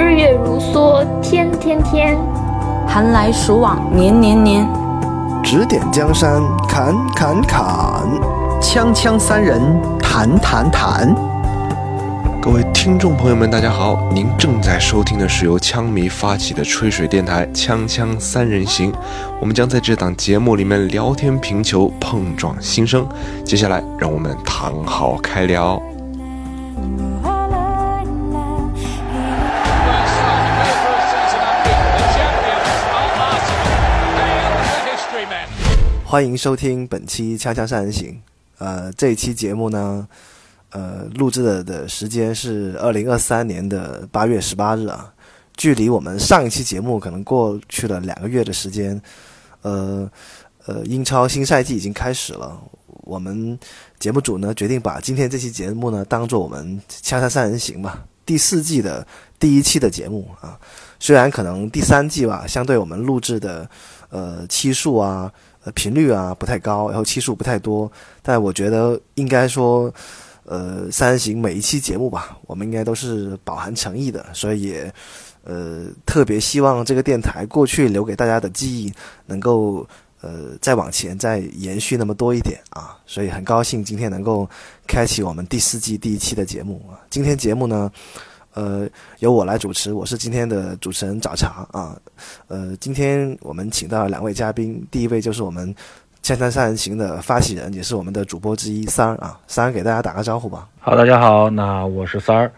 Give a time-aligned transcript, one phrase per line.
[0.00, 2.16] 日月如梭，天天天；
[2.86, 4.64] 寒来暑往，年年年。
[5.42, 8.06] 指点江山，砍砍砍；
[8.60, 9.60] 锵锵三人，
[10.00, 11.12] 谈谈谈。
[12.40, 13.98] 各位听众朋友们，大家好！
[14.12, 18.92] 您正在收听的是由枪迷发起的吹水电台《锵锵三人行》，
[19.40, 23.04] 我们将在这档节目里面聊天评球，碰撞心声。
[23.44, 25.82] 接下来，让我们躺好开聊。
[36.10, 38.12] 欢迎收听本期《锵锵三人行》。
[38.56, 40.08] 呃，这一期节目呢，
[40.70, 45.12] 呃，录制的的时间是二零二三年的八月十八日啊，
[45.54, 48.98] 距离我们上一期节目可能过去了两个月的时间。
[49.60, 50.10] 呃
[50.64, 52.58] 呃，英超新赛季已经开始了，
[53.02, 53.58] 我们
[53.98, 59.06] 节目组呢决定把今天这期节目呢当做我们《锵锵三人行》吧第四季的
[59.38, 60.58] 第一期的节目啊。
[60.98, 63.68] 虽然可能第三季吧，相对我们录制的
[64.08, 65.30] 呃期数啊。
[65.72, 67.90] 频率啊不太高，然后期数不太多，
[68.22, 69.92] 但我觉得应该说，
[70.44, 74.92] 呃，三人行每一期节目吧，我们应该都是饱含诚意的，所以也
[75.44, 78.92] 呃特别希望这个电台过去留给大家的记忆
[79.26, 79.86] 能够
[80.20, 84.48] 呃再往前再延续那么多一点啊，所以很高兴今天能够
[84.86, 87.90] 开启我们第四季第一期的节目啊，今天节目呢。
[88.58, 88.88] 呃，
[89.20, 91.96] 由我来主持，我是今天的主持人早茶啊。
[92.48, 95.72] 呃，今天我们请到了两位嘉宾，第一位就是我们
[96.24, 99.38] 《千山三人行》的发起人，也是我们的主播之一三儿啊。
[99.46, 100.66] 三儿给大家打个招呼吧。
[100.80, 102.50] 好，大家好，那我是三儿。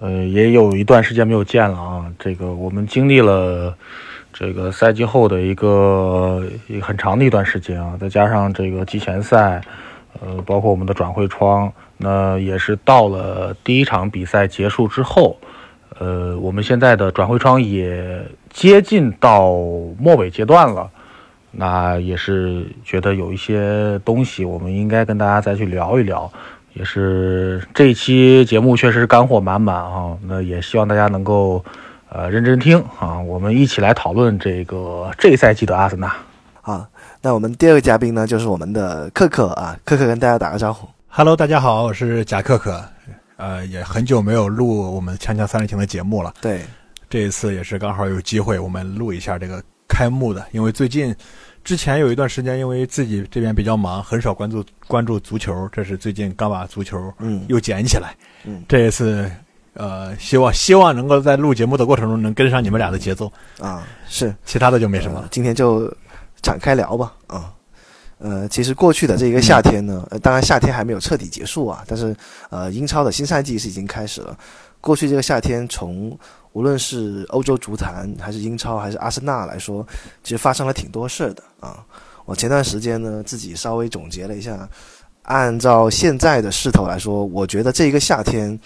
[0.00, 2.04] 呃，也有一段时间没有见了啊。
[2.18, 3.74] 这个我们经历了
[4.34, 6.46] 这个赛季后的一个
[6.82, 9.58] 很长的一段时间啊，再加上这个季前赛，
[10.20, 11.72] 呃，包括我们的转会窗。
[12.02, 15.36] 那也是到了第一场比赛结束之后，
[15.98, 19.50] 呃，我们现在的转会窗也接近到
[19.98, 20.88] 末尾阶段了。
[21.52, 26.30] 那也是觉得有一些东西，我们应该跟大家再去聊一聊。
[26.72, 30.16] 也是这一期节目确实干货满满啊。
[30.26, 31.62] 那也希望大家能够
[32.08, 36.14] 呃认真听啊，我们一起来讨论这个这赛季的阿森纳。
[36.62, 36.88] 啊，
[37.22, 40.88] 那我们第二个嘉宾呢，就是我们的克克啊，克克跟大家打个招呼。
[41.12, 42.82] Hello，大家好，我是贾克克，
[43.36, 46.32] 呃，也很久没有录我们《锵锵三人行》的节目了。
[46.40, 46.62] 对，
[47.08, 50.46] 这一次也是刚好有机会，我们录一下这个开幕的。
[50.52, 51.14] 因为最近
[51.64, 55.68] 之前有一段时间，因为自己这边比较忙，很少关注关注足球。
[55.72, 58.14] 这是最近刚把足球嗯又捡起来。
[58.44, 59.28] 嗯，这一次
[59.74, 63.84] 呃，希望希望能够在录节目的过程中能跟上你们俩的节奏啊。
[64.06, 65.26] 是，其他的就没什么了。
[65.32, 65.92] 今天就
[66.40, 67.52] 展开聊吧啊。
[68.22, 72.14] 呃，其实过去的这一个夏天呢，呃，当然夏天还没有彻底结束啊，但是
[72.50, 74.36] 呃，英超的新赛季是已经开始了。
[74.78, 76.14] 过去这个夏天，从
[76.52, 79.86] 无论是欧洲足坛，还是英超，还是阿森纳来说，
[80.22, 81.82] 其实发生了挺多事儿的啊。
[82.26, 84.68] 我前段时间呢，自己稍微总结了一下，
[85.22, 88.58] 按照现在的势头来说，我觉得这一个夏天，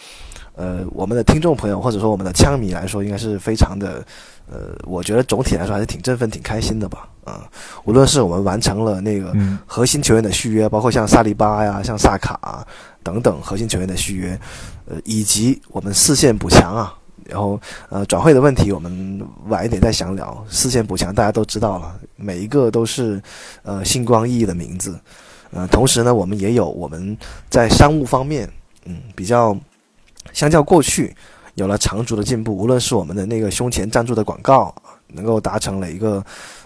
[0.56, 4.04] 呃，我们的听众朋友或者说我们的枪迷来说，应该是非常的。
[4.50, 7.08] 呃，我觉得总体来说还是挺振奋、挺开心的吧。
[7.24, 7.48] 啊，
[7.84, 9.34] 无论是我们完成了那个
[9.66, 12.66] 核心球员的续约，包括像萨利巴呀、像萨卡啊、
[13.02, 14.38] 等等核心球员的续约，
[14.86, 16.94] 呃，以及我们四线补强啊，
[17.24, 20.44] 然后呃转会的问题，我们晚一点再详聊。
[20.50, 23.22] 四线补强大家都知道了，每一个都是
[23.62, 25.00] 呃星光熠熠的名字。
[25.50, 27.16] 呃，同时呢，我们也有我们
[27.48, 28.46] 在商务方面，
[28.84, 29.56] 嗯，比较
[30.34, 31.16] 相较过去。
[31.54, 34.74] 有了长足的进步，无论是我们的那个胸前赞助的广告，
[35.08, 36.24] 能够达成了一个，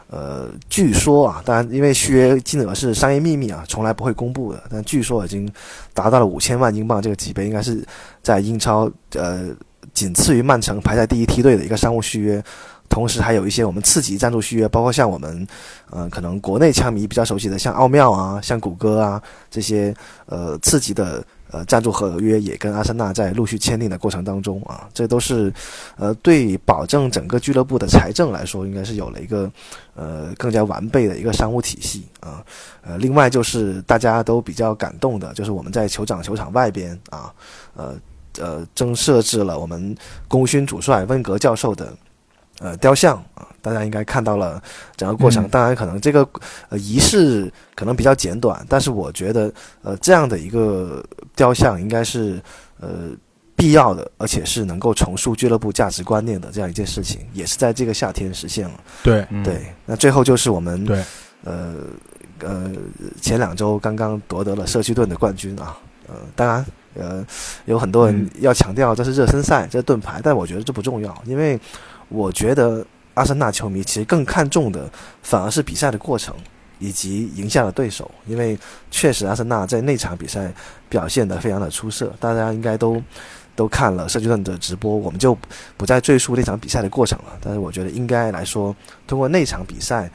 [0.09, 5.50] 呃，据说啊，当然因为续约金额是商业秘密啊，从来不会公布的，但据说已经
[5.93, 7.87] 达到了五千万英镑这个级别，应该是
[8.22, 9.50] 在英超呃
[9.93, 12.43] 仅次于曼城排在第一梯队的一个商务续约。
[12.88, 15.47] 同时还有一些我们次级赞助续约，包括像我们，
[15.91, 19.94] 呃，可能国内枪迷比较熟悉的，像奥妙啊，像谷歌啊这些
[20.25, 21.22] 呃次级的。
[21.50, 25.52] 呃，赞助合约也跟阿森纳在陆续签订的过程当中啊，这都是，
[25.96, 29.50] 呃，对保证整个俱乐部的财政来说，应该是有了一个，
[29.94, 32.44] 呃，更加完备的一个商务体系啊。
[32.82, 37.32] 呃，另外就是大家都比较感动的，就是我们在酋长球场外边啊，
[37.75, 37.94] 呃
[38.38, 39.96] 呃，正设置了我们
[40.28, 41.93] 功勋主帅温格教授的。
[42.60, 44.60] 呃，雕像啊，大家应该看到了
[44.96, 45.49] 整个过程。
[45.49, 46.28] 当然，可能这个
[46.69, 49.52] 呃仪式可能比较简短，但是我觉得
[49.82, 51.05] 呃这样的一个
[51.37, 52.43] 雕像应该是
[52.81, 53.10] 呃
[53.55, 58.75] 必要的，而且是能够重塑俱乐部价值观念的这样一件事情，也是在这个夏天实现了。
[59.02, 61.04] 对对，那最后就是我们对
[61.44, 61.75] 呃
[62.40, 62.72] 呃
[63.20, 65.76] 前两周刚刚夺得了社区盾的冠军啊。
[66.11, 66.64] 呃，当然，
[66.94, 67.22] 呃，
[67.66, 71.61] 有很多人要强调这是热身赛，这是盾牌，但我觉得这不重要，因为
[72.08, 72.84] 我觉得
[73.14, 74.90] 阿森纳球迷其实更看重的
[75.22, 76.34] 反而是比赛的过程
[76.78, 78.58] 以及赢下了对手，因为
[78.90, 80.52] 确实阿森纳在那场比赛
[80.88, 83.02] 表现得非常的出色，大家应该都
[83.56, 85.37] 都看了社区段的直播，我们就
[85.76, 87.37] 不再赘述那场比赛的过程了。
[87.40, 88.75] 但是我觉得应该来说，
[89.08, 90.08] 通过那场比赛，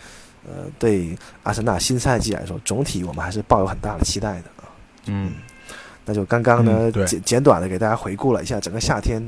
[0.47, 4.63] 呃，对阿森纳新赛季来说，总体我们还是抱有很大的期待的啊。
[5.07, 5.33] 嗯，
[6.05, 9.21] 那就刚刚呢嗯简简短的给大家回顾了一下整个夏天，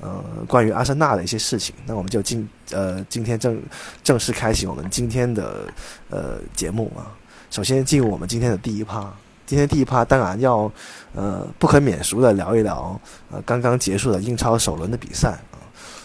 [0.00, 1.74] 呃，关于阿森纳的一些事情。
[1.86, 3.60] 那我们就今呃今天正
[4.04, 5.66] 正式开启我们今天的
[6.08, 7.10] 呃节目啊。
[7.50, 9.12] 首先进入我们今天的第一趴，
[9.44, 10.70] 今天第一趴当然要
[11.14, 13.00] 呃不可免俗的聊一聊
[13.32, 15.58] 呃刚刚结束的英超首轮的比赛啊，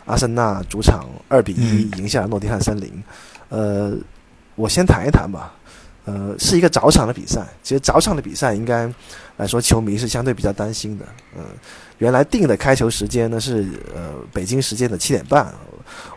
[0.05, 2.91] 阿森纳主场二比一赢下了诺丁汉森林。
[3.49, 3.93] 呃，
[4.55, 5.53] 我先谈一谈吧。
[6.05, 7.43] 呃，是一个早场的比赛。
[7.63, 8.91] 其实早场的比赛应该
[9.37, 11.05] 来说，球迷是相对比较担心的。
[11.37, 11.43] 嗯、
[11.97, 15.51] 原来定的开球时间呢是呃北京时间的七点半。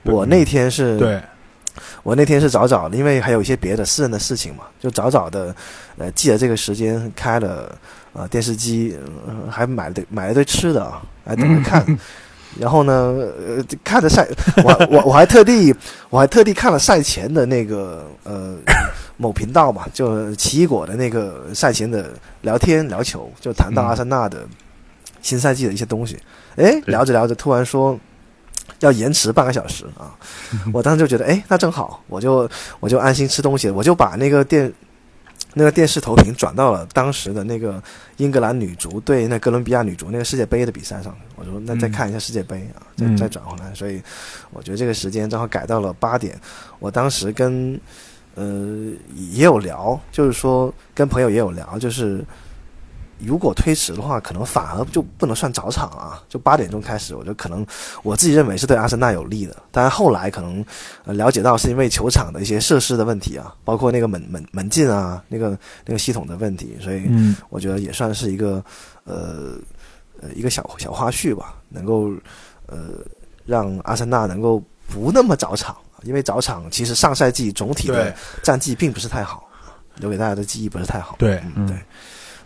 [0.05, 1.21] 我那天是对，
[2.03, 5.55] 我那天是早早的，因为还有一些别的私人的事情嘛，就早早的，
[5.99, 7.77] 呃，记得这个时间开了
[8.13, 11.85] 呃电视机，呃、还买了堆买了堆吃的啊，还等着看。
[12.59, 12.95] 然后呢，
[13.47, 14.27] 呃，看着赛，
[14.65, 15.73] 我我我还特地
[16.09, 18.57] 我还特地看了赛前的那个呃
[19.19, 24.47] 某频道嘛，就奇异果的那个赛前的聊天聊球，就谈到阿森纳的
[25.21, 26.17] 新赛季的一些东西。
[26.57, 27.99] 哎，聊着聊着，突然说
[28.81, 30.15] 要延迟半个小时啊！
[30.73, 32.49] 我当时就觉得，哎，那正好，我就
[32.81, 34.73] 我就安心吃东西，我就把那个电
[35.55, 37.83] 那个电视投屏转到了当时的那个
[38.19, 41.17] 英格兰女足对那哥伦比亚女足那个世界杯的比赛上。
[41.35, 43.75] 我说，那再看一下世界杯啊，再嗯再转回来。
[43.75, 44.01] 所以
[44.51, 46.39] 我觉得这个时间正好改到了八点。
[46.79, 47.81] 我当时跟
[48.39, 48.93] 呃
[49.31, 52.25] 也有聊，就是说跟朋友也有聊，就是。
[53.21, 57.67] 如果推迟的话，可能反而就不能算早场啊，就八点钟开始，我觉得可能
[58.05, 59.57] 我自己认为是对阿森纳有利的。
[59.73, 60.65] 当然后来可能、
[61.05, 68.65] 呃、了解到是因为球场的一些设施的问题啊，包括那个门门门禁啊，那个那个系统的问题，所以嗯，我觉得也算是一个
[69.03, 69.59] 呃
[70.23, 72.13] 呃一个小小花絮吧，能够
[72.67, 73.01] 呃
[73.45, 79.49] 让阿森纳能够不那么早场，因为早场其实上赛季总体的战绩并不是太好，
[79.97, 81.17] 留给大家的记忆不是太好。
[81.19, 81.77] 对，嗯，对。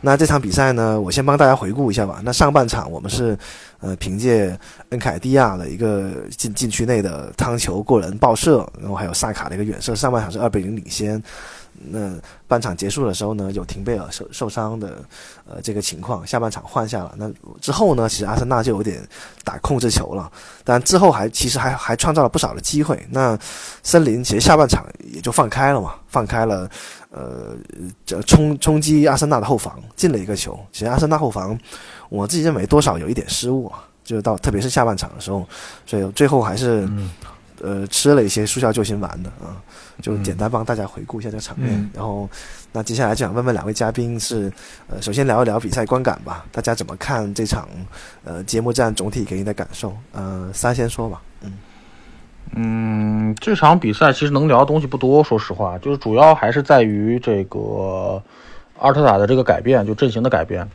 [0.04, 2.20] 那这场比赛呢，我先帮大家回顾一下吧。
[2.24, 3.38] 那上半场我们是，
[3.78, 4.58] 呃，凭借
[4.88, 11.22] 恩凯蒂亚的一个禁禁区内的汤球过人爆射，然后还有萨卡的一个远射，上半场是二比零领先。
[11.88, 12.14] 那
[12.46, 15.02] 半场结束的时候呢，有廷贝尔受受伤的
[15.48, 17.14] 呃这个情况，下半场换下了。
[17.16, 17.30] 那
[17.60, 19.02] 之后呢，其实阿森纳就有点
[19.44, 20.30] 打控制球了，
[20.64, 23.04] 但之后还其实还还创造了不少的机会。
[23.10, 23.38] 那
[23.82, 26.68] 森林其实下半场也就放开了嘛，放开了。
[27.14, 27.54] 呃，
[28.06, 30.58] 这冲冲击阿森纳的后防进了一个球。
[30.72, 31.58] 其实阿森纳后防，
[32.08, 35.46] 我自己认为多少有一点失误啊，就是到特别是下半场的时候，
[35.84, 36.88] 所以最后还是、
[37.62, 39.56] 呃吃了一些速效救心丸的啊。
[40.00, 42.28] 就简单帮大家回顾一下这个场面，嗯然后
[42.72, 44.50] 那接下来就想问问两位嘉宾是
[44.88, 47.68] 呃，首先聊一聊比赛观感吧，大家怎么看这场
[48.24, 49.96] 呃揭幕战总体给你的感受？
[50.12, 51.52] 呃，三先说吧，嗯
[52.56, 58.20] 嗯，这场比赛其实能聊的东西不多，说实话，就是主要还是在于这个
[58.78, 60.68] 阿尔特塔的这个改变，就阵型的改变。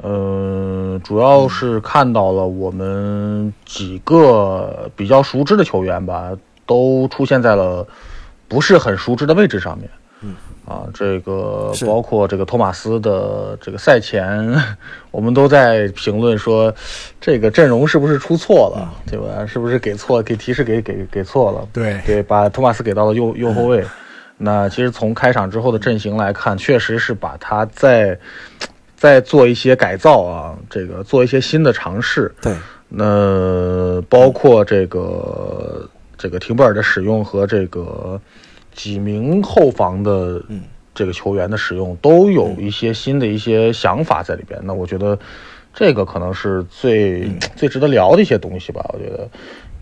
[0.00, 6.30] 呃，主要是看到了我们几个比较熟知的球员吧，
[6.64, 7.86] 都出现在了
[8.48, 9.88] 不是很熟知的位置上面。
[10.22, 10.34] 嗯，
[10.66, 14.54] 啊，这个包括这个托马斯的这个赛前，
[15.10, 16.72] 我们都在评论说，
[17.20, 19.44] 这个阵容是不是出错了，对吧？
[19.46, 21.68] 是不是给错给提示给给给错了？
[21.72, 23.84] 对，给，把托马斯给到了右右后卫。
[24.38, 28.18] 那其实从开场之后的阵型来看，确实是把他在
[29.02, 32.32] 在做一些改造啊，这个做一些新的尝试。
[32.40, 32.54] 对，
[32.88, 38.20] 那包括这个这个廷贝尔的使用和这个
[38.72, 40.62] 几名后防的嗯
[40.94, 44.60] 这个球员的使用，都有一些新的一些想法在里边。
[44.62, 45.18] 那我觉得
[45.74, 48.88] 这个可能是最、最值得聊的一些东西吧。
[48.94, 49.28] 我觉得，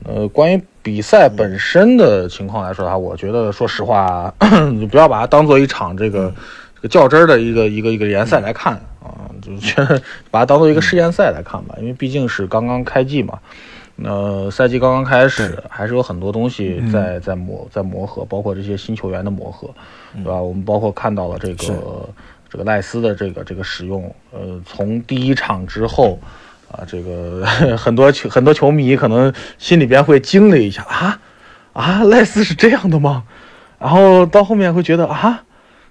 [0.04, 4.32] 呃，关于比赛本身的情况来说的话，我觉得说实话，
[4.72, 6.32] 你不要把它当做一场这个。
[6.80, 13.38] 这个较真儿的一个一个一个联赛来看啊，就觉得把它当做一个试验赛来看吧，因为毕竟是刚刚开季嘛，
[13.96, 19.68] 那赛季刚刚开始，还是有很多东西在在磨在磨合，包括这些新球员的磨合，
[20.14, 20.34] 对吧？
[20.40, 22.08] 我们包括看到了这个
[22.48, 26.18] 这个赖斯的这个这个使用，呃，从第一场之后。
[26.72, 27.44] 啊，这个
[27.76, 31.18] 很多球很多球迷可能心里边会惊了一下啊
[31.72, 33.24] 啊，赖斯是这样的吗？
[33.80, 35.42] 然后到后面会觉得啊，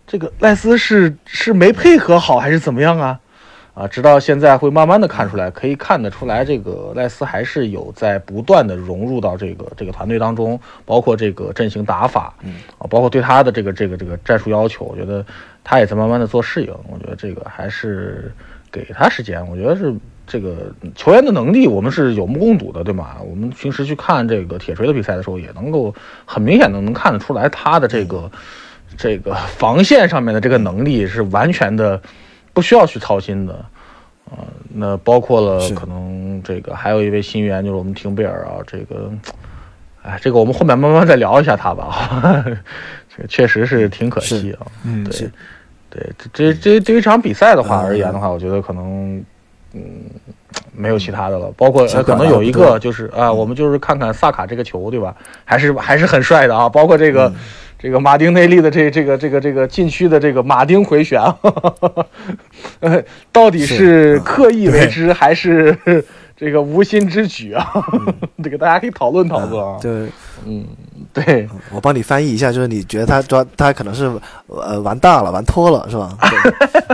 [0.09, 3.19] 这个赖斯是是没配合好还是怎么样啊？
[3.75, 15.23] 啊，直到现在会慢慢的看出来，可以看得出来，这个赖斯还是有在不断的融入到这个这个团队当中，包括这个阵型打法，嗯啊，包括对他的这个这个这个战术要求，我觉得
[15.63, 16.73] 他也在慢慢的做适应。
[16.91, 18.33] 我觉得这个还是
[18.71, 19.93] 给他时间，我觉得是
[20.25, 23.17] 这个球员的能力，我们是有目共睹的，对吗？
[23.21, 25.93] 我们平时去看这个铁锤的比赛的时候，也能够
[26.25, 28.29] 很明显的能看得出来他的这个
[28.99, 31.99] 这个防线上面的这个能力是完全的。
[32.51, 33.53] 不需要去操心的，
[34.25, 39.09] 啊，那包括了可能这个还有一位新援，就是我们廷贝尔啊，这个，
[40.01, 42.43] 哎，这个我们后面慢慢再聊一下他吧，
[43.15, 45.29] 这确实是挺可惜啊，嗯，对，
[45.89, 49.23] 对，这这这一场比赛的话而言的话，我觉得可能，
[49.73, 49.83] 嗯，
[50.73, 55.15] 没有其他的了，包括可能有一个就是啊，我们就是看看萨卡这个球，对吧？
[55.45, 57.31] 还是还是很帅的啊，包括这个。
[57.81, 61.21] 这个马丁内利的这这个这个这个禁区的这个马丁回旋，
[62.81, 65.73] 呃，到底是刻意为之还是
[66.35, 67.71] 这个无心之举啊？
[68.43, 69.77] 这个大家可以讨论讨论啊。
[69.81, 70.09] 对，
[70.45, 70.65] 嗯，
[71.13, 74.11] 对，我帮你翻译一下，就是你觉得他抓他可能是
[74.47, 76.17] 呃玩大了，玩脱了是吧？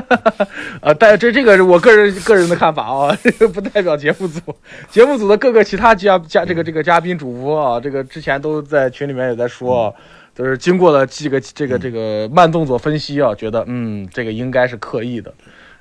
[0.82, 4.39] 呃，但这这个是我个人个人的看法啊，这个不代表节目组，
[4.92, 9.92] 节目组的各个其他嘉嘉这个这个嘉宾主播啊，这个之前都在群里面也在说。
[10.36, 15.34] 就是经过了这个这个这个慢动作分析啊，觉得嗯，这个应该是刻意的，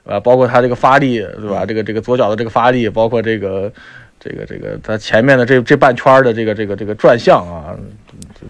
[0.06, 1.66] 啊，包括他这个发力，对吧？
[1.66, 3.72] 这个这个左脚的这个发力，包括这个
[4.20, 7.74] 这个这个他前面的这这半圈的这个这个这个转向啊，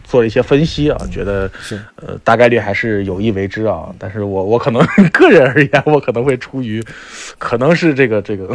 [0.04, 3.88] 做了一些分析啊，觉得是呃大概率还是有意为之啊。
[3.98, 6.84] 但是我我可能 个人而言，我可能会出于
[7.38, 8.54] 可能是这个这个，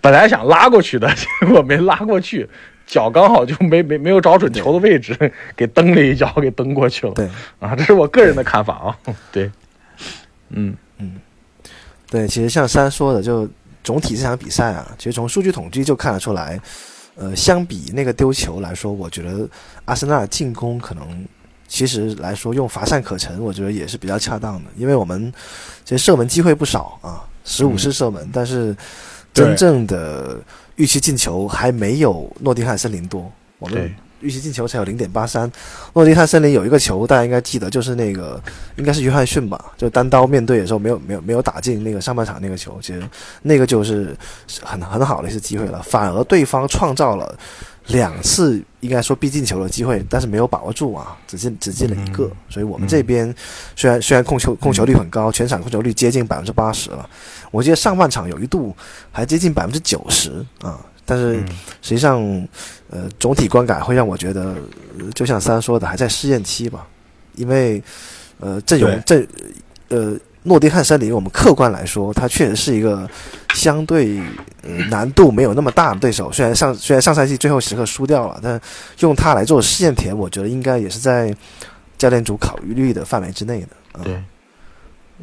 [0.00, 2.48] 本来想拉过去的，结果没拉过去。
[2.92, 5.16] 脚刚好就没没没有找准球的位置，
[5.56, 7.14] 给蹬了一脚，给蹬过去了。
[7.14, 7.26] 对
[7.58, 9.14] 啊，这是我个人的看法啊。
[9.32, 9.50] 对，
[10.50, 11.14] 嗯嗯，
[12.10, 13.48] 对，其实像三说的，就
[13.82, 16.60] 总体这场比赛啊，其实从数据统计就看得出来，
[17.16, 19.48] 呃，相比那个丢球来说，我觉得
[19.86, 21.26] 阿森纳的进攻可能
[21.66, 25.32] 其实来说用乏善可陈，我觉得也是比较恰当的，因为我们
[25.82, 28.76] 其实射门机会不少啊，十五次射门，但是
[29.32, 30.36] 真正的。
[30.76, 35.50] 预期进球还没有诺丁汉森林多，我们预期进球才有零点八三。
[35.94, 38.40] 诺丁汉森林有一个球，大家应该记得，就是那个
[38.76, 43.02] 应该是约翰逊吧，就单刀面对的时候没有没有没有打进那个上半场那个球，其实
[43.42, 44.16] 那个就是
[44.62, 45.82] 很很好的一次机会了。
[45.82, 47.36] 反而对方创造了
[47.88, 52.30] 两次应该说必进球的机会，但是没有把握住啊，只进只进了一个。
[52.48, 53.34] 所以我们这边
[53.74, 57.10] 虽然虽然控球控球率很高，全场控球率接近百分之八十了。
[57.52, 58.74] 我记得上半场有一度
[59.12, 61.36] 还接近百分之九十啊，但是
[61.82, 62.20] 实际上，
[62.90, 64.56] 呃，总体观感会让我觉得，
[65.14, 66.84] 就像三说的，还在试验期吧。
[67.34, 67.82] 因为，
[68.40, 69.26] 呃，阵容阵，
[69.88, 73.08] 呃，诺丁汉森林，我们客观来说，它确实是一个
[73.54, 74.20] 相对
[74.90, 76.30] 难度没有那么大的对手。
[76.32, 78.60] 虽然上虽然上赛季最后时刻输掉了，但
[78.98, 81.34] 用它来做试验田，我觉得应该也是在
[81.96, 84.04] 教练组考虑的范围之内的。
[84.04, 84.22] 对，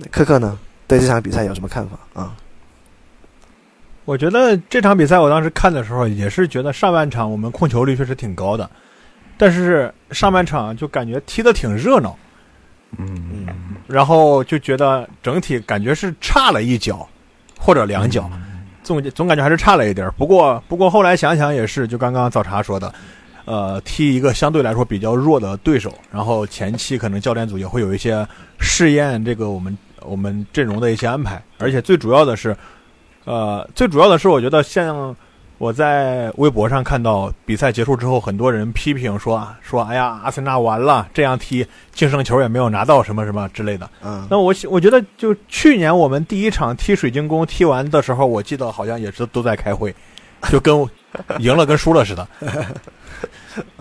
[0.10, 0.58] 克克呢？
[0.90, 2.36] 对这场比赛有什么看法啊？
[4.06, 8.68] 我觉得这场比赛我当时看的时候也是觉得上半场我们控球率确实挺高的，
[9.38, 12.18] 但是上半场就感觉踢得挺热闹，
[12.98, 13.46] 嗯，
[13.86, 17.08] 然后就觉得整体感觉是差了一脚
[17.56, 18.28] 或者两脚，
[18.82, 20.12] 总总感觉还是差了一点。
[20.18, 22.92] 不过不过后来想想也是，就刚刚早茶说的，
[23.46, 28.28] 呃，踢一个相对来说比较弱的对手，然后前期可能教练组也会有一些
[28.60, 29.78] 试验这个我们。
[30.06, 32.56] 我们阵容的一些安排，而且最主要的是，
[33.26, 35.16] 呃，最主要的是，我觉得像
[35.58, 43.90] 我在微博上看到比赛结束之后，很多人批评说说，哎呀，阿森纳完了，这样踢净胜球也没有拿到什么什么之类的。
[44.04, 49.94] 嗯，那我我觉得，就去年我们第一场踢水晶宫踢完的时候，我记得好像也是都在开会，
[50.50, 50.88] 就跟
[51.40, 52.28] 赢了跟输了似的，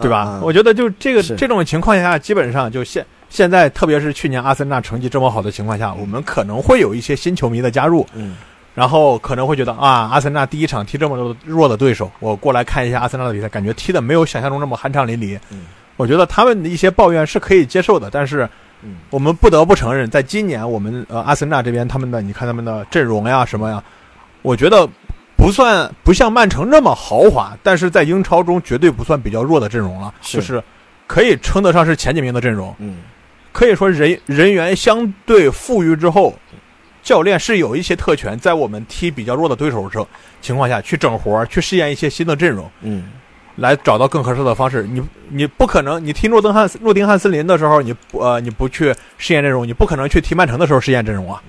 [0.01, 0.41] 对吧？
[0.43, 3.07] 我觉得就这个这种情况下，基本上就现。
[3.29, 8.37] 现在，特别是去年阿森纳成绩这么好的情况下，我们可能会有一些新球迷的加入，嗯，
[8.75, 15.39] 然后可能会觉得啊，阿森纳第一场踢这么多弱的对手，我过来看一下阿森纳的比赛，感觉踢的没有想象中那么酣畅淋漓。
[15.51, 15.67] 嗯，
[15.97, 18.49] 我觉得他们的一些抱怨是可以接受的，但是，
[18.83, 23.83] 嗯我们不得不承认，在今年我们呃阿森纳这边他们的，你看他们的阵容呀什么呀，
[24.43, 24.89] 我觉得
[25.37, 30.63] 不算不像曼城那么豪华，但是在英超中绝对不算比较弱的阵容了，就是
[31.07, 32.75] 可以称得上是前几名的阵容。
[32.79, 32.97] 嗯。
[33.59, 36.33] 可以说人人员相对富裕之后，
[37.03, 40.07] 教练是有一些特权，在我们踢比较弱的对手时候
[40.41, 43.11] 情况下去整活去试验一些新的阵容，嗯，
[43.57, 44.85] 来找到更合适的方式。
[44.85, 51.43] 你你不可能，你踢诺丁汉诺丁汉森林的时候，你不呃你不去试验阵容，你不可能去踢曼城的时候试验阵容啊。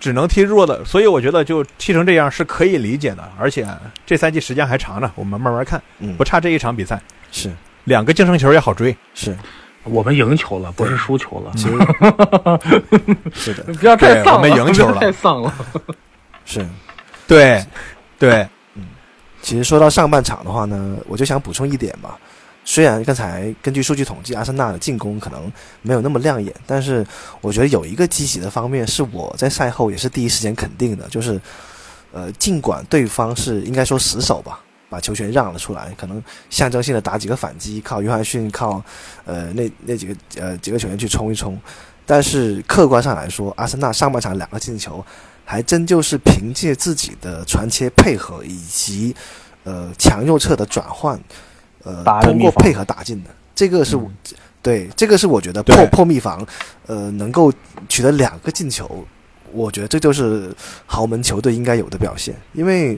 [0.00, 3.30] 只能踢弱的，所以我觉得就踢成这样是可以理解的。
[3.38, 3.66] 而且
[4.06, 6.98] 这赛季时间还长呢，我们慢慢看，嗯不差这一场比赛，
[7.30, 7.50] 是
[7.84, 8.96] 两个净胜球也好追。
[9.12, 9.36] 是
[9.84, 11.52] 我们赢球了，不是输球了。
[11.56, 11.78] 其实
[13.32, 15.54] 是的，不要太丧了，我们赢球了太丧了。
[16.44, 16.66] 是。
[17.26, 17.64] 对，
[18.18, 18.82] 对，嗯
[19.40, 22.18] 其实说到上半场的话呢，我就想补充一点吧。
[22.66, 27.06] 虽然刚才根据数据统计，阿森纳的进攻可能没有那么亮眼，但是
[27.42, 31.38] 我觉得有一个积极的方面是我在赛后也是第一时间肯定的，就是
[32.10, 34.60] 呃，尽管对方是应该说死守吧，
[34.94, 38.80] 把球权让了出来，可能象征性的打几个反击，靠约翰逊，靠
[39.24, 41.58] 呃那那几个呃几个球员去冲一冲，
[42.06, 45.04] 但是客观上来说，阿森纳上半场两个进球，
[45.44, 49.12] 还真就是凭借自己的传切配合以及
[49.64, 51.18] 呃强右侧的转换，
[51.82, 53.30] 呃通过配合打进的。
[53.52, 54.08] 这个是我、
[54.62, 56.46] 对，这个是我觉得破破密防，
[56.86, 57.52] 呃，能够
[57.88, 59.04] 取得两个进球，
[59.50, 60.54] 我觉得这就是
[60.86, 62.32] 豪门球队应该有的表现。
[62.52, 62.96] 因为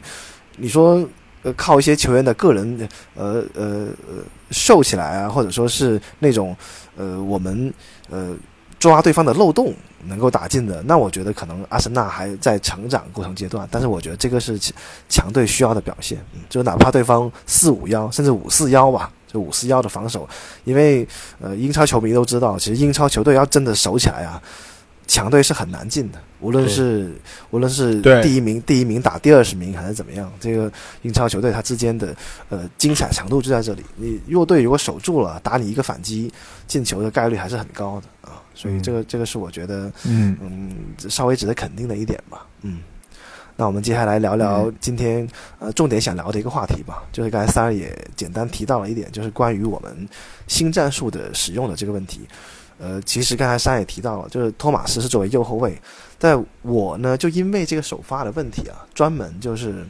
[0.57, 1.07] 你说
[1.55, 6.57] 靠一些球员的个人呃呃呃秀起来啊，或者说是那种
[6.97, 7.73] 呃我们
[8.11, 8.35] 呃
[8.79, 9.75] 抓对方的漏洞
[10.05, 14.59] 能够打进的，那我觉得可能阿森纳还在成长过程阶段，但是我觉得这个是
[15.09, 19.11] 强队需要的表现，嗯，就哪怕对方四五幺甚至五四幺吧。
[19.29, 20.27] 就五四幺的防守，
[20.63, 21.07] 因为
[21.41, 24.41] 呃，英超球迷都知道，其实英超球队要真的守起来啊，
[25.07, 26.19] 强队是很难进的。
[26.41, 27.17] 无论是
[27.51, 30.71] 无论是第一名第一名打第二十名还是怎么样，这个
[31.03, 32.15] 英超球队它之间的
[32.51, 33.83] 呃精彩程度就在这里。
[33.97, 36.31] 你弱队如果守住了，打你一个反击
[36.67, 38.43] 进球的概率还是很高的啊。
[38.55, 40.71] 所以这个这个是我觉得嗯，嗯
[41.09, 42.47] 稍微值得肯定的一点吧。
[42.61, 42.81] 嗯，
[43.57, 45.27] 那我们接下来聊聊今天
[45.59, 50.07] 呃重点想聊的一个话题吧，就是刚才三儿也简单提到了一点，就是关于我们
[50.47, 52.21] 新战术的使用的这个问题。
[52.79, 55.81] 呃，其实刚才三也提到了，就是托马斯是作为右后卫，
[56.19, 59.87] 在我呢就因为这个首发的问题啊，专门就是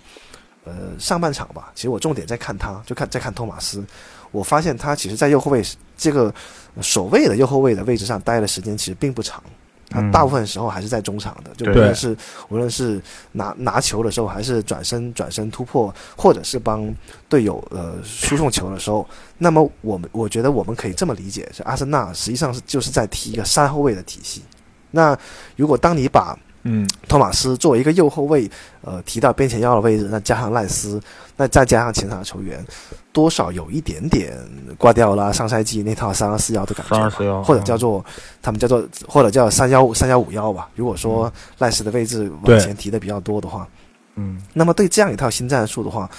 [0.64, 3.84] 呃上半场吧，其实我重点在看他，就看在看托马斯，
[4.30, 5.64] 我发现他其实，在右后卫
[5.96, 6.32] 这个
[6.80, 9.42] 所谓的右后卫的位置上待的时间其实并不长。
[9.88, 12.16] 他嗯大部分时候还是在中场的，就无论是
[12.48, 13.00] 无论是
[13.32, 16.92] 拿拿球的时候，还是转身转身突破，或者是帮
[17.28, 24.42] 队友呃输送球的时候，那么我们我觉得我们可以这么理解，是阿森纳实际上是就是在踢一个三后卫的体系。
[24.90, 25.16] 那
[25.56, 28.50] 如果当你把嗯，托马斯作为一个右后卫，
[28.80, 31.00] 呃，提到边前腰的位置，那加上赖斯，
[31.36, 32.64] 那再加上前场的球员，
[33.12, 34.36] 多少有一点点
[34.76, 38.04] 挂掉了上赛季那套三二四幺的感觉吧，3-2-4-1或者叫做
[38.42, 40.68] 他们叫做或者叫三幺三幺五幺吧。
[40.74, 43.68] 如果说赖斯的位置往前提的比较多的话，
[44.16, 46.10] 嗯，那么对这样一套新战术的话，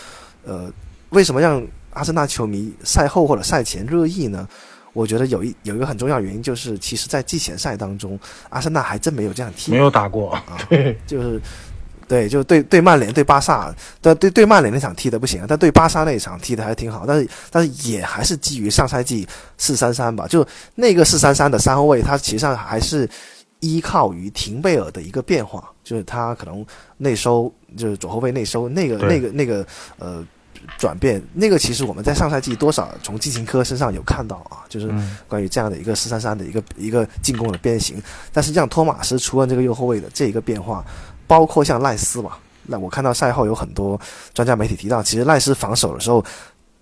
[0.45, 0.71] 呃，
[1.09, 4.47] 为什么让阿森纳球迷赛后或者赛前热议呢？
[4.97, 10.31] 我觉得有一有一个很重要原因，就是其实，在季前赛当中，阿森纳还真没有这样踢没有打过。
[10.31, 10.57] 啊，
[11.05, 11.39] 就是
[12.07, 19.27] 对，就对对曼联、对巴萨，但对对曼联那场踢的不行，但对巴萨那一场踢的还挺好，但是但是也还是基于上赛季
[19.59, 23.07] 四三三吧，就那个四三三的三后卫，他其实上还是
[23.59, 26.65] 依靠于廷贝尔的一个变化，就是他可能
[26.97, 29.63] 内收，就是左后卫内收那个那个那个
[29.99, 30.25] 呃。
[30.77, 31.21] 转变。
[31.33, 35.17] 那个其实我们在上赛季多少从季琴科身上有看到啊，就是嗯。
[35.27, 40.85] 关于这样的一个四三三的一个一个进攻的变形，但是让托马斯出任这个右后卫的这一个变化，
[41.27, 43.99] 包括像赖斯吧，那我看到赛后有很多
[44.33, 46.23] 专家媒体提到，其实赖斯防守的时候，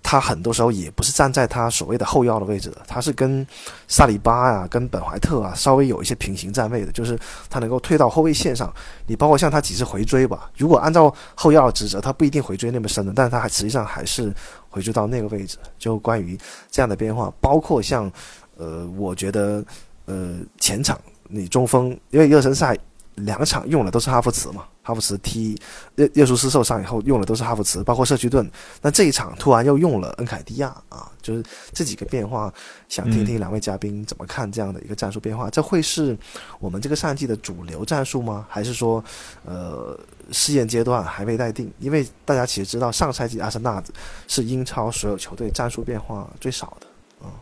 [0.07, 3.45] 他很多时候也不是站在他所谓的后腰的位置的，他是跟
[3.87, 7.17] 萨里巴呀、跟本怀特啊稍微有一些平行站位的，就是
[7.49, 8.71] 他能够退到后卫线上。
[9.07, 14.31] 你包括像他几次回追吧，如果按照后腰的职责，他不一定回追那么深的，但是他还实际上还是
[14.69, 15.57] 回追到那个位置。
[15.79, 16.37] 就关于
[16.69, 18.11] 这样的变化，包括像
[18.57, 19.65] 呃，我觉得
[20.05, 22.77] 呃前场你中锋，因为热身赛
[23.15, 25.59] 两场用的都是哈弗茨嘛，哈弗茨踢
[25.95, 28.47] 热热苏斯受伤以后用的都是哈弗茨，包括社区盾。
[28.83, 31.43] 那这一场突然又用了恩凯蒂亚啊，就是
[31.73, 32.53] 这几个变化，
[32.87, 35.49] 想听听两位嘉宾怎么看这样的一个战术变化？
[35.49, 36.15] 这会是
[36.59, 38.45] 我们这个赛季的主流战术吗？
[38.47, 39.03] 还是说
[39.43, 39.99] 呃
[40.31, 41.73] 试验阶段还未待定？
[41.79, 43.83] 因为大家其实知道，上赛季阿森纳
[44.27, 46.87] 是英超所有球队战术变化最少的
[47.25, 47.33] 啊、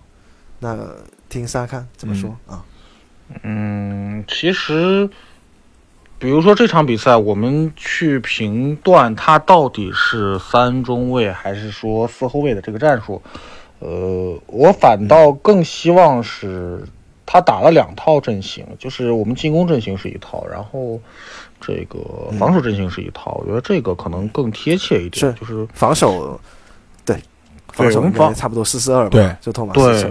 [0.59, 0.77] 那
[1.27, 2.63] 听三看怎么说、啊？
[3.43, 5.09] 嗯，其实，
[6.23, 13.21] 比如说这场比赛，我们去评断他到底是三中卫还是说四后卫的这个战术，
[13.79, 16.81] 呃，我反倒更希望是
[17.25, 20.97] 他打了两套阵型，就是我们进攻阵型是一套，然后
[21.59, 21.99] 这个
[22.39, 26.39] 防守阵型是一套，我觉得这个可能更贴切一点，是就是防守，对，
[27.73, 30.07] 防守差不多四四二吧，对就托马斯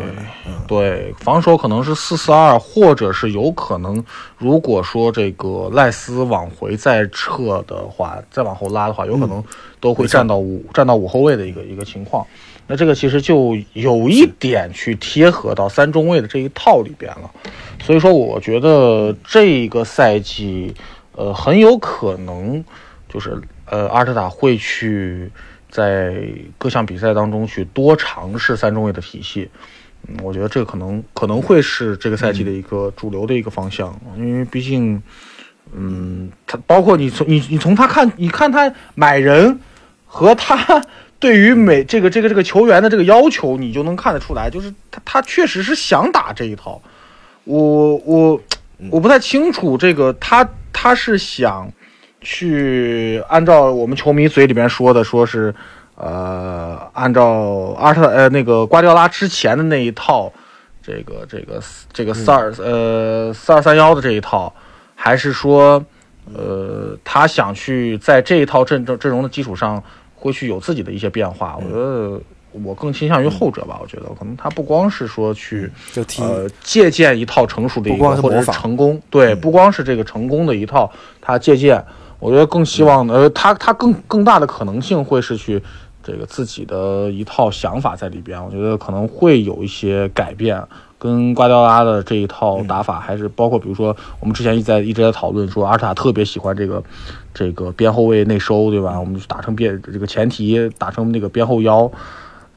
[0.66, 4.04] 对防守可能是四四二，或者是有可能，
[4.36, 9.42] 如果说这个赖斯往回再撤的话，再往后拉的话，有可能
[9.80, 12.26] 都会站到五、站到五后卫的一个一个情况。
[12.66, 17.30] 那这个其实就有一点去贴合到三中卫的这一套里边了。
[17.82, 20.74] 所以说，我觉得这个赛季，
[21.14, 22.64] 呃，很有可能
[23.08, 25.30] 就是呃，阿尔特塔会去
[25.72, 26.22] 在
[26.58, 29.50] 各项比赛当中去多尝试三中卫的体系。
[30.06, 35.02] 嗯，我觉得这可能可能会是这个赛季的一个主流的一个方向，因为毕竟，
[35.72, 39.58] 嗯，他包括你从你你从他看，你看他买人
[40.06, 40.82] 和他
[41.18, 46.82] 对于每这个这个这个球员的这个要求，你就能看得出来，就是他他确实是想打这一套。
[47.44, 48.40] 我我
[48.90, 51.72] 我不太清楚这个他他是想
[52.22, 55.52] 去按照我们球迷嘴里边说的，说是
[55.96, 60.32] 呃按照阿特呃那个瓜迪奥拉之前的那一套，
[60.80, 61.60] 这个这个
[61.92, 64.52] 这个四二呃四二三幺的这一套，
[64.94, 65.84] 还是说
[66.32, 69.82] 呃他想去在这一套阵阵阵容的基础上，
[70.14, 71.56] 会去有自己的一些变化？
[71.56, 72.20] 我觉得
[72.64, 73.78] 我更倾向于后者吧。
[73.82, 80.88] 我觉得可能他不光是说去就呃借鉴一套成熟的一不个或者成功，对，不光是这个成功的一套，
[81.20, 81.84] 他借鉴。
[82.22, 85.60] 我觉得更希望呃，他他更更大的可能性会是去
[86.04, 88.40] 这个自己的一套想法在里边。
[88.42, 90.62] 我觉得可能会有一些改变，
[91.00, 96.80] 跟瓜迪奥拉的这一套打法，还是包括比如说我们之前一直在一直在讨论说，阿尔塔特别喜欢这个
[97.34, 99.00] 这个边后卫内收，对吧？
[99.00, 101.90] 我们就打成边这个前提打成那个边后腰，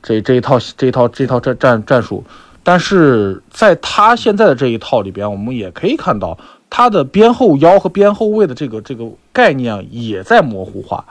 [0.04, 2.24] 这这一套这一套这一套战战战术。
[2.62, 6.38] 但是在他现在的这一套里边，我们也可以看到
[6.78, 11.06] 他的边后腰和边后卫的这个这个概念也在模糊化，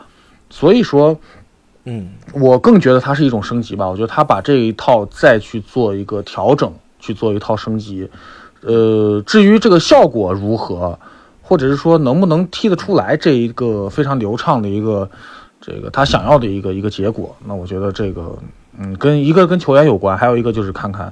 [0.51, 1.19] 所以说，
[1.85, 3.89] 嗯，我更觉得它是一种升级吧。
[3.89, 8.07] 我觉得他把这一套再去做一个调整，去做一套升级。
[8.61, 10.99] 呃，至于这个效果如何，
[11.41, 15.09] 或者是说能不能踢得出来这一个非常流畅的一个
[15.63, 18.37] 这个他想要的一个一个结果，那我觉得这个
[18.79, 21.11] 嗯，跟一个跟球员有关，还有一个就是看看。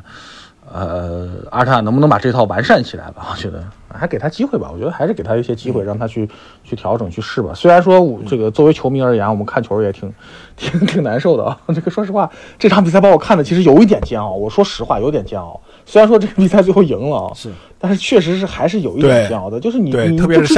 [0.74, 3.28] 呃，阿尔塔能不能把这套完善起来吧？
[3.30, 3.62] 我觉得
[3.92, 4.70] 还给他机会吧。
[4.72, 6.28] 我觉得还是给他一些机会，让他去
[6.64, 7.52] 去调整、去试吧。
[7.54, 10.12] 虽然说我这个作为球迷而言，我们看球也挺
[10.56, 11.58] 挺挺难受的啊。
[11.74, 14.32] 这个说实话，这场比赛把我看的其实有一点煎熬。
[14.32, 15.60] 我说实话，有点煎熬。
[15.84, 19.58] 虽然说这个比赛最后赢了啊，是，但是确实是还是有一点煎熬的。
[19.58, 20.54] 就是你你特别你知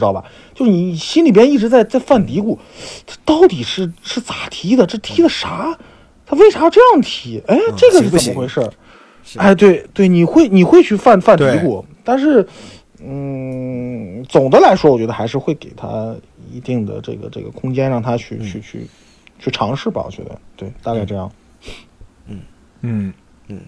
[0.00, 0.24] 道吧？
[0.54, 2.56] 就是你心里边一直在在犯嘀咕，
[3.06, 4.86] 这到底是是咋踢的？
[4.86, 5.76] 这踢的啥？
[6.24, 7.42] 他为啥要这样踢？
[7.48, 8.62] 哎，这个是怎么回事？
[9.36, 12.46] 哎，对对，你会你会去犯犯嘀咕，但是，
[13.02, 16.14] 嗯，总的来说，我觉得还是会给他
[16.50, 18.86] 一定的这个这个空间，让他去、去去
[19.38, 20.02] 去尝试吧。
[20.04, 21.30] 我觉得，对，大概这样。
[22.26, 22.40] 嗯
[22.82, 23.12] 嗯
[23.48, 23.60] 嗯，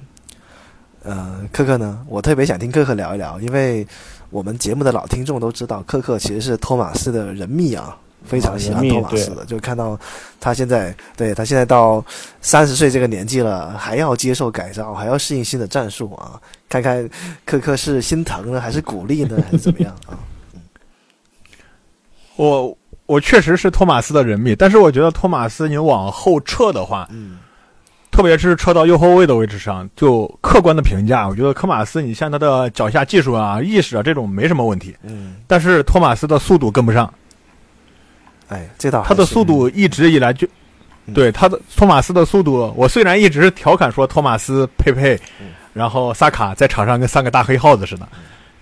[1.03, 2.05] 呃，科克呢？
[2.09, 3.87] 我特别想听科克聊一聊，因为
[4.31, 9.45] 我们节目的老听众都知道，科克其实是托马斯的人密啊，非常喜欢人密托马斯的。
[9.45, 9.99] 就看到
[10.41, 12.05] 他现在，对他现在到
[12.41, 16.41] 三十岁这个年纪了，还要接受改造，还要适应新的战术啊。
[16.69, 17.09] 看看
[17.45, 20.19] 科科是心疼呢，还是鼓励呢，还是怎么样啊？
[22.37, 27.37] 我我确实是托马斯的人迷，但是我觉得托马斯你往后撤的话，嗯，
[28.11, 37.13] 特别是撤到右后卫的位置上，就客观的评价，我觉得科马斯你像他的脚下技术啊、意识啊这种没什么问题，嗯，但是托马斯的速度跟不上，
[38.53, 40.47] 哎，这倒还他的速度一直以来就。
[41.07, 41.15] 嗯。
[41.15, 45.49] 对他的托马斯的速度，我虽然一直调侃说托马斯、佩佩，嗯。
[45.73, 48.07] 然后萨卡在场上跟三个大黑耗子似的，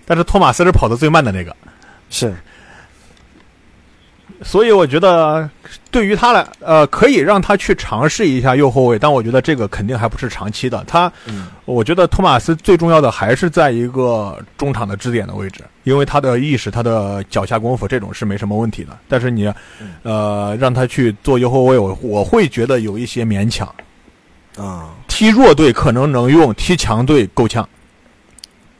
[0.05, 1.55] 但是托马斯是跑得最慢的那个，
[2.09, 2.33] 是
[4.43, 5.49] 所以我觉得
[5.91, 10.83] 对于他来，呃，可以让他去尝试一下右后卫，但我觉得这个肯定还不是长期的。
[10.87, 18.97] 他，嗯我觉得托马斯最重要的还是在一个中场的支点的位置，因为他的意识、他的脚下功夫这种是没什么问题的。
[19.07, 19.51] 但是你，
[20.03, 23.67] 呃，让他去做右后卫，我我会觉得有一些勉强。
[24.57, 27.67] 啊，踢弱队可能能用，踢强队够呛。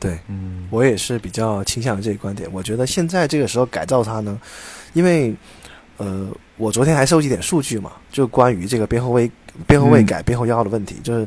[0.02, 2.48] 对，嗯，我也是比较倾向于这个观点。
[2.52, 4.36] 我觉得现在这个时候改造他呢，
[4.94, 5.32] 因为
[5.98, 9.30] 呃，我昨天还收集点数据嘛，就关于这个边后卫
[9.66, 11.24] 边后卫嗯改边后腰的问题，就是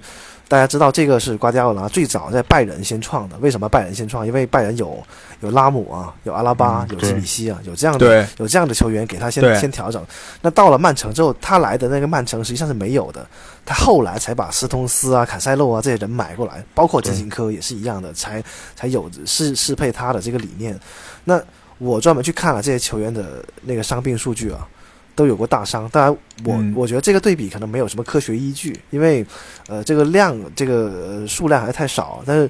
[0.49, 3.37] 大家知道这个是瓜迪奥拉最早在拜仁先创的。
[3.37, 4.27] 为什么拜仁先创？
[4.27, 5.01] 因为拜仁有
[5.39, 10.03] 有拉姆啊，有阿拉巴，有基比西啊，有这样的，有这样的球员给他先先调整。
[10.41, 13.25] 那到了曼城之后，他来的那个曼城实际上是没有的，
[13.65, 18.43] 他后来才把斯通斯啊、坎塞洛啊这些人买过来，包括基辛科也是一样的，才
[18.75, 20.79] 才有适适配他的这个理念。
[21.23, 21.41] 那
[21.79, 24.67] 我专门去看了这些球员的那个伤病数据啊，
[25.15, 25.89] 都有过大伤。
[25.89, 26.11] 当然
[26.45, 29.25] 我，嗯我觉得这个对比可能没有什么科学依据，因为
[29.67, 32.21] 呃，这个量这个、呃、数量还是太少。
[32.23, 32.47] 但是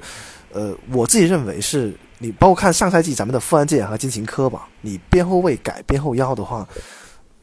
[0.52, 6.68] 呃，我自己认为是你包括看上赛季咱们的富安健和金琴科吧，你边后卫改边后腰的话。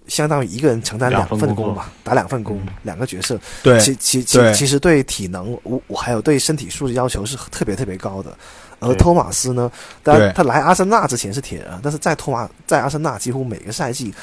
[0.08, 3.39] 相当于一个人承担两两份工作份工吧，打两份工，嗯两个角色。
[3.62, 8.36] 对其其其其实对体能，我我还有对身体素质要求是特别特别高的。
[8.80, 9.72] 而托马斯呢，
[10.04, 14.13] 当然他来阿森纳之前是铁人，但是在托马在阿森纳几乎每个赛季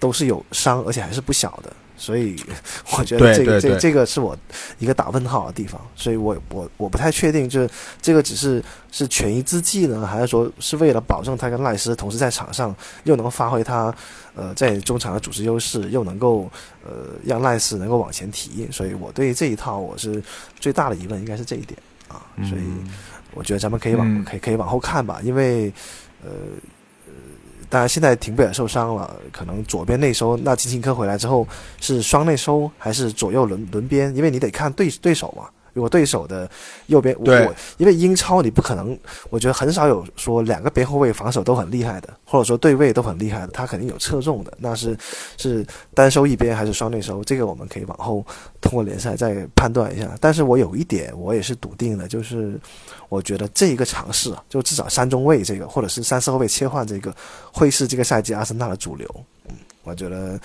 [0.00, 1.72] 都是有伤，而且还是不小的。
[1.98, 2.36] 所以
[2.96, 4.34] 我觉得这个这个这这个是我
[4.78, 7.68] 一个打问号的地方，所以我我我不太确定，就是
[8.00, 13.94] 这个只是是权宜之计呢，还是说是为了保证他跟赖斯同时在场上又能发挥他
[14.34, 16.50] 呃在中场的组织优势，又能够
[16.84, 20.22] 呃让赖斯能够往前提，所以我对这一套我是
[20.60, 21.78] 最大的疑问应该是这一点。
[22.08, 22.88] 啊，所以嗯
[23.34, 24.24] 我觉得咱们可以往、嗯。
[24.24, 25.70] 可以可以往后看吧，因为
[26.24, 26.36] 呃呃，
[27.68, 31.46] 当然现在廷贝尔受伤了，可能左边内收，那金琴科回来之后
[31.80, 34.14] 是双内收还是左右轮轮边？
[34.16, 35.44] 因为你得看对对手嘛。
[35.78, 36.50] 如果对手的
[36.86, 38.98] 右边，我对我因为英超你不可能，
[39.30, 44.98] 我觉得很少有说两个边后卫防守都很厉害的，或者说对位都很厉害的，他肯定有侧重的，那是
[45.36, 45.64] 是
[45.94, 48.26] 单收一边还是双内收，这个我们可以往后
[48.60, 50.10] 通过联赛再判断一下。
[50.20, 52.58] 但是我有一点我也是笃定的，就是
[53.08, 57.14] 我觉得这一个尝试啊，就至少三中卫这个，或者是三四后卫切换这个，
[57.52, 59.08] 会是这个赛季阿森纳的主流。
[59.88, 60.38] 我觉得，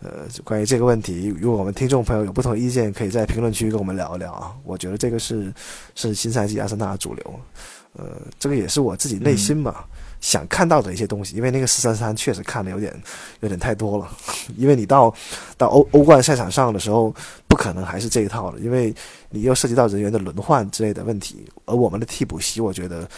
[0.00, 0.10] 呃，
[0.44, 4.54] 关于这个问题，如果我们听众朋友有不同意见，可以在评论区跟我们聊一聊啊。
[4.62, 5.52] 我觉得这个是
[5.94, 7.40] 是新赛季阿森纳的主流，
[7.94, 9.88] 呃，这个也是我自己内心吧。
[10.20, 12.94] 想看到的一些东西，因为那个四三三确实看的有点
[13.40, 14.06] 有点太多了，
[14.58, 15.10] 因为你到
[15.56, 17.14] 到欧欧冠赛场上的时候，
[17.48, 18.94] 不可能还是这一套了，因为
[19.30, 23.08] 你又涉及到人员的轮换之类的问题，而我们的替补席，我觉得，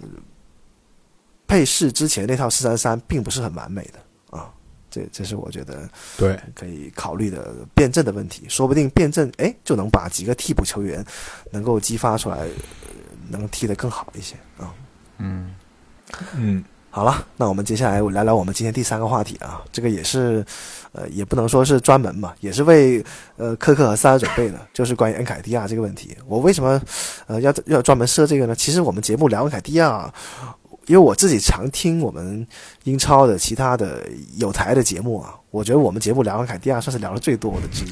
[0.00, 0.06] 呃，
[1.48, 3.98] 配饰之前那套四三三并不是很完美的，
[4.92, 11.02] 这这是我觉得对，可以考虑的辩证的问题，说不定辩证哎就能把几个替补球员
[11.50, 12.48] 能够激发出来，呃
[13.30, 14.70] 能踢得更好一些啊。
[15.16, 15.54] 嗯
[16.36, 20.44] 嗯，好了，那我们接下来聊聊我们今天第三个话题啊，这个也是，
[20.92, 23.02] 呃，也不能说是专门吧，也是为
[23.38, 26.14] 呃科克和萨尔准备的，就是关于恩凯蒂亚这个问题。
[26.26, 26.78] 我为什么
[27.26, 28.54] 呃要要专门设这个呢？
[28.54, 30.12] 其实我们节目聊恩凯蒂亚，
[30.92, 32.46] 因为我自己常听我们
[32.84, 37.90] 英超的其他的有台的节目啊，我觉得我们节目聊恩凯蒂亚算是聊的最多的之一。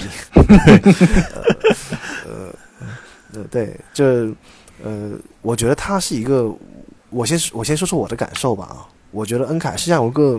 [2.26, 2.54] 呃
[3.32, 4.26] 呃，对，这
[4.84, 6.54] 呃，我觉得他是一个，
[7.08, 10.38] 我先我先说说我的感受吧啊，我觉得恩凯实际上有个，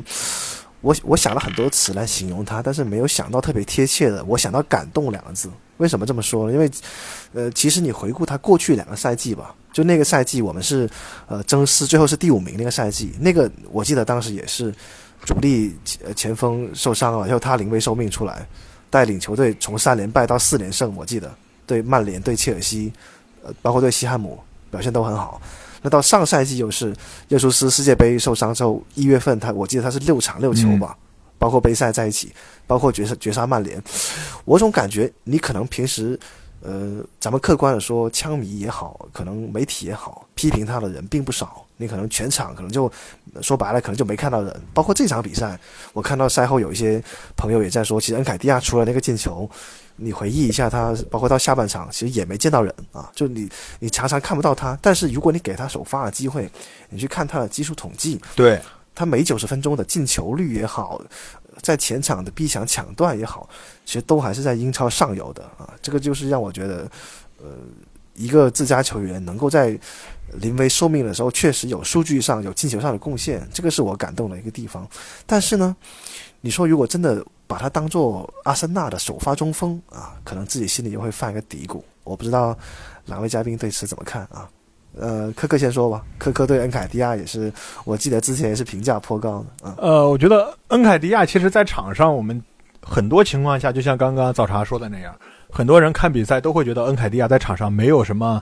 [0.81, 5.49] 我我想了很多词来形容他，但是没有想到特别贴切的，我想到感动两个字。
[5.77, 6.53] 为什么这么说呢？
[6.53, 6.69] 因为，
[7.33, 10.89] 呃，其实你回顾他过去两个赛季吧，就那个赛季我们是
[11.27, 14.73] 呃争四，最后是第五名那个赛季，那个我记得当时也是
[15.23, 18.45] 主力呃前锋受伤了，然后他临危受命出来，
[18.89, 21.33] 带领球队从三连败到四连胜，我记得
[21.65, 22.91] 对曼联、对切尔西，
[23.43, 24.37] 呃，包括对西汉姆
[24.69, 25.41] 表现都很好。
[25.81, 26.93] 那到上赛季又是
[27.29, 30.95] 耶稣斯世界杯受伤之后，一月份他我记得他是六场六球吧，
[31.39, 32.31] 包括杯赛在一起，
[32.67, 33.81] 包括绝杀绝杀曼联。
[34.45, 36.19] 我总感觉你可能平时，
[36.61, 41.65] 呃，咱们客观的说，枪迷也好，可能媒体也好，批评他的人并不少。
[41.77, 42.91] 你可能全场可能就
[43.41, 44.61] 说白了，可能就没看到人。
[44.71, 45.59] 包括这场比赛，
[45.93, 47.03] 我看到赛后有一些
[47.35, 49.49] 朋友也在说，其实恩凯蒂亚除了那个进球，
[49.95, 53.09] 你回忆一下他，包括到下半场，其实也没见到人啊。
[53.15, 56.47] 就你你常常看不到他，但是如果你给他首发的机会，
[56.89, 58.61] 你去看他的技术统计，对，
[58.93, 61.01] 他每九十分钟的进球率也好，
[61.61, 63.49] 在前场的逼抢抢断也好，
[63.85, 65.73] 其实都还是在英超上游的啊。
[65.81, 66.89] 这个就是让我觉得，
[67.41, 67.49] 呃，
[68.15, 69.77] 一个自家球员能够在
[70.33, 74.87] 临危受命的时候，确实有数据上有进球上的贡献，这个是我感动的一个地方。
[75.25, 75.75] 但是呢，
[76.39, 81.81] 你说如果真的把他当做阿森纳的首发中锋啊，可能自己心里又会犯一个嘀咕。
[82.03, 82.57] 我不知道
[83.05, 84.49] 两位嘉宾对此怎么看啊？
[84.99, 86.03] 呃，科科先说吧。
[86.17, 87.51] 科科对恩凯迪亚也是，
[87.85, 89.75] 我记得之前也是评价颇高的啊。
[89.77, 92.41] 呃，我觉得恩凯迪亚其实在场上，我们
[92.81, 95.15] 很多情况下，就像刚刚早茶说的那样，
[95.49, 98.41] 很多人看比赛都会觉得恩凯迪亚在场上没有什么，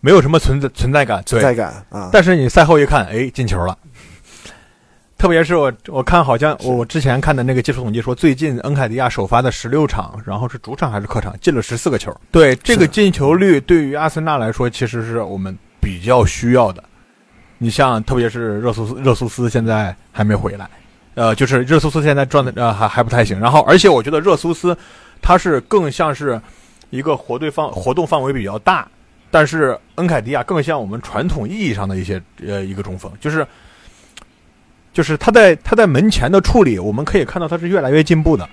[0.00, 2.10] 没有什么存在存在感，存在感啊。
[2.12, 3.76] 但是你赛后一看，哎，进球了。
[5.16, 12.16] 特别是我我看好像我之前看的那个技术统计说，最近恩凯迪亚首发的十六场，然后是主场还是客场进了十四个球。
[12.30, 16.82] 对这个进球率，对于阿森纳来说，其实是我们比较需要的。
[17.58, 20.68] 你像特别是热苏斯，热苏斯现在还没回来，
[21.14, 23.38] 呃，就是热苏斯现在状态呃还还不太行。
[23.40, 24.76] 然后，而且我觉得热苏斯
[25.20, 26.40] 他是更像是
[26.90, 28.86] 一个活对方活动范围比较大，
[29.30, 33.44] 但是恩凯迪亚更像我们传统意义上的一些呃一个中锋，就是
[34.92, 38.48] 就是他在他在门前的处理，我们可以看到他是越来越进步的。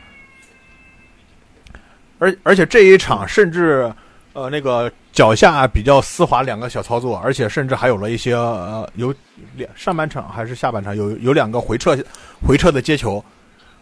[2.17, 3.93] 而而且这一场甚至
[4.33, 9.15] 呃那个脚下比较丝滑两个小操作，而且甚至还有了一些呃有
[9.55, 11.97] 两上半场还是下半场有有两个回撤
[12.45, 13.23] 回撤的接球。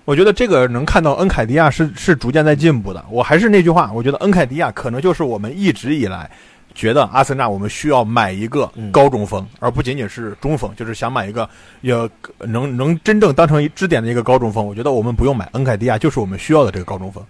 [0.05, 3.03] 我觉得这个能看到恩凯迪亚是是逐渐在进步的。
[3.09, 6.29] 我还是那句话，我觉得恩凯迪亚可能就是我们一直以来
[6.75, 11.49] 觉得阿森纳我们需要买一个高中锋，而不仅仅是中锋，就是想买一个
[11.81, 11.95] 也
[12.39, 14.63] 能能真正当成支点的一个高中锋。
[14.63, 17.25] 我觉得我们不用买恩凯迪亚，就是我们需要的这个高中锋。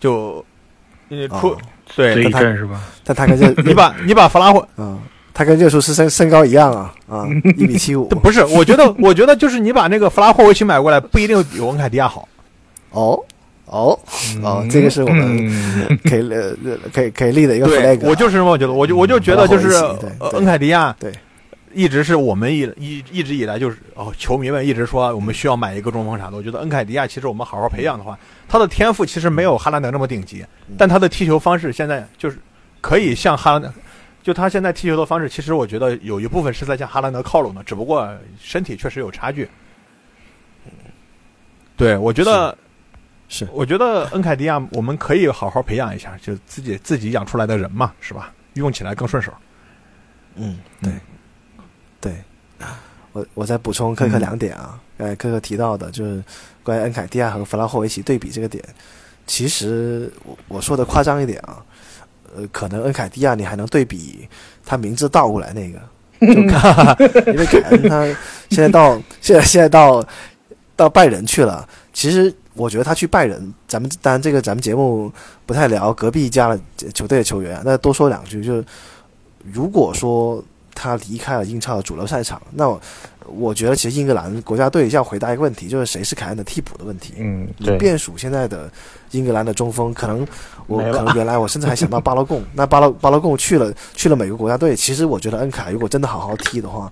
[0.00, 0.44] 就
[1.08, 1.56] 你出
[1.96, 2.80] 对这一阵是吧？
[3.04, 4.98] 但他跟这 你把你把弗拉霍嗯，
[5.34, 7.26] 他跟热苏斯身身高一样啊啊，
[7.56, 8.06] 一米七五。
[8.22, 12.28] 不是，我觉得我觉得就是你把那个弗拉霍维奇买过来，不一定比文凯迪亚好。
[12.90, 13.18] 哦
[13.66, 13.98] 哦
[14.42, 16.52] 哦，这个是我们嗯可以呃
[16.92, 18.08] 可以可以立的一个 flag 啊。
[18.08, 19.72] 我就是这么觉得，我就我就觉得就是
[20.32, 21.12] 恩凯迪亚对
[21.72, 26.36] 一直是我们一一一直以来就是哦，球迷们一直说我们需要买一个中锋啥的。
[26.36, 32.38] 我觉得恩凯迪亚其实我们好好培养的话，他的天赋其实没有哈兰德那么顶级，嗯但他的踢球方式现在就是
[32.80, 33.72] 可以向哈兰德，
[34.22, 38.08] 就他现在踢球的方式，其实我觉得有一部分是在向哈兰德靠拢的，只不过
[38.40, 39.48] 身体确实有差距。
[41.76, 42.56] 对，我觉得
[43.28, 48.32] 是我觉得恩凯迪亚我们可以好好培养一下，就自己自己养出来的人嘛，是吧？
[48.54, 49.32] 用起来更顺手。
[50.34, 51.00] 嗯，对，对，
[53.12, 56.22] 我我再补充科克两点啊，刚才科克提到的就是
[56.62, 58.62] 关于恩凯蒂亚和弗拉霍维奇对比这个点，
[59.26, 61.62] 其实我我说的夸张一点啊，
[62.36, 64.28] 呃，可能恩凯蒂亚你还能对比
[64.64, 65.78] 他名字倒过来那个，
[66.34, 66.96] 就看，
[67.26, 68.04] 因为凯恩他
[68.50, 70.04] 现在到现在现在到
[70.76, 75.12] 到拜仁去了，其实我觉得他去拜仁，咱们当然这个咱们节目
[75.46, 76.60] 不太聊隔壁家的
[76.92, 78.64] 球队的球员，那多说两句，就是
[79.52, 80.42] 如果说
[80.80, 82.80] 他离开了英超的主流赛场，那我
[83.26, 87.12] 我觉得其实英格兰国家队要回答一个问题，就是谁是凯恩的替补的问题。
[87.18, 88.72] 嗯，你对，变数现在的
[89.10, 90.26] 英格兰的中锋，可能
[90.66, 96.90] 我可能原来我甚至还想到巴勒贡，那巴勒巴勒贡去了去了美国国家队，其实我觉得恩凯如果真的好好踢的话，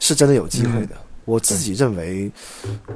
[0.00, 0.94] 是真的有机会的。
[1.24, 2.30] 我自己认为，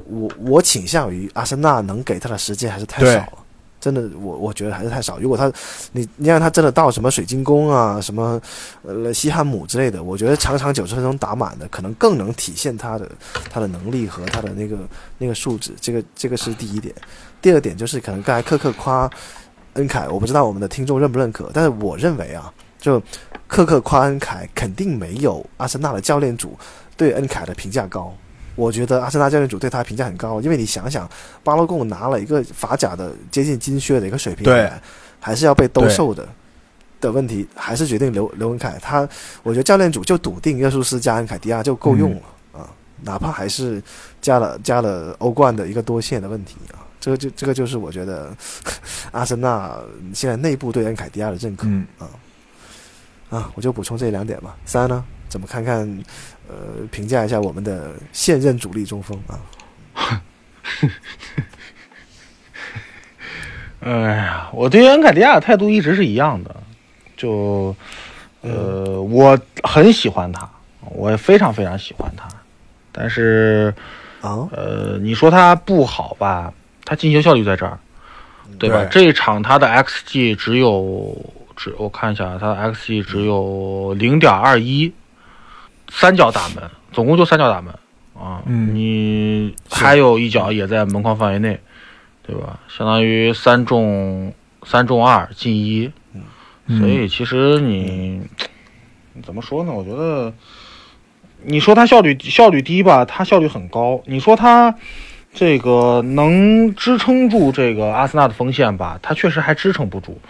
[0.07, 3.43] 我我倾向于阿森纳能给他的时间还是太少了。
[3.85, 5.18] 真的，我我觉得还是太少。
[5.18, 5.53] 如果他，
[5.92, 8.40] 你你让他真的到什么水晶宫啊，什么
[8.83, 13.07] 呃西汉姆之类的，我觉得场场九十分钟打满的，可能更能体现他的
[13.51, 14.79] 他的能力和他的那个
[15.18, 15.70] 那个素质。
[15.83, 16.94] 这个这个是第一点。
[17.42, 19.11] 第二点就是可能刚才克克夸
[19.75, 22.99] 恩凯，我不知道我们的听众认不认可，但是我认为啊，就
[23.47, 26.57] 克克夸恩凯肯定没有阿森纳的教练组
[26.97, 28.16] 对恩凯的评价高。
[28.57, 31.09] 我觉得阿森纳教练组对他评价很高，因为你想想，
[31.43, 34.71] 巴洛贡拿了一个法甲的接近金靴的一个水平，对，
[35.19, 36.29] 还是要被兜售的
[37.01, 38.79] 的问题，还是决定刘刘文凯。
[38.81, 39.09] 他，
[39.43, 42.71] 我觉得教练组就笃定热苏斯加恩凯迪亚就够用了、啊，
[43.03, 43.83] 哪怕还是
[44.21, 48.35] 加了加了欧冠的一个多线的问题啊，这个就这个就是我觉得
[49.12, 49.77] 阿森纳
[50.14, 51.67] 现在内部对恩凯迪亚的认可。
[51.67, 51.87] 嗯
[53.31, 54.55] 啊，我就补充这两点吧。
[54.64, 56.05] 三呢，怎么看看？
[56.48, 59.40] 呃，评价一下我们的现任主力中锋啊。
[63.80, 66.57] 哎呀，我对恩凯迪亚的态度一直是一样的，
[67.16, 67.76] 就
[68.40, 70.48] 呃，我很喜欢他，
[70.80, 72.26] 我也非常非常喜欢他，
[72.90, 73.74] 但是
[74.22, 76.52] 啊，呃，你说他不好吧？
[76.87, 77.78] 他进球效率在这儿，
[78.59, 78.85] 对吧？
[78.85, 81.14] 对这一场他的 xG 只有
[81.54, 84.90] 只我看一下，他的 xG 只有零点二一，
[85.96, 87.72] 三脚打门，总共就三脚打门
[88.14, 88.42] 啊。
[88.46, 91.61] 嗯你还有一脚也在门框范围内，
[92.26, 92.59] 对吧？
[92.68, 95.92] 相当于三中三中二进一，
[96.66, 98.20] 嗯所以其实你
[99.22, 99.72] 怎么说呢？
[99.72, 100.35] 我觉得
[101.44, 104.02] 你说他效率效率低吧，他效率很高。
[104.07, 104.74] 你说他
[105.33, 110.20] 这个能支撑住这个阿森纳的锋线吧，他确实还支撑不住。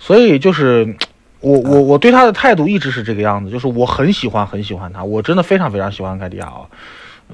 [0.00, 0.96] 所以就是
[1.44, 6.64] 我我我对他的态度一直是这个样子，就是我很喜欢很喜欢他，我真的非常非常喜欢凯迪亚啊。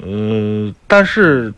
[0.03, 1.55] 呃，但是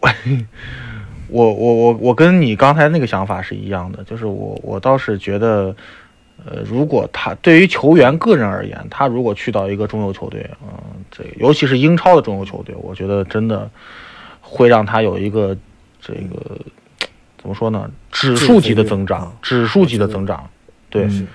[1.28, 5.74] 我我我我跟你刚才那个想法是一样的，就是我我倒是觉得，
[6.44, 10.68] 呃，如果他对于球员个人而言，他如果去到一个中游球队，嗯、
[11.10, 13.68] 这个尤其是英超的中游球队，我觉得真的
[14.40, 15.56] 会让他有一个
[16.00, 16.58] 这个
[17.38, 20.48] 怎么说呢，指数级的增长，指数级的增长，
[20.92, 21.04] 对。
[21.06, 21.26] 嗯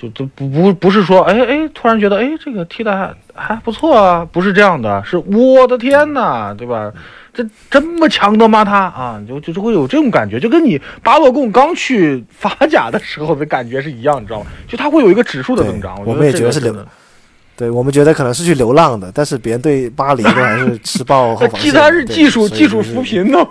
[0.00, 6.90] 就都不不不是说，哎哎，突然觉得，哎，这个踢的还还不错啊，不是这样的，是我的天呐，对吧？
[7.34, 8.64] 这这么强的吗？
[8.64, 14.46] 他啊，就就就会有这种感觉，就跟你巴洛贡刚去法甲的时候的感觉是一样，你知道吗？
[14.66, 15.94] 就他会有一个指数的增长。
[15.96, 16.86] 对我们也觉得是流个
[17.54, 21.78] 对我们觉得可能是去流浪的，但是别人对巴黎都还是吃爆后防线的。
[21.78, 23.46] 替他是技术技术扶贫的，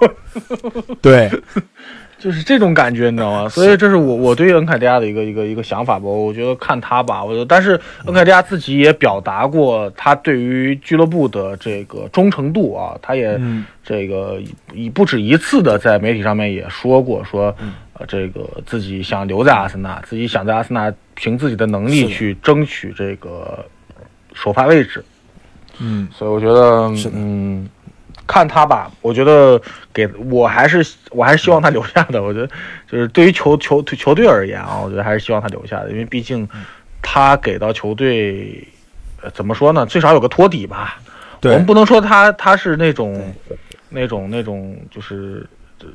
[1.00, 1.30] 对，
[2.20, 3.50] 就是这种感觉，你知道吗？
[3.50, 6.06] 所以这是我我对恩凯迪亚的一个一个一个想法吧。
[6.06, 13.40] 我觉得看他吧，我觉得，但是恩凯迪亚自己也表达过他对于俱乐部的这个忠诚度啊，他也
[13.84, 14.38] 这个
[14.74, 17.56] 以不止一次的在媒体上面也说过，说
[17.94, 23.66] 呃这个自己想留在阿森纳，自己想在阿森纳凭自己的能力去争取这个
[24.34, 25.04] 首发位置。
[25.80, 27.70] 嗯，所以我觉得，嗯。
[28.32, 29.60] 看他吧，我觉得
[29.92, 32.22] 给我还是我还是希望他留下的。
[32.24, 32.48] 我觉得
[32.88, 36.48] 就是对于球球球队而言啊，我觉得还是希望他留下的，因为毕竟
[37.02, 38.68] 他给到球队，
[39.34, 39.84] 怎么说呢？
[39.84, 41.02] 最少有个托底吧。
[41.42, 43.34] 我们不能说他他是那种
[43.90, 45.44] 那种那种就是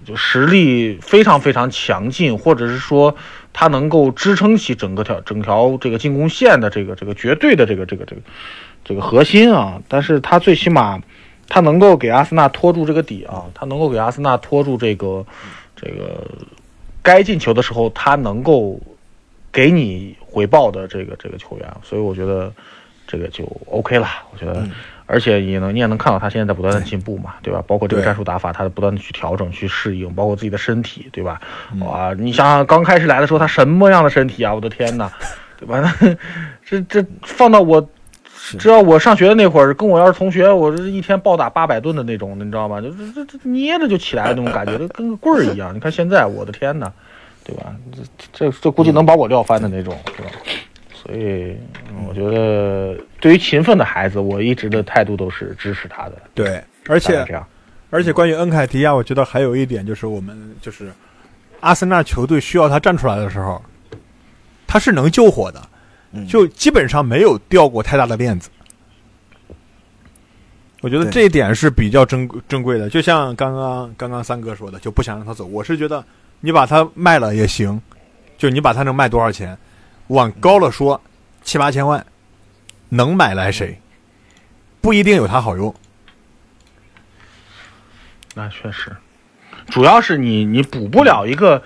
[0.05, 3.15] 就实力非常非常强劲，或者是说
[3.53, 8.23] 他能够支撑起整个条整条这个进攻线的这个这个绝对的这个这个这个
[8.85, 9.81] 这个核心啊。
[9.87, 11.01] 但是他最起码。
[11.55, 15.25] 他能够给阿森纳拖住这个底啊，他能够给阿森纳拖住这个，
[15.77, 16.27] 这个
[17.01, 18.77] 该进球的时候，他能够
[19.53, 22.53] 给你回报的这个这个球员，所以我觉得
[23.07, 24.09] 这个就 OK 了。
[24.33, 24.67] 我觉得，
[25.07, 27.63] 而且也能你也能看到他现在在不断的进步嘛，对吧？
[27.69, 31.41] 包括这个战术打法，他不断的去调整、去适应，包括自己的身体，对吧？
[31.79, 34.53] 哇，你想想刚开始来的时候，他什么样的身体啊？
[34.53, 35.09] 我的天哪，
[35.57, 35.95] 对吧？
[36.67, 37.89] 这这放到我。
[38.59, 42.81] 知道我上学的那会儿，跟我要是同学，我这一天暴打八百吨的那种，你知道吗？
[42.81, 45.75] 就这这这捏着就起来的那种感觉，就跟个棍儿一样。
[45.75, 46.93] 你看现在，我的天呐，
[47.43, 47.75] 对吧？
[47.93, 50.29] 这这这估计能把我撂翻的那种，是吧？
[50.93, 51.57] 所以
[52.09, 56.13] 我觉得，对于勤奋的孩子，我一直的态度都是支持他的。
[56.35, 57.47] 对，而且这样，
[57.91, 60.91] 而且关于恩凯迪亚，我觉得还有一点就是，我们就是
[61.61, 63.63] 阿森纳球队需要他站出来的时候，
[64.67, 65.61] 他是能救火的。
[66.29, 68.49] 就基本上没有掉过太大的链子，
[70.81, 72.89] 我觉得这一点是比较珍珍贵的。
[72.89, 75.45] 就像刚刚刚刚三哥说的，就不想让他走。
[75.47, 76.05] 我是觉得
[76.41, 77.81] 你把它卖了也行，
[78.39, 79.57] 就你把它能卖多少钱？
[80.09, 81.01] 往高了说
[81.43, 82.05] 七八千万，
[82.89, 83.81] 能买来谁？
[84.81, 85.75] 不一定有它好用。
[88.35, 88.95] 那确实，
[89.69, 91.63] 主要是你你补不了一个。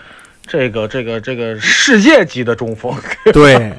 [0.49, 2.93] 这个这个这个世界级的中锋，
[3.33, 3.73] 对，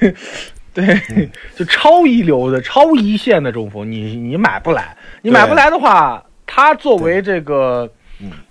[0.74, 7.88] 对，就超一流的、超一线的中锋，你你买不来，你买不来的话，他作为这个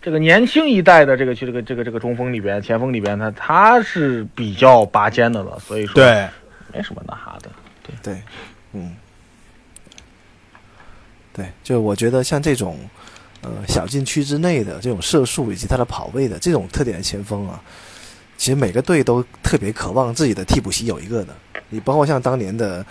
[0.02, 6.26] 这个年轻一代的这个去这个这个这个中锋里边、前锋里边，他他是比较拔尖的了，所以说对，
[6.74, 7.50] 没什么那哈的，
[7.84, 8.14] 对。
[8.14, 8.22] 对，
[8.72, 8.96] 嗯，
[11.34, 12.78] 对，就我觉得像这种。
[13.44, 17.62] 呃，小禁区之内的这种射术以及他的跑位的这种特点的前锋啊，
[18.38, 21.36] 其实每个队都特别渴望自己的替补席有一个的。
[21.70, 22.86] 你包括像当年的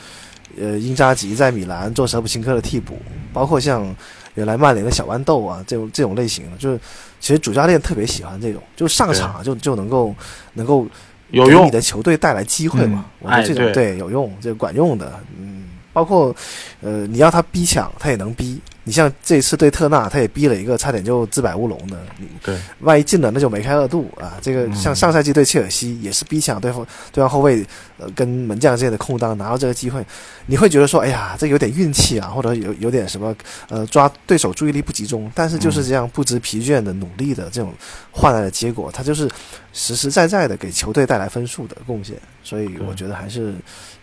[0.58, 2.98] 呃英扎吉在米兰做舍普琴科的替补，
[3.32, 3.94] 包括像
[4.34, 6.80] 原来曼联的小豌豆啊这种这种类型的，就是
[7.20, 10.14] 其实主教练特别喜欢这种，就上场就就能够
[10.54, 10.86] 能够
[11.30, 13.06] 有用你的球队带来机会嘛。
[13.20, 16.34] 我觉得这种对有用，这管用的，嗯，包括
[16.80, 18.60] 呃你要他逼抢，他也能逼。
[18.84, 21.96] 你像这次对特纳，他也逼了一个差点就自摆乌龙的。
[22.42, 24.34] 对，万一进了那就梅开二度啊！
[24.42, 27.64] 这个像上赛季对切尔西也是逼抢对方对方后卫，
[27.96, 30.04] 呃，跟门将之间的空当拿到这个机会，
[30.46, 33.32] 你会觉得说，哎呀，这有点运气啊，或者有有点什么，
[33.68, 35.30] 呃，抓对手注意力不集中。
[35.32, 37.72] 但是就是这样不知疲倦的努力的这种
[38.10, 39.30] 换来的结果，他就是
[39.72, 42.16] 实实在在的给球队带来分数的贡献。
[42.42, 43.54] 所以我觉得还是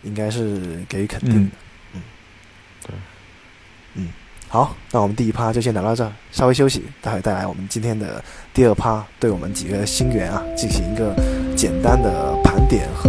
[0.04, 1.50] 应该是给予肯定的。
[4.52, 8.20] 好，那我们第一趴就先聊到这，稍微休息，待会带来我们今天的
[8.52, 11.14] 第二趴，对我们几个新员啊进行一个
[11.54, 13.08] 简单的盘点和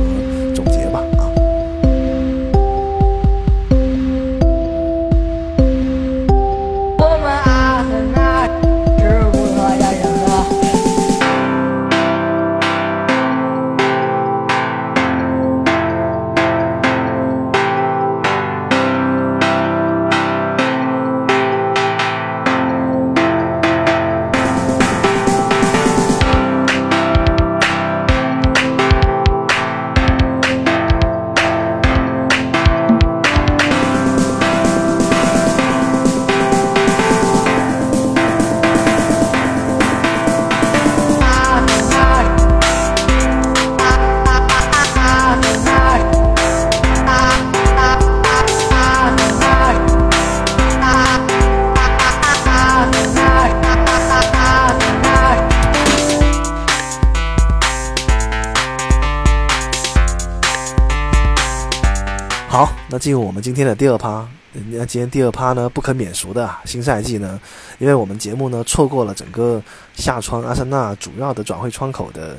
[62.91, 64.27] 那进入我们今天的第二趴。
[64.69, 67.39] 那今天第二趴呢，不可免俗的新赛季呢，
[67.79, 69.63] 因为我们节目呢错过了整个
[69.95, 72.37] 夏窗阿森纳主要的转会窗口的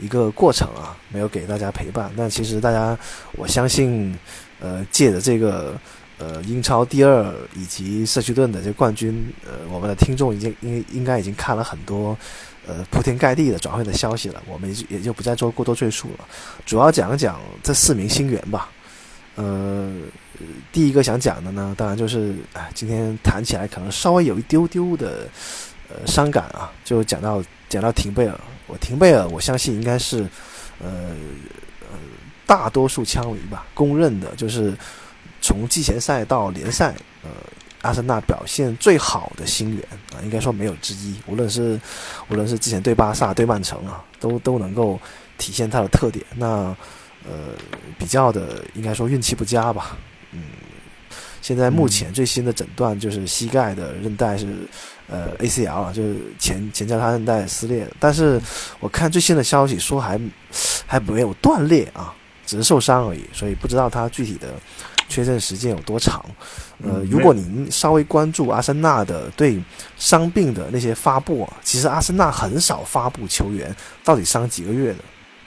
[0.00, 2.10] 一个过程啊，没有给大家陪伴。
[2.16, 2.98] 但其实大家，
[3.36, 4.12] 我相信，
[4.58, 5.78] 呃，借着这个
[6.18, 12.18] 呃英超第二以及社区盾的这冠军，呃，我们的听众已经应应该已经看了很多
[12.66, 16.24] 呃铺天盖地的转会的消息了，我们也就不再做过多赘述了，
[16.66, 18.68] 主要讲一讲这四名新援吧。
[19.34, 19.90] 呃，
[20.70, 25.26] 第一个想讲的呢，当然就是，哎，今天谈起来可能稍微有一丢丢的，
[25.88, 26.70] 呃，伤感啊。
[26.84, 30.18] 就讲到讲到廷贝尔，我廷贝尔，我相信应该是，
[30.80, 30.90] 呃
[31.90, 31.98] 呃，
[32.46, 34.76] 大多数枪迷吧公认的，就是
[35.40, 37.30] 从季前赛到联赛，呃，
[37.80, 39.82] 阿森纳表现最好的新援
[40.14, 41.14] 啊，应该说没有之一。
[41.26, 41.80] 无论是
[42.28, 45.00] 无论是之前对巴萨、对曼城啊，都都能够
[45.38, 46.22] 体现他的特点。
[46.36, 46.76] 那
[47.24, 47.54] 呃，
[47.98, 49.96] 比较的应该说运气不佳吧，
[50.32, 50.42] 嗯，
[51.40, 54.46] 现在目前最新的诊断就是膝盖的韧带是
[55.08, 58.40] 呃 ACL 啊，就是前前交叉韧带撕裂，但是
[58.80, 60.20] 我看最新的消息说还
[60.86, 62.12] 还没有断裂啊，
[62.44, 64.54] 只是受伤而已，所以不知道他具体的
[65.08, 66.24] 缺阵时间有多长。
[66.82, 69.62] 呃，如果您稍微关注阿森纳的对
[69.96, 74.98] 伤病的那些发布啊，其实阿森纳很少发布球员到底伤几个月的。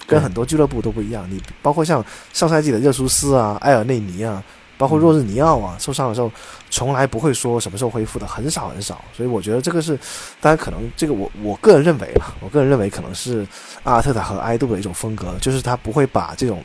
[0.07, 4.43] 跟很多俱乐部都不一样，你包括像上赛季的热苏斯啊、埃尔内尼啊，
[4.77, 6.31] 包括若日尼奥啊，受伤的时候
[6.69, 9.03] 从来不会说什么时候恢复的，很少很少。
[9.15, 9.97] 所以我觉得这个是，
[10.39, 13.47] 当然可能这个我我个人认为吧，我个人认为可能是
[13.83, 16.63] 阿尔特塔和埃杜的一种风格，就是他不会把这种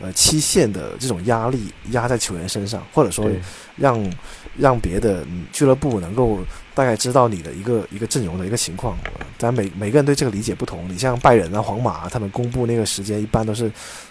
[0.00, 3.30] 呃期限的这种压力压在球员身上，或者说
[3.76, 4.12] 让
[4.56, 6.40] 让别的俱乐部能够。
[6.74, 8.96] 大概知道你的一个一个阵容的一个情况，
[9.36, 10.88] 但每每个人对这个理解不同。
[10.88, 13.70] 你像拜仁啊、皇马，他们公布那个时间一般都是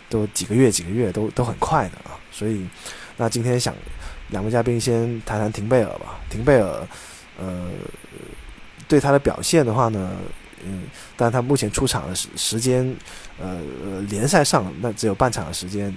[0.09, 2.19] 都几个月、几个月都都很快的啊。
[2.31, 2.67] 所以，
[3.17, 3.73] 那今天想
[4.29, 6.19] 两位嘉宾先谈谈廷贝尔吧。
[6.29, 6.87] 廷贝尔，
[7.39, 7.69] 呃，
[8.87, 10.17] 对他的表现的话呢，
[10.65, 10.83] 嗯，
[11.15, 12.95] 但他目前出场的时时间，
[13.39, 13.59] 呃，
[14.09, 15.93] 联赛上那只有半场的时间，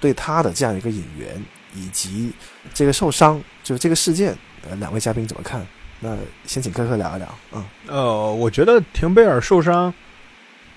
[0.00, 1.42] 对他的这样一个引援
[1.74, 2.32] 以及
[2.74, 4.36] 这个受伤，就是这个事件，
[4.68, 5.66] 呃，两位嘉宾怎么看？
[6.02, 9.92] 那先请科科聊一聊，嗯，呃，我觉得廷贝尔受伤，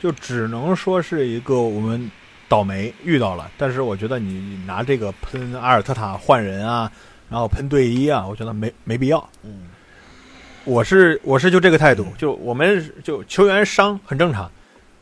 [0.02, 2.12] 就只能说是一个我们
[2.50, 3.50] 倒霉遇到了。
[3.58, 6.92] 但是我觉得你拿这个喷阿尔特塔换人啊，
[7.30, 9.30] 然后喷队医啊，我觉得没没必要。
[9.44, 9.70] 嗯，
[10.66, 14.52] 我是我是就这个态度，就我们就球员伤很正常，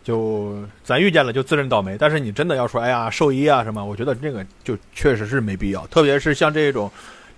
[0.03, 1.97] 就咱遇见了就自认倒霉。
[1.97, 6.91] 但是你真的要说，哎呀，兽医啊什么，我觉得这个就确实是没必要，特别是像这种。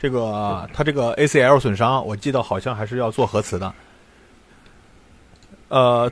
[0.03, 3.73] 这个他这个 ACL 损伤，我记得好像还是要做核磁的。
[5.69, 6.11] 呃，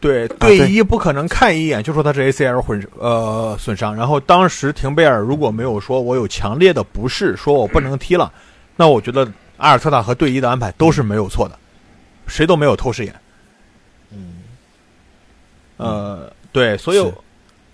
[0.00, 3.94] 对，队医不可能看一眼就说他是 ACL 混呃损伤。
[3.94, 8.32] 然后当时廷贝尔如果没有说我有强烈的不适，说我不能踢了，
[8.74, 11.58] 那我觉得阿尔特塔和队医的安排都是没有错的，
[12.26, 13.14] 谁都没有透视眼。
[14.12, 14.44] 嗯，
[15.76, 17.12] 呃，对，所以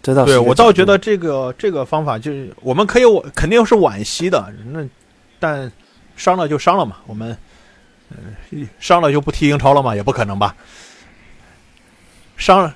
[0.02, 4.84] 这倒对我倒觉得这个这个方法就是我们可以我肯定是惋惜的那。
[5.42, 5.70] 但
[6.14, 7.36] 伤了就伤了嘛，我们
[8.10, 10.54] 嗯伤了就不踢英超了嘛，也不可能吧？
[12.36, 12.72] 伤了，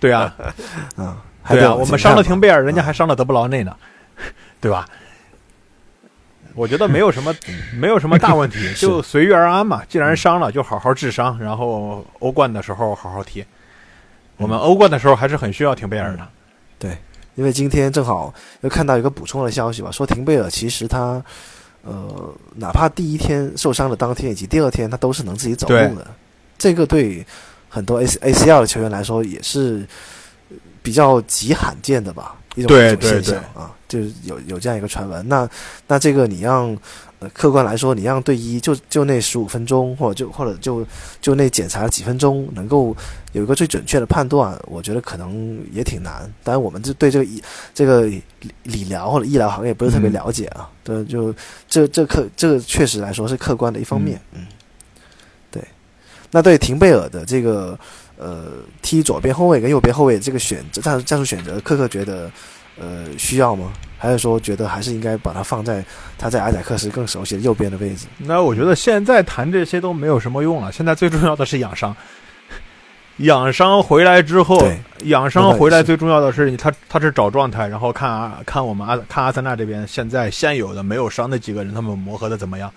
[0.00, 0.34] 对啊，
[0.98, 1.16] 嗯，
[1.48, 3.76] 对啊，我们伤了廷贝尔，人家还伤了德布劳内呢，
[4.60, 4.84] 对吧？
[6.54, 7.32] 我觉得没有什么，
[7.78, 9.84] 没有什么大问题， 就随遇而安嘛。
[9.88, 13.44] 既然伤了，就好好治伤，然后欧冠的时候好好踢。
[14.38, 16.28] 我们欧冠的时候还是很需要廷贝尔的，
[16.80, 16.98] 对，
[17.36, 21.22] 因为今天正好又看到一个补充的消息吧，说廷贝尔其实他。
[21.88, 26.06] 呃，哪怕第一天受伤的当天以及第二天，他都是能自己走动的。
[26.58, 27.26] 这个对
[27.68, 29.86] 很多 A A C L 的球员来说也是
[30.82, 35.26] 比较极罕见的吧，一种现象啊，就是有有这样一个传闻。
[35.28, 35.48] 那
[35.86, 36.76] 那这个你让。
[37.20, 40.86] 呃，客观来说，你让队医就就那十五分钟，或者就或者就
[41.20, 42.96] 就那检查几分钟，能够
[43.32, 46.32] 有一个最准确的判断，我觉得可能也挺难。
[46.44, 47.42] 当然，我们就对这个医
[47.74, 48.02] 这个
[48.62, 50.70] 理疗或者医疗行业不是特别了解啊。
[50.84, 51.34] 对，就
[51.68, 54.20] 这这客这个确实来说是客观的一方面。
[54.32, 54.46] 嗯，
[55.50, 55.60] 对。
[56.30, 57.76] 那对廷贝尔的这个
[58.16, 62.30] 呃踢左边后卫跟右边后卫这个选择战战术选择，克克觉得
[62.78, 63.72] 呃需要吗？
[63.98, 65.84] 还是说，觉得还是应该把它放在
[66.16, 68.06] 他在阿贾克斯更熟悉的右边的位置？
[68.18, 70.70] 那我觉得现在谈这些都没有什么用了。
[70.70, 71.94] 现在最重要的是养伤，
[73.16, 74.56] 养伤回来之后，
[75.04, 82.72] 养伤回来最重要的是他他是找状态，然后看啊看我们阿看阿森纳这边现在现有的没有伤的几个人，他们磨合的怎么样？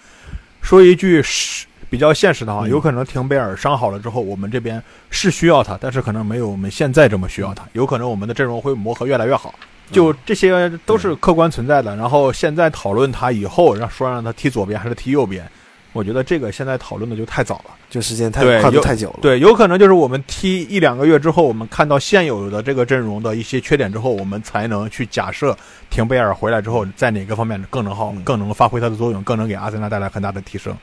[0.63, 7.63] 说一句是比较现实的话，有可能廷贝尔伤好了之后，我们这边是需要他，但是可能没有我们现在这么需要他。
[7.73, 9.53] 有可能我们的阵容会磨合越来越好。
[9.91, 11.95] 就这些都是客观存在的。
[11.95, 15.45] 然后现在讨论他以后让说让他踢左边还是踢右边，
[15.93, 19.19] 我觉得这个现在讨论的就太早了，就时间太跨度太久了。
[19.21, 25.55] 对，有可能就是我们踢一两个月之后，我们看到现有的这个阵容的一些缺点之后，我们才能去假设
[25.89, 30.75] 廷贝尔回来之后在哪个方面更能好，嗯更能发挥他的作用，更能给阿森纳带来很大的提升。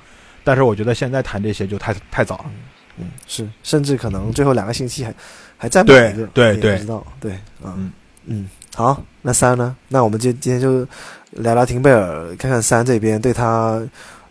[0.44, 2.44] 但是我觉得现在谈这些就太太早了。
[3.00, 5.14] 嗯，是，甚至可能最后两个星期还
[5.56, 7.32] 还再对买一个，对对也不知道，对，
[7.62, 7.92] 嗯嗯
[8.26, 8.48] 嗯，
[8.78, 9.74] 好，那三呢？
[9.88, 10.86] 那我们就今天就
[11.32, 13.82] 聊聊廷贝尔，看看三这边对他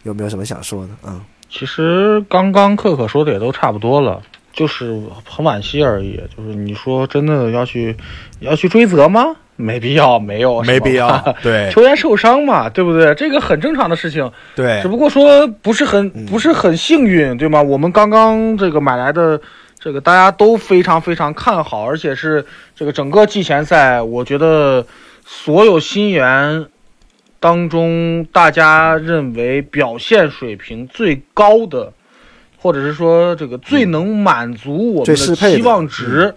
[0.04, 1.20] 有没有什么想说的，嗯
[1.50, 4.22] 其实刚刚克克说的也都差不多了，
[4.54, 6.18] 就是很惋惜而已。
[6.34, 7.94] 就是你说真的要去
[8.40, 9.36] 要去追责吗？
[9.58, 11.22] 没必要，没有，没必要。
[11.44, 13.14] 对球员受伤嘛，对不对？
[13.16, 17.62] 这个很正常的事情，对只不过说不是很嗯不是很幸运，对吗？
[17.62, 19.42] 我们刚刚这个买来的
[19.80, 24.86] 这个大家都非常非常看好，而且是这个整个季前赛，我觉得
[25.26, 26.66] 所有新援
[27.40, 31.94] 当中，大家认为表现水平最高的，
[32.58, 36.36] 或者是说这个最能满足我们的期望值，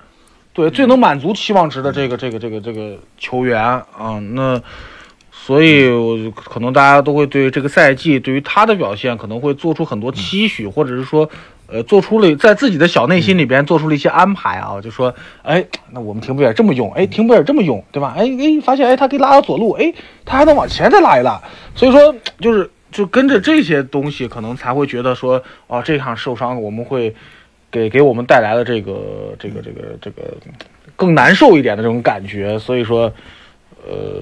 [0.52, 4.60] 对，最能满足期望值的这个这个这个这个球员啊，那。
[5.32, 11.28] 所以，我可能大家都会对这个赛季对于他的表现可能会做出很多期许，或者是说，
[11.72, 18.14] 呃，做出了在自己的小内心里边做出了一些安排啊，就说，哎，那我们廷贝尔这么用，哎，廷贝尔这么用，对吧？
[18.16, 19.92] 哎哎，发现哎，他可以拉到左路，哎，
[20.24, 21.40] 他还能往前再拉一拉，
[21.74, 27.14] 所以说就是就跟着这些东西，可能才会觉得说，啊，这场受伤我们会
[27.70, 30.22] 给给我们带来了这个这个这个这个
[30.96, 33.12] 更难受一点的这种感觉，所以说。
[33.88, 34.20] 呃，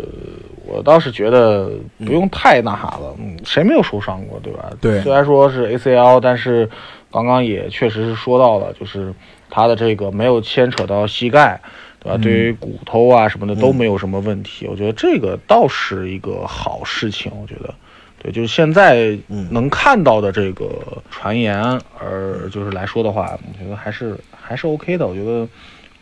[0.65, 1.69] 我倒是觉得
[2.07, 4.71] 不用太那啥了，嗯，谁没有受伤过，对吧？
[4.81, 6.71] 对虽然说是 ACL，但是
[7.11, 9.15] 刚刚也确实是说到了，就是
[9.51, 11.61] 他的这个没有牵扯到膝盖，
[12.01, 12.19] 对吧？
[12.19, 17.75] 对于骨头啊什么的都没有什么问题，我觉得这个倒是一个好事情，我觉得。
[18.21, 19.17] 对，就是现在
[19.51, 20.69] 能看到的这个
[21.09, 21.63] 传言，
[22.01, 25.07] 而就是来说的话，我觉得还是还是 OK 的。
[25.07, 25.47] 我觉得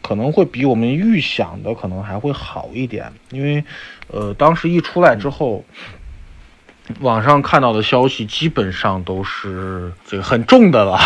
[0.01, 3.63] 可能会比我们预想的可能还会好一点，因为
[4.11, 5.63] 呃，当时一出来之后，
[7.01, 10.99] 网上看到的消息基本上都是这个很重的了，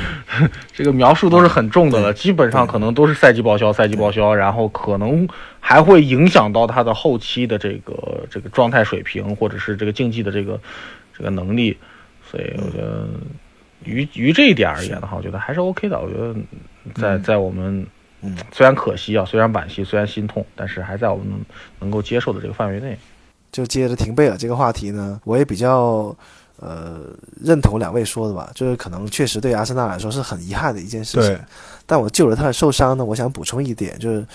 [0.72, 5.28] 这个描述都是很重的了，基本上可能都是赛季报销，赛季报销，然后可能
[5.60, 10.58] 还会影响到他的后期的这个这个状态水平，或者是这个竞技的这个
[11.16, 11.76] 这个能力，
[12.30, 13.06] 所以我觉得
[13.84, 16.00] 于于这一点而言的话，我觉得还是 OK 的。
[16.00, 16.34] 我觉得
[16.94, 17.86] 在在我们
[18.22, 21.26] 嗯虽然可惜啊，虽然惋惜，虽然心痛，但是还在我们
[21.80, 22.96] 能够接受的这个范围内。
[23.52, 26.16] 就接着廷贝尔这个话题呢，我也比较
[26.56, 27.02] 呃
[27.40, 31.40] 认同两位说的吧，就是可能确实对阿森纳来说是很遗憾的一件事情对。
[31.84, 34.26] 但我救了他的受伤呢，我想补充一点，就是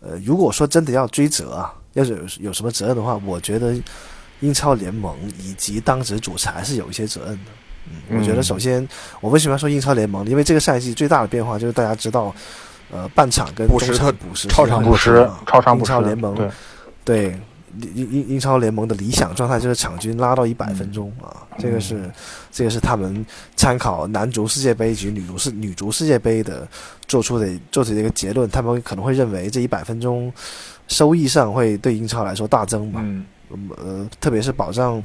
[0.00, 3.74] 呃，如果说真的要追责啊，要是有有什么责任的话，我觉得
[4.40, 7.50] 英超联盟以及当值主裁是有一些责任的。
[8.08, 8.86] 嗯，我觉得首先，
[9.20, 10.26] 我为什么要说英超联盟？
[10.26, 12.34] 因为这个赛季最大的变化就是大家知道，
[12.90, 16.50] 呃，半场跟中补时特场补时超长补时超长补时超联盟对
[17.04, 17.40] 对，
[17.94, 22.10] 英英英超联盟的理想状态就是场均拉到一百分钟啊，这个是
[22.50, 23.24] 这个是他们
[23.56, 26.66] 参考男足世界杯以及女足世女足世界杯的
[27.06, 30.32] 做出的做出的一个结论，他们可能会认为这一百分钟
[30.88, 33.26] 收益上会对英超来说大增嘛，嗯，
[33.76, 35.02] 呃，特别是保障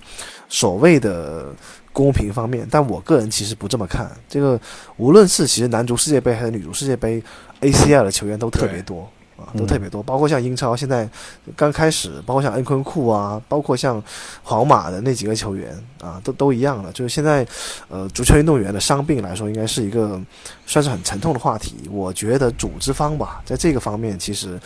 [0.47, 1.53] 所谓的
[1.91, 4.09] 公平方面，但我个人其实不这么看。
[4.28, 4.59] 这个
[4.97, 7.22] 无论是其实男足世界杯还是女足世界杯
[7.61, 9.09] ，ACL 的球员都特别多
[9.40, 10.04] 啊，都特别多。
[10.04, 11.10] 包括像英超现在
[11.56, 14.02] 刚开始，包括像恩昆库啊，包括像
[14.44, 16.92] 皇马的那几个球员啊，都都一样了。
[16.92, 17.46] 就是现在
[17.88, 20.20] 呃，足球运动员的伤病来说，应该是一个
[20.66, 21.76] 算是很沉痛的话题。
[21.90, 24.60] 我觉得组织方吧，在这个方面其实。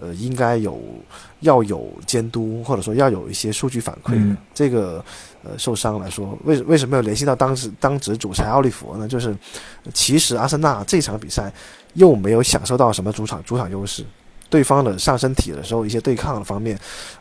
[0.00, 0.82] 呃，应该有
[1.40, 4.14] 要有监督，或者说要有一些数据反馈。
[4.14, 5.02] 嗯这个
[5.44, 9.06] 呃受伤来说，为为什么要联系到当时当值主裁奥利弗呢？
[9.06, 9.30] 就是
[9.84, 11.50] 呃其实阿森纳这场比赛
[11.94, 14.04] 又没有享受到什么主场主场优势，
[14.48, 16.78] 对方的上身体的时候一些对抗的方面，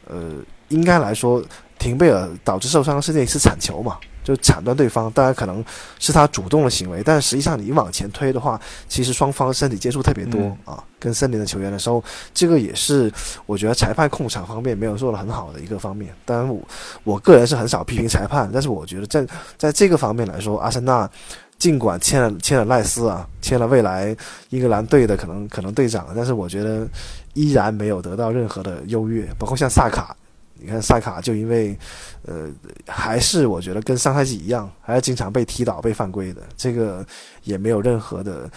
[0.07, 0.33] 呃，
[0.69, 1.43] 应该来说
[1.79, 5.63] 廷贝尔导致受伤是那次铲球嘛，就铲断对方，当然可能
[5.99, 12.01] 是他主动的行为，但实际上你往前推的话，其实双方身体接触特别多、嗯啊，跟森林的球员的时候，
[12.33, 13.11] 这个也是
[13.45, 16.13] 我觉得裁判控场方面没有做得很好的一个方面。
[16.23, 16.61] 当然我
[17.03, 21.09] 我个人是很少批评裁判，但是我觉得在在这个方面来说，阿森纳。
[21.57, 24.15] 尽管签了签了赖斯啊，签了未来
[24.49, 26.87] 英格兰队的可能可能队长，但是我觉得
[27.33, 30.15] 依然没有得到任何的优越，包括像萨卡，
[30.59, 31.77] 你看萨卡就因为，
[32.25, 32.49] 呃，
[32.87, 37.05] 还是我觉得跟上赛季一样，还是经常被踢倒、被犯规的，这个
[37.43, 38.49] 也没有任何的，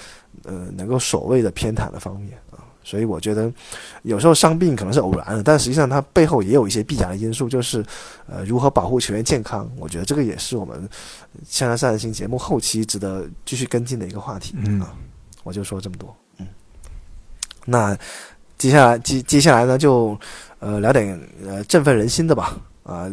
[0.45, 2.33] 呃，能够所谓的偏袒的方面。
[2.87, 3.53] 所以我觉得
[4.03, 7.85] 有时候伤病可能是偶然的，但实际上它背后也有一些必然的因素，就是
[8.29, 9.69] 呃如何保护球员健康。
[9.77, 10.89] 我觉得这个也是我们
[11.49, 14.95] 《向上三人行》节目后期值得继续跟进的一个话题嗯啊。
[15.43, 16.47] 我就说这么多，嗯。
[17.65, 17.99] 那
[18.57, 20.17] 接下来接接下来呢，就
[20.61, 22.57] 呃聊点呃振奋人心的吧。
[22.87, 23.11] 啊，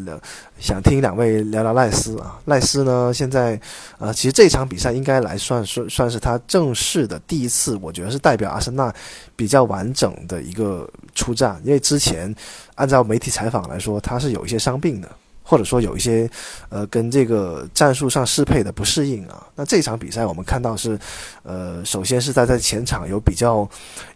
[0.59, 2.39] 想听两位聊聊赖斯啊。
[2.45, 3.59] 赖斯呢，现在
[3.97, 8.93] 呃，其实这场比赛应该来算算算是他正式的第一次，我觉得是代表阿森纳
[9.35, 11.59] 比较完整的一个出战。
[11.63, 12.33] 因为之前
[12.75, 15.09] 按照媒体采访来说，他是有一些伤病的，
[15.41, 16.29] 或者说有一些
[16.69, 19.47] 呃跟这个战术上适配的不适应啊。
[19.55, 20.99] 那这场比赛我们看到是
[21.41, 23.67] 呃，首先是在在前场有比较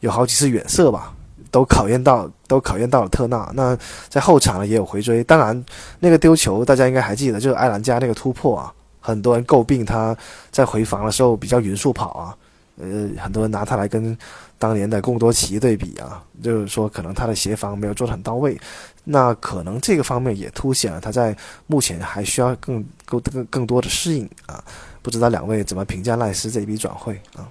[0.01, 1.15] 有好几次远射吧。
[1.51, 3.49] 都考验到，都考验到了特纳。
[3.53, 3.77] 那
[4.09, 5.23] 在后场呢也有回追。
[5.23, 5.65] 当然，
[5.99, 10.15] 那个丢球大家应该还记得，就是埃兰加那个突破啊，很多人诟病他
[10.51, 12.35] 在回防的时候比较匀速跑啊。
[12.79, 14.15] 呃，很多人拿他来跟
[14.59, 18.55] 当年的贡多齐对比啊，就是说可能他的协防没有做得很到位。
[19.03, 21.35] 那可能这个方面也凸显了他在
[21.65, 24.63] 目前还需要更更更更多的适应啊。
[25.01, 27.49] 不知道两位怎么评价赖斯这一笔转会啊？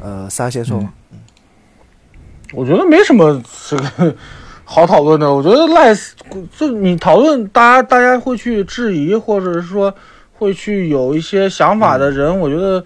[0.00, 0.78] 呃，三先说。
[1.10, 1.18] 嗯
[2.52, 4.14] 我觉得没什么这个
[4.64, 5.32] 好讨论的。
[5.32, 6.14] 我觉得赖斯，
[6.56, 9.94] 就你讨论，大家大家会去质疑，或者是说
[10.32, 12.82] 会去有一些想法的人，我觉得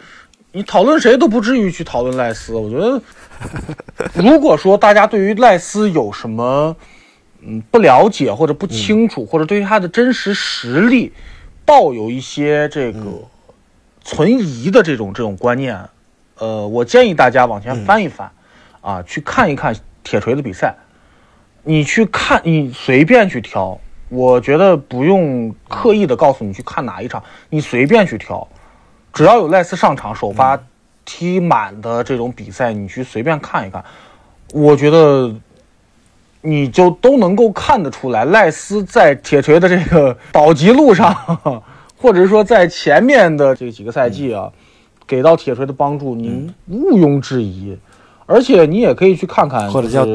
[0.53, 2.55] 你讨论谁都不至于去讨论赖斯。
[2.55, 3.01] 我觉得，
[4.15, 6.77] 如果说大家对于赖斯有什么
[7.41, 11.13] 嗯不了解或者不清楚，或者对于他的真实实力
[11.65, 13.01] 抱有一些这个
[14.03, 15.79] 存疑的这种这种观念，
[16.39, 18.31] 呃，我建议大家往前翻一翻。
[18.83, 19.75] 啊，去看一看
[20.05, 20.75] 铁锤的比赛，
[21.63, 28.47] 你去看，你随便去挑，我觉得不用刻意的告诉你去看哪一场，你随便去挑，
[29.13, 30.61] 只要有赖斯上场首发
[31.05, 33.85] 踢满的这种比赛，你去随便看一看，
[34.53, 35.33] 我觉得
[36.41, 41.15] 你就都能够看得出来，赖斯在铁锤的这个保级路上，
[41.97, 44.51] 或者说在前面的这几个赛季啊，
[45.07, 47.79] 给到铁锤的帮助，你毋庸置疑。
[48.27, 50.07] 而且你也可以去看看，或者叫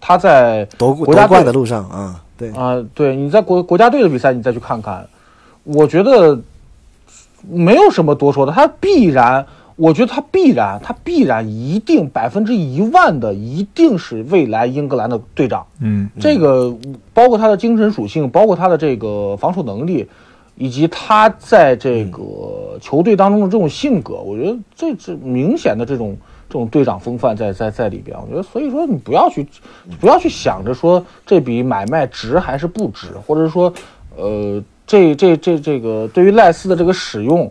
[0.00, 5.06] 他在夺国家冠的路上啊，对啊，对，你在国国家队的比赛，你再去看看，
[5.64, 6.40] 我觉得
[7.46, 8.52] 没有什么多说的。
[8.52, 9.44] 他必然，
[9.76, 15.66] 我觉得他必然，他必然一定百分之一万的一定是未来英格兰的队长。
[15.80, 16.74] 嗯，这个
[17.12, 20.08] 包括他的精神属性，包括他的这个防守能力，
[20.56, 26.16] 以及他在这个球队当中的这种性格，我觉得这这明显的这种。
[26.50, 29.46] 这种队长风范在在在里边，我觉得，所以说你不要去，
[30.00, 33.72] 不要去想着说这笔买卖值还是不值，或者说，
[34.16, 37.48] 呃，这这这这个对于赖斯的这个使用，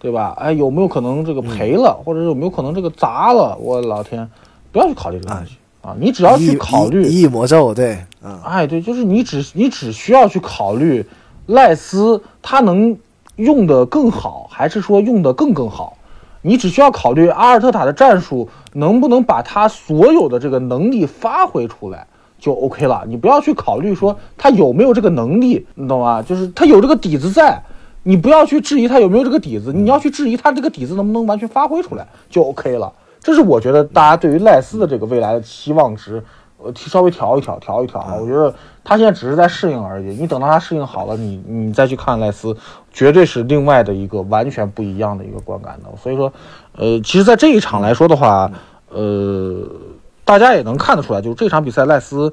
[0.00, 0.34] 对吧？
[0.40, 3.56] 哎，有没有可能这个赔了，或者有没有可能这个砸了？
[3.58, 4.28] 我老天，
[4.72, 5.94] 不要去考虑这个东西啊！
[5.96, 11.06] 你只要去考虑一魔咒，对，嗯，哎，对，就是你只你只需要去考虑
[11.46, 12.98] 赖斯他能
[13.36, 15.96] 用的更好，还是说用的更更好？
[16.42, 22.06] 你只需要考虑阿尔特塔的战术能不能把他所有的这个能力发挥出来
[22.38, 23.04] 就 OK 了。
[23.06, 26.20] 你不要去考虑说他有没有这个能力，你懂吗？
[26.20, 27.62] 就是他有这个底子在，
[28.02, 32.92] 你不要去质疑他有没有这个底子，你要去质疑他这个底子能不能完全发挥出来就 OK 了。
[33.20, 36.20] 这是我觉得大家对于赖斯的这个未来的期望值，
[36.64, 38.14] 呃，稍微调一调，调一调啊。
[38.20, 38.54] 我觉得
[38.84, 40.14] 他现在只是在适应而已。
[40.14, 42.56] 你等到他适应好了，你你再去看赖斯。
[42.94, 46.30] 绝对是另外的一个完全不一样的一个观感的，所以说，
[46.76, 48.52] 呃，其实，在这一场来说的话，
[48.90, 49.66] 呃，
[50.26, 52.30] 大家也能看得出来，就是这场比赛赖斯，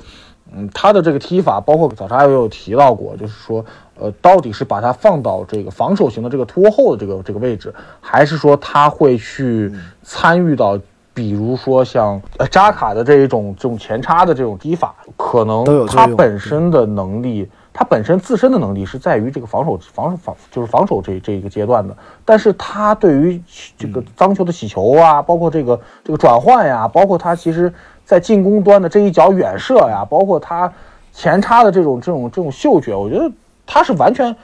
[0.54, 3.64] 嗯，他的这个踢法，包括早茶也有提到过，就是说，
[3.98, 9.74] 呃，到底是把他放到这个防守型的这个拖后的这个这个位置，还是说他会去
[10.04, 10.78] 参与到，
[11.14, 17.50] 比如说像呃扎卡的这一种这种前插的这种踢法，可能他本身的能力。
[17.72, 21.96] 他本身自身的能力是在于这个防守、防守、防就是防守这这一个阶段的，
[22.26, 23.42] 但是他对于
[23.78, 27.72] 这个脏球的起球啊，包括这个这个转换呀，包括他其实
[28.04, 30.70] 在进攻端的这一脚远射呀，包括他
[31.14, 33.32] 前插的这种这种这种嗅觉，我觉得
[33.66, 34.36] 他是完全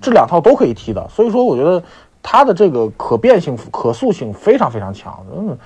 [0.00, 1.82] 这两套都可以踢的，所以说我觉得
[2.22, 5.58] 他的这个可变性、可塑性非常非常强，真的，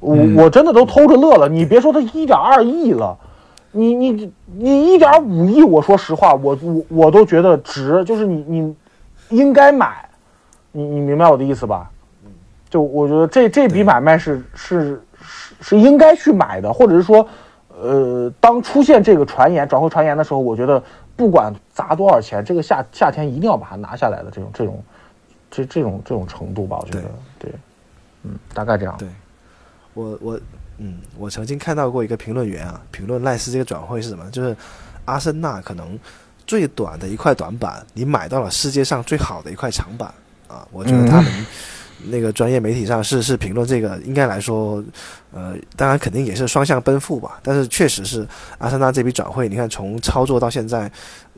[0.00, 1.48] 我我真的都偷着乐了。
[1.48, 3.16] 你别说他一点二亿了。
[3.72, 8.76] 你你你一点五亿，我说实话，我我我都觉得值，就是你你
[9.28, 10.08] 应该买，
[10.72, 11.90] 你你明白我的意思吧？
[12.70, 17.28] 就我觉得这这笔买卖是是是是应该去买的，或者是说，
[17.78, 20.82] 呃，当出现这个传言转会传言的时候，我觉得
[21.14, 24.82] 不管砸多少钱，这个夏夏天一定要把它拿下来的这种这种
[25.50, 27.04] 这这种这种程度吧，我觉得
[27.38, 27.52] 对，
[28.22, 28.94] 嗯，大概这样。
[28.96, 29.06] 对，
[29.96, 30.40] 我我
[30.78, 34.30] 嗯，我曾经看到过一个评论员啊，评论赖斯这个转会是什么？
[34.30, 34.54] 就是
[35.06, 35.98] 阿森纳可能
[36.46, 40.12] 最短的一块短板，你买到了世界上最好的一块长板
[40.46, 40.68] 啊！
[40.70, 41.46] 我觉得他们
[42.08, 44.84] 那个专业媒体上是是评论这个，应该来说，
[45.32, 47.40] 呃，当然肯定也是双向奔赴吧。
[47.42, 48.28] 但是确实是
[48.58, 50.92] 阿森纳这笔转会，你看从操作到现在，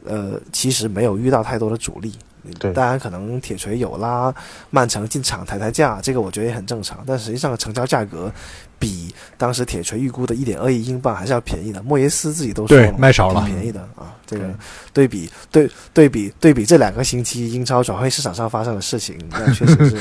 [0.04, 2.12] 呃，其实没有遇到太多的阻力。
[2.58, 4.34] 对，当然可能铁锤有拉
[4.70, 7.02] 曼城进场抬抬价，这个我觉得也很正常。
[7.06, 8.32] 但实际上成交价格
[8.78, 11.82] 比当时铁锤预估的一点二亿英镑还是要便宜的。
[11.82, 14.14] 莫耶斯自己都说对卖少了，便宜的啊。
[14.26, 14.44] 这个
[14.92, 19.96] 对比对对比对比这两个星期英超转会市场上发生的事情，那确实是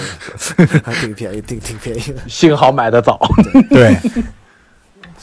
[0.83, 2.21] 还挺便宜，挺挺便宜的。
[2.27, 3.19] 幸好买的早。
[3.69, 3.97] 对，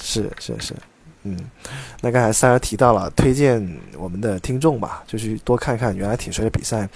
[0.00, 0.74] 是 是是。
[1.24, 1.36] 嗯，
[2.02, 3.66] 那刚才三儿提到了推荐
[3.96, 6.88] 我们的听众吧，就去多看看原来挺帅的比赛。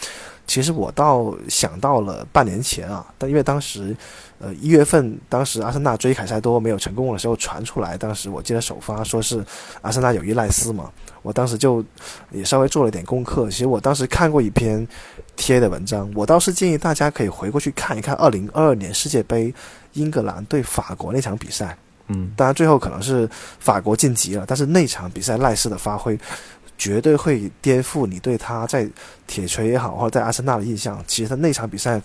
[0.47, 3.95] 其实我倒想到了半年前啊，但因为当时，
[4.39, 9.45] 呃一月份，当时阿森纳追凯塞多没有成功的时候传出来，当时我记得首发说是
[9.83, 11.85] 阿森纳有伊赖斯嘛，我当时就
[12.31, 13.51] 也稍微做了点功课。
[13.51, 14.87] 其实我当时看过一篇
[15.37, 19.53] 贴的文章，我倒是建议大家可以回过去看一看二零二二年世界杯
[19.93, 21.77] 英格兰对法国那场比赛。
[22.09, 23.29] 嗯，当然最后可能是
[23.59, 26.19] 法国晋级了，但是那场比赛赖斯的发挥
[26.77, 28.89] 绝对会颠覆你对他在
[29.27, 31.03] 铁锤也好，或者在阿森纳的印象。
[31.07, 32.01] 其实他那场比赛，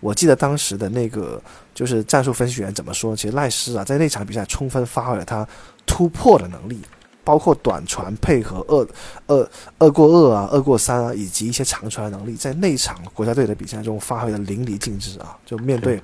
[0.00, 1.40] 我记得当时的那个
[1.74, 3.14] 就是战术分析员怎么说？
[3.16, 5.46] 其实赖斯啊，在那场比赛充分发挥了他
[5.86, 6.80] 突破的能力，
[7.22, 8.86] 包括短传配合二
[9.28, 9.48] 二
[9.78, 15.36] 二过二啊、二过三啊，以及一些长传能力，在那场国家队的比赛中发挥的淋漓尽致啊！
[15.46, 16.02] 就面对。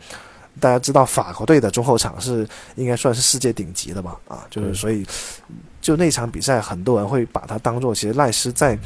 [0.61, 2.47] 大家知道法国队的中后场是
[2.77, 4.17] 应该算是世界顶级的吧？
[4.29, 5.07] 啊，就是所以，
[5.81, 8.79] 就那场比赛，很多人会把它当做，其实赖斯在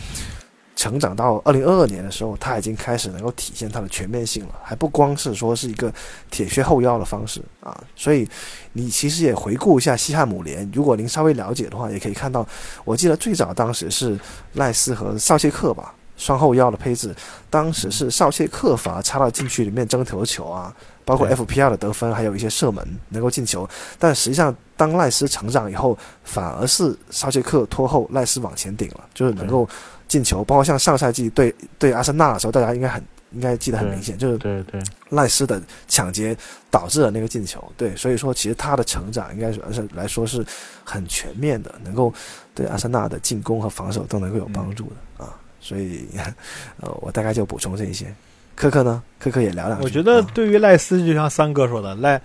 [0.77, 5.93] 成长到二零二二年的时候，他已经开始能够体现他的全面性了，还不光是说是一个
[6.31, 7.77] 铁血后腰的方式啊。
[7.95, 8.29] 所以
[8.73, 12.47] 你其实也回顾一下西汉姆联，如果您稍微了解的话，也可以看到，
[12.85, 14.19] 我记得最早当时是
[14.53, 15.95] 赖斯和绍切克吧。
[16.19, 17.15] 双后腰的配置，
[17.51, 20.75] 当时是绍切克罚插到禁区里面争头球啊，
[21.07, 23.67] 包括 FPR 的得分，还有一些射门能够进球。
[23.97, 29.67] 但实际上，当赖斯成长以后，反而是沙切克拖后，赖斯往前顶了，就是能够
[30.09, 30.43] 进球。
[30.43, 33.01] 包括像上赛季对对阿森纳的时候，大家应该很
[33.31, 36.37] 应该记得很明显，就是对对赖斯的抢劫
[36.73, 37.63] 导致了那个进球。
[37.77, 40.45] 对，所以说其实他的成长应该是来说是
[40.85, 42.13] 很全面的，能够
[42.53, 45.33] 对阿森纳的进攻和防守都能够有帮助的啊。
[45.61, 46.09] 所以，
[46.83, 48.13] 呃，我大概就补充这一些。
[48.57, 49.01] 科科呢？
[49.21, 49.85] 科科也聊两句。
[49.85, 52.21] 我觉得对于赖斯，就像三哥说的，赖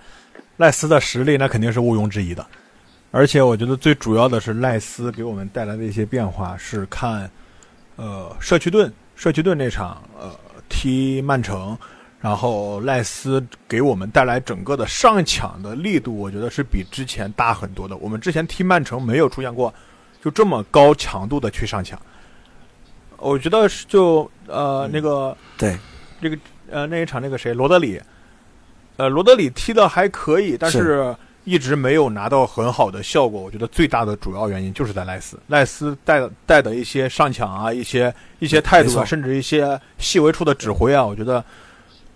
[0.56, 2.44] 赖斯的实力那肯定是毋庸置疑的。
[3.10, 7.30] 而且我觉得最主要的是赖斯给我们带来的一些变化，是看
[7.96, 10.34] 呃社区盾社区盾那场呃
[10.70, 11.76] 踢曼城，
[12.18, 17.94] 然后赖斯给我们带来整个的上抢的力度，我觉得是比之前大很多的。
[17.98, 19.72] 我们之前踢曼城没有出现过
[20.24, 22.00] 就这么高强度的去上抢。
[23.18, 25.76] 我觉得是就呃那个对，
[26.22, 26.38] 这个
[26.70, 28.00] 呃那一场那个谁罗德里，
[28.96, 31.14] 呃罗德里踢的还可以，但是
[31.44, 33.42] 一直没有拿到很好的效果。
[33.42, 41.44] 我觉得最大的主要原因就是在赖斯，赖斯带带的一些上抢啊，一些一些态度啊，甚至一些细微处的指挥啊，我觉得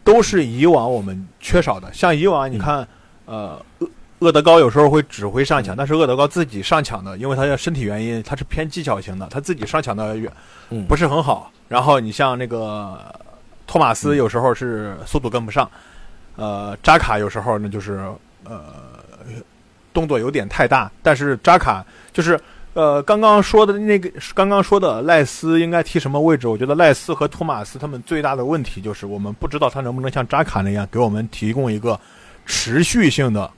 [0.05, 1.93] 都是以往我们缺少的。
[1.93, 2.87] 像以往你看，
[3.25, 3.61] 呃。
[4.21, 10.33] 厄德高有时候会指挥上抢，但是厄德高自己上抢的，因为他的身体原因，他是偏技巧型的，他自己上抢的远
[10.89, 11.53] 不是很好。
[11.69, 12.99] 然后你像那个
[13.67, 15.69] 托马斯，有时候是速度跟不上，
[16.37, 18.01] 呃，扎卡有时候呢就是
[18.45, 18.63] 呃
[19.93, 20.91] 动作有点太大。
[21.03, 22.39] 但是扎卡就是
[22.75, 26.47] 呃刚刚说的那个刚刚说的赖斯应该踢什么位置？
[26.47, 31.99] 我觉得赖斯和托马斯他们最大的问题就是我们不知道他能不能像扎卡那样给我们提供一个
[32.45, 33.51] 持续性的。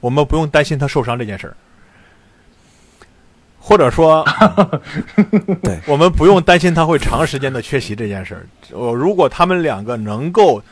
[0.00, 1.56] 我们不用担心他受伤这件事儿，
[3.66, 4.22] 或者说，
[5.64, 8.46] 对，我们不用担心他会长时间的缺席这件事儿。
[8.72, 10.62] 呃，如果他们两个能够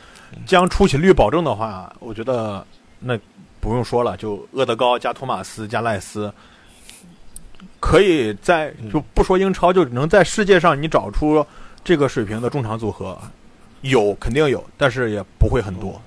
[0.45, 2.63] 将出勤率保证的话，我觉得
[2.99, 3.17] 那
[3.59, 6.31] 不用说了，就厄德高加托马斯加赖斯，
[7.79, 11.43] 可以在就不说英超，就能在世界上你找出
[11.83, 13.17] 这个水平的中场组合，
[13.81, 15.99] 有肯定有，但是也不会很多。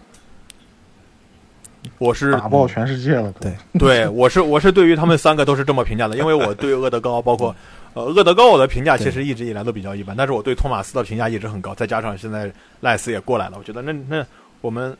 [1.99, 7.55] 我是打爆全世界了，对 对，我是我是对于他们三个都是这么评价的，因为我对厄德高，包括
[7.95, 14.27] 呃厄德高，我的评价其实一直以来都比较一般，但是我对托马斯的评价一直很高，再加上现在赖斯也过来了，我觉得那那
[14.61, 14.95] 我们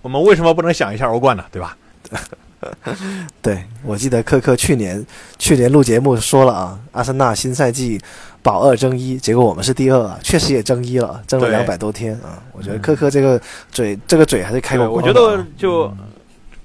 [0.00, 1.44] 我们为什么不能想一下欧冠呢？
[1.52, 1.76] 对吧？
[3.42, 5.04] 对，我记得科科去年
[5.38, 8.00] 去年录节目说了啊，阿森纳新赛季
[8.42, 12.42] 保二争一，结果我们是第二啊，确实也争一了，争了两百多天啊。
[12.52, 14.90] 我觉得科科这个嘴这个嘴还是开过。
[14.90, 15.92] 我觉得就。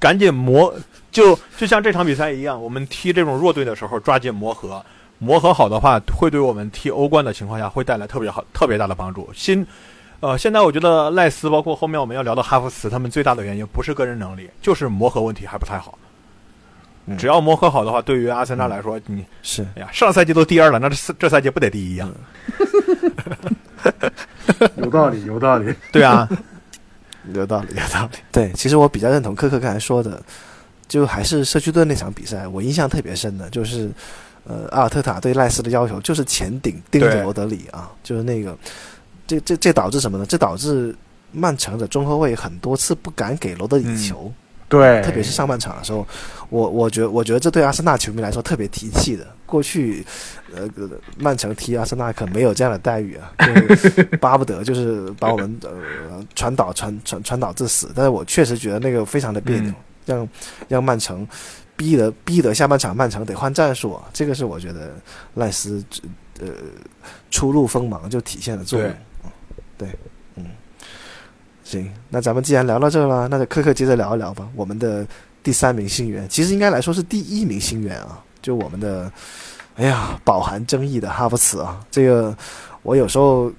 [0.06, 0.72] 赶紧磨，
[1.12, 4.80] 就就像这场比赛一样，我们踢这种弱队的时候，抓紧磨合，
[5.18, 9.28] 磨合好的话，会对我们踢欧冠的情况下会带来特别好、特别大的帮助。
[9.34, 9.66] 新，
[10.20, 15.98] 呃，现在我觉得赖斯，包括后面我们要聊的哈弗茨，他们最大的原因不是个人能力，就是磨合问题还不太好。
[17.08, 22.08] 嗯只要磨合好的话，对于阿森纳来说，你是哎呀，上赛季都第二了，那这这赛季不得第一呀？
[24.78, 25.74] 有道理，有道理。
[25.92, 26.30] 对啊，
[27.34, 28.18] 有道理，有道理。
[28.32, 30.22] 对，其实我比较认同科科刚才说的，
[30.88, 33.90] 就还是社区盾那场比赛，我印象特别深的，就是
[34.44, 38.56] 呃，阿尔特塔对赖斯的要求就是前顶盯着罗德里啊，就是那个，
[39.26, 40.26] 这这这导致什么呢？
[40.26, 40.96] 这导致
[41.32, 44.32] 曼城的中后卫很多次不敢给罗德里嗯球，
[44.80, 46.06] 对，特别是上半场的时候，
[46.50, 49.26] 我我觉得我觉得这对阿森纳球迷来说特别提气的。
[49.46, 50.04] 过去，
[50.56, 50.68] 呃，
[51.18, 57.92] 曼城踢阿森纳可没有这样的待遇啊，就巴不得就是把我们 呃传导传传传导致死。
[57.96, 60.30] 但是我确实觉得那个非常的别扭，嗯让
[60.68, 61.28] 让曼城
[61.76, 64.96] 逼得逼得下半场曼城得换战术啊，这个是我觉得
[65.36, 65.84] 赖斯
[66.40, 66.48] 呃
[67.30, 68.92] 初露锋芒就体现了作用。
[69.78, 70.00] 对，嗯，
[71.66, 74.48] 行，那咱们既然聊到这儿了，那就科克接着聊一聊吧。
[74.56, 75.06] 我们的
[75.42, 79.12] 第三名新援，其实应该来说是第一名新援啊，就我们的，
[79.76, 82.38] 哎呀，饱含争议的哈弗茨啊，这个
[82.84, 83.52] 我有时候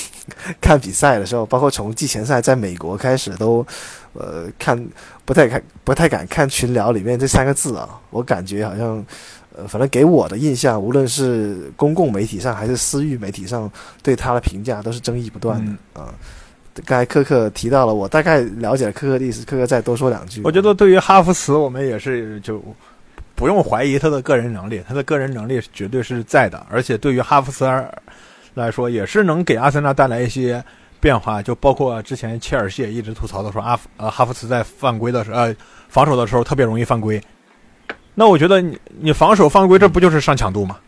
[0.60, 3.66] 看比赛的时候，包括从季前赛在美国开始都，
[4.12, 4.86] 呃，看
[5.24, 9.04] 不太看不太敢看群聊里面这三个字啊，我感觉好像。
[9.58, 16.14] 呃，反正给我的印象，无论是公共媒体上还是私域媒体上，对他的评价都是争议不断的嗯啊。
[16.84, 20.42] 刚才科克提到了，我大概了解了科克的意思，科克再多说两句。
[20.44, 22.62] 我觉得对于哈弗茨，我们也是就
[23.34, 27.64] 不用怀疑他的个人能力，他的个人能力绝对是在的，而且对于哈弗茨
[28.54, 30.62] 来说，也是能给阿森纳带来一些
[31.00, 31.42] 变化。
[31.42, 35.56] 就包括之前切尔西也一直吐槽的说，阿呃哈弗茨在犯规的时候，呃
[35.88, 37.20] 防守的时候特别容易犯规。
[38.14, 40.78] 那我觉得你你防守犯规，这不就是上强度吗？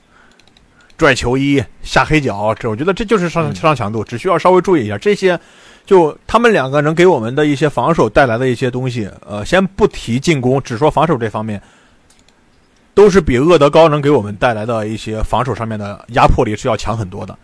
[0.96, 5.38] 拽球衣、下黑脚，这我觉得这就是上上强度，只需要稍微注意一下这些。
[5.88, 11.58] 就他们两个能给我们的一些防守带来的一些东西，呃，先不提进攻，只说防守这方面，
[12.92, 17.34] 都是比厄德高能给我们带来的一些防守上面的压迫力是要强很多的。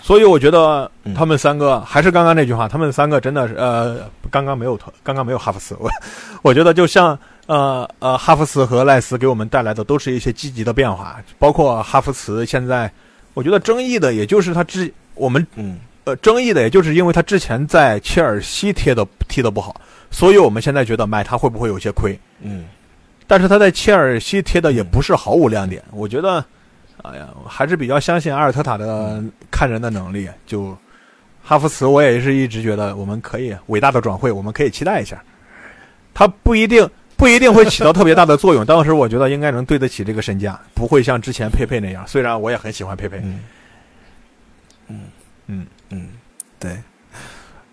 [0.00, 5.88] 所以我觉得他们三个、还是刚刚那句话，他们三个真的是呃，刚刚没有刚刚没有哈弗茨，我
[6.42, 12.90] 我觉得就像呃呃哈弗茨和赖斯给我们带来的都是一些积极的变化，包括哈弗茨现在，
[13.34, 15.78] 我觉得争议的也就是他之我们嗯
[16.08, 19.78] 呃，争议的也就是因为他之前在切尔西踢的踢的不好，
[20.10, 22.18] 所以我们现在觉得买他会不会有些亏？
[22.40, 22.64] 嗯
[23.26, 26.42] 但是他在切尔西踢的也不是毫无亮点，我觉得，
[27.02, 30.26] 哎呀，还是比较相信阿尔特塔的看人的能力。
[30.46, 30.74] 就
[31.44, 35.22] 哈弗茨，我也是一直觉得我们可以伟大的转会，我们可以期待一下。
[36.14, 36.88] 他不一定
[37.18, 42.02] 不一定会起到特别大的作用， 当时我觉得应该能对得起这个身价，不会像之前佩佩那样。
[42.08, 43.40] 虽然我也很喜欢佩佩，嗯
[44.88, 45.00] 嗯
[45.48, 46.08] 嗯嗯，
[46.58, 46.76] 对。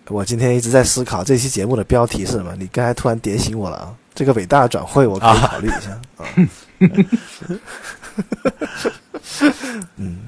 [0.08, 3.92] 我今天一直在思考这期节目的标题是什么，你刚才突然点醒我了啊！
[4.14, 6.22] 这个伟大的转会，我可以考虑一下啊。
[9.96, 10.18] 嗯，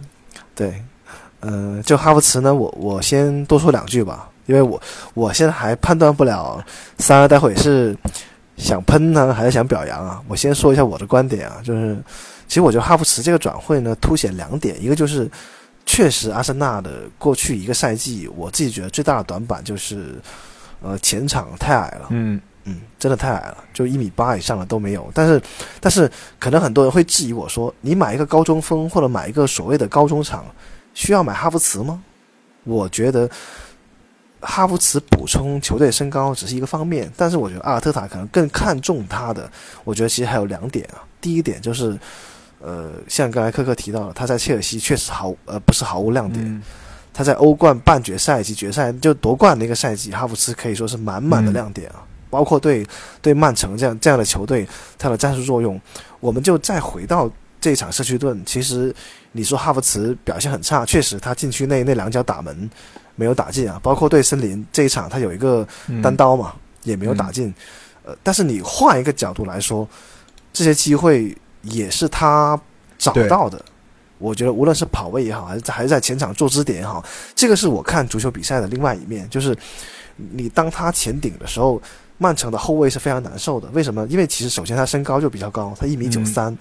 [0.57, 0.83] 对，
[1.39, 4.83] 呃，就哈弗茨呢，我我先多说两句吧，因为我
[5.15, 6.61] 我现在还判断不了
[6.99, 7.97] 三儿待会是
[8.57, 10.21] 想喷呢还是想表扬啊。
[10.27, 11.97] 我先说一下我的观点啊，就是
[12.49, 15.31] 其实我觉得哈弗茨这个转会呢，凸显两点，一个就是
[15.91, 20.21] 确实阿森纳的过去一个赛季，我自己觉得最大的短板就是
[20.83, 25.11] 呃前场太矮了，嗯嗯，真的太矮了，就一米八以上的都没有。
[25.15, 25.41] 但是，
[25.81, 26.09] 但是
[26.39, 30.45] 可能很多人会质疑我说，你买一个高中锋或者买一个所谓的高中场，
[30.93, 32.03] 需要买哈弗茨吗？
[32.65, 33.29] 我觉得
[34.41, 39.51] 哈弗茨补充球队身高只是一个方面，但是我觉得阿尔特塔可能更看重他的。
[39.85, 41.99] 我觉得其实还有两点啊，第一点就是，
[42.61, 46.45] 呃，像刚才克克提到了，他在切尔西确实毫呃不是毫无亮点。
[46.45, 46.63] 嗯
[47.11, 52.07] 他在欧冠半决赛及决赛就夺冠那个赛季，哈弗茨可以说是满满的亮点啊！
[52.31, 52.87] 包括对
[53.21, 54.65] 对曼城这样这样的球队，
[54.97, 55.81] 他的战术作用，
[56.21, 57.29] 我们就再回到
[57.61, 58.41] 这场社区盾。
[58.47, 58.95] 其实
[59.33, 62.71] 你说哈弗茨表现很差，确实他禁区内那两脚打门
[63.17, 63.81] 没有打进啊。
[63.83, 66.55] 包括对森林这一场，他有一个嗯单刀嘛，
[66.85, 67.53] 也没有打进。
[68.05, 69.89] 呃，但是你换一个角度来说，
[70.53, 71.37] 这些机会
[71.71, 72.61] 也是他
[72.99, 73.63] 找到的。
[74.19, 77.05] 我觉得无论是跑位也好，还是在还是在前场做支点也好，
[77.37, 79.57] 这个是我看足球比赛的另外一面，就是
[80.17, 81.81] 你当他前顶的时候，
[82.17, 83.69] 曼城的后卫是非常难受的。
[83.73, 84.05] 为什么？
[84.09, 86.57] 因为其实首先他身高就比较高，他一米九三，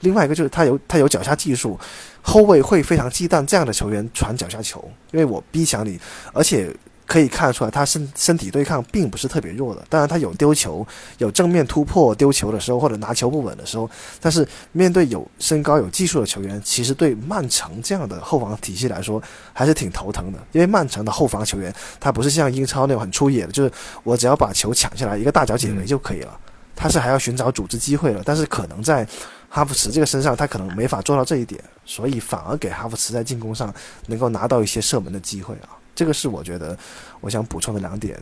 [0.00, 1.78] 另外一个就是他有他有脚下技术，
[2.22, 6.00] 后卫会非常忌惮这样的球员传脚下球，因为我逼抢你，
[6.32, 6.74] 而且
[7.12, 9.84] 可以看得出来，他身身体对抗并不是特别弱的。
[9.90, 10.86] 当然，他有丢球、
[11.18, 13.90] 有正面突破丢球的时候，或者拿球不稳的时候。
[14.18, 20.38] 但是面对有身高、有技术的球员，其实对曼城这样的后防体系来说还是挺头疼的。
[20.52, 23.70] 因为曼城的后防球员，他不是像英超那种很出野的，就是
[24.04, 26.40] 我只要把球抢下来，一个大脚解围就可以了。
[26.74, 28.22] 他是还要寻找组织机会了。
[28.24, 29.06] 但是可能在
[29.50, 33.70] 哈弗茨这个身上，他可能没法做到这一点，所以反而给哈弗茨在进攻上
[34.06, 35.76] 能够拿到一些射门的机会啊。
[35.94, 36.76] 这个是我觉得
[37.20, 38.18] 我想补充的两点，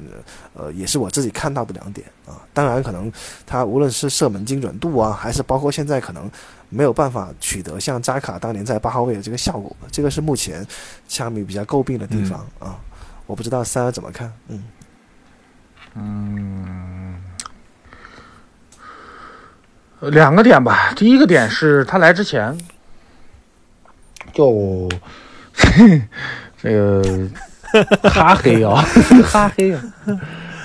[0.54, 2.40] 呃，也是我自己看到的两点啊。
[2.52, 3.10] 当然，可能
[3.46, 6.30] 他无论是射门精准度啊，还是包括现在可能
[6.68, 10.66] 没有办法取得像扎卡当年在八号位的这个效果，这个是目前
[11.08, 12.78] 枪迷比较诟病的地方啊。
[13.26, 14.32] 我不知道三儿怎么看？
[14.48, 14.64] 嗯
[15.94, 17.16] 嗯，
[20.00, 20.92] 两个点吧。
[20.96, 22.58] 第一个点是他来之前
[24.32, 24.88] 就
[26.62, 27.28] 这个
[28.10, 28.84] 哈黑啊，
[29.24, 29.82] 哈黑啊，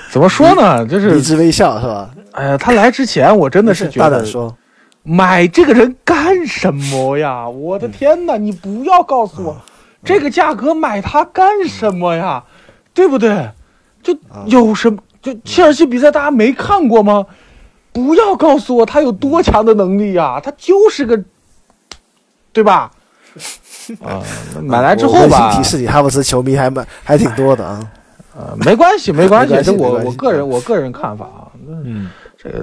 [0.10, 0.86] 怎么说呢？
[0.86, 2.10] 就是一直微笑是吧？
[2.32, 4.56] 哎呀，他来之前我真的是觉得大胆说，
[5.04, 7.48] 买这个人干什么呀？
[7.48, 8.38] 我的天哪！
[8.38, 9.56] 你不要告诉我，
[10.04, 12.44] 这个价格买他干什么呀？
[12.94, 13.50] 对不对？
[14.04, 14.98] 就有什么？
[15.22, 17.26] 就切尔西比赛大家没看过吗？
[17.92, 20.40] 不要告诉我他有多强的能力呀！
[20.44, 21.24] 他就是个，
[22.52, 22.92] 对吧？
[24.04, 24.22] 啊，
[24.62, 27.92] 买来之后吧，提示你，哈弗斯球迷还蛮还挺多的啊。
[28.38, 31.48] 呃，没关系，没关系，这我我个人我个人看法啊。
[31.68, 32.60] 嗯，这个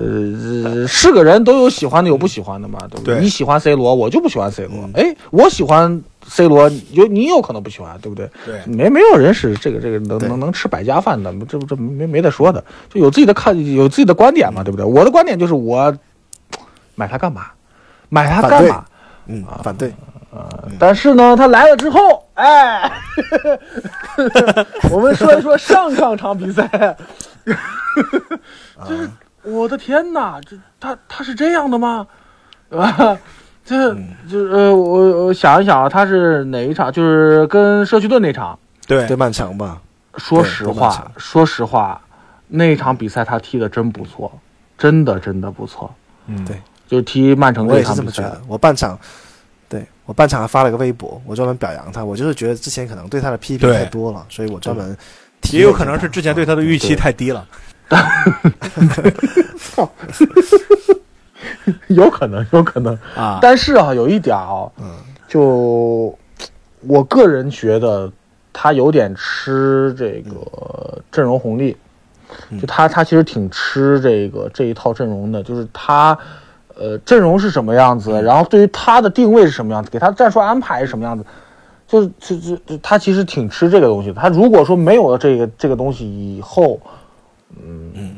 [0.68, 4.76] 呃是个人都有喜欢的，有不喜欢的嘛，对不对你喜欢 C 罗，我就不喜欢 C 罗。
[4.84, 8.28] 嗯哎，我喜欢 C 罗，有你有可能不喜欢，对不对？
[8.44, 12.62] 对没没有人是这个这个能能能吃百家饭的，这这没没得说的，
[12.92, 14.84] 就有自己的看有自己的观点嘛，对不对？
[14.84, 15.90] 我的观点就是我
[16.94, 17.46] 买它干嘛？
[18.10, 18.84] 买它干嘛？
[19.26, 19.90] 嗯，反对。
[20.78, 22.90] 但是呢，他来了之后，哎，
[24.90, 26.66] 我们说一说上上场比赛，
[28.88, 29.08] 就是
[29.42, 32.06] 我的天哪，这他他是这样的吗？
[32.72, 33.16] 啊，
[33.64, 33.94] 这
[34.28, 36.90] 就是呃，我我想一想啊，他是哪一场？
[36.90, 38.58] 就是跟社区盾那场。
[38.86, 39.80] 对对曼城吧，
[40.16, 42.00] 说实话，说实话，
[42.48, 44.32] 那场比赛他踢的真不错，
[44.76, 45.92] 真的真的不错。
[46.26, 49.00] 嗯，对就是踢曼城我也是这场比赛这么觉得。，我半场，对
[50.04, 52.04] 我半场还发了个微博，我专门表扬他。
[52.04, 54.96] 我就是觉得之前可能对他的批评太多了，所以我专门
[55.40, 57.46] 提也有可能是之前对他的预期太低了。
[61.88, 62.98] 有可能，有可能。
[63.14, 63.38] 啊。
[63.40, 64.68] 但是啊，有一点啊，
[65.28, 66.16] 就
[66.80, 68.10] 我个人觉得
[68.52, 71.76] 他有点吃这个阵容红利，
[72.60, 76.18] 就他他其实挺吃这个这一套阵容的，就是他
[76.82, 81.24] 呃阵容是什么样子，然后对于他的定位是什么样子，给他战术安排是什么样子。
[81.86, 84.14] 就是就就就他其实挺吃这个东西的。
[84.14, 86.80] 他如果说没有了这个这个东西以后，
[87.62, 88.16] 嗯，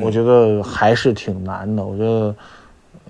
[0.00, 1.84] 我觉得还是挺难的。
[1.84, 2.34] 我觉得，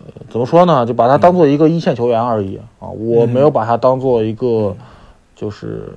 [0.05, 0.85] 呃，怎么说呢？
[0.85, 2.89] 就把他当做一个一线球员而已啊。
[2.89, 4.77] 我没有把他当做一个，
[5.35, 5.89] 就是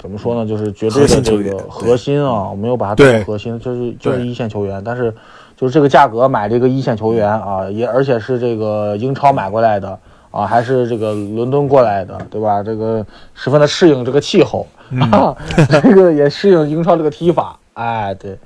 [0.00, 0.44] 怎么说呢？
[0.44, 2.50] 就是绝对的这个核心啊。
[2.50, 4.82] 我没有把他当核心，就是就是一线球员。
[4.84, 5.14] 但是
[5.58, 9.98] 就是这个价格买这个一线球员啊，也而且是这个英超买过来的。
[10.30, 12.62] 啊，还是这个伦敦过来的，对吧？
[12.62, 14.66] 这个十分的适应这个气候，
[15.10, 15.34] 啊，
[15.82, 18.38] 这个也适应英超这个踢法，哎，对，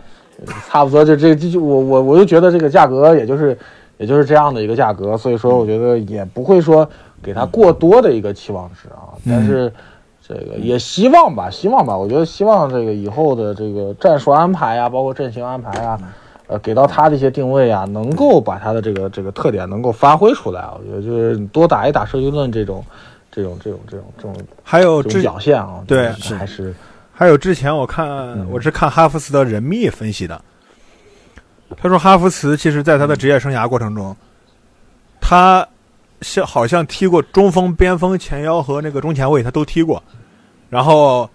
[0.69, 3.59] 差不多就这这就我我我就觉得这个价格也就是
[3.99, 6.89] 也就是这样的一个价格，所以说我觉得也不会说
[7.21, 9.71] 给他过多的一个期望值啊，但是
[10.27, 15.99] 这个也希望吧，希望吧，我觉得希望这个以后的这个战术安排啊，包括阵型安排啊。
[16.53, 22.85] 呃，给到他的一些定位啊，能够把他的这个这个特点能够发挥出来，我觉得就是多打一打设计论这种，
[23.31, 26.75] 这种这种这种这种还有之表现啊，对还是
[27.11, 30.39] 还有之前我看我是看哈弗茨的人密分析的，
[31.79, 34.15] 他说哈弗茨其实在他的职业生涯过程中，
[35.23, 35.67] 他
[36.21, 40.03] 像好像踢过中锋、边锋、前腰和那个中前卫，他都踢过，
[40.69, 41.27] 然后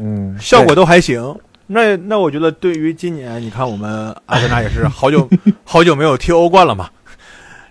[0.00, 1.32] 嗯效果都还行。
[1.72, 5.28] 那那我觉得对于今年，你看我们阿森纳也是好久
[5.64, 6.90] 好久没有踢欧冠了嘛，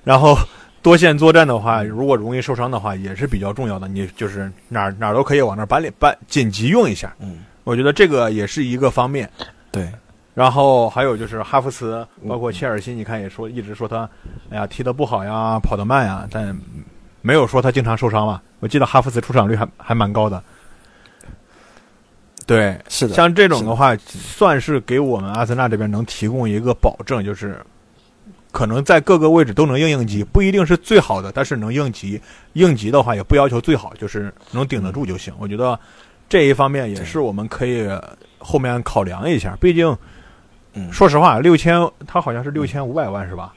[0.06, 0.38] 然后
[0.82, 3.90] 多线作战的话，如果容易受伤的话，也是比较重要的。
[3.90, 7.14] 你就是哪儿哪儿都可以往那儿搬里搬，紧急用一下。
[7.20, 9.30] 嗯，我觉得这个也是一个方面。
[9.70, 9.92] 对，
[10.34, 14.10] 然后还有就是哈弗茨，包括切尔西，你看也说一直说他，
[14.50, 16.58] 哎呀踢得不好呀，跑得慢呀，但
[17.22, 18.42] 没有说他经常受伤嘛。
[18.62, 20.42] 我记得哈弗茨出场率还还蛮高的。
[22.50, 27.64] 对，是的，像这种的话，算是给我们阿森纳这边能提供一个保证，就是
[28.52, 32.20] 可能在各个位置都能应应急，不一定是最好的，但是能应急。
[32.54, 35.32] 应急的话也不要求最好，就是能顶得住就行。
[35.38, 35.80] 我觉得
[36.28, 37.88] 这一方面也是我们可以
[38.40, 39.56] 后面考量一下。
[39.62, 39.96] 毕竟，
[40.74, 43.54] 嗯说实话，六千他好像是六千五百万是吧？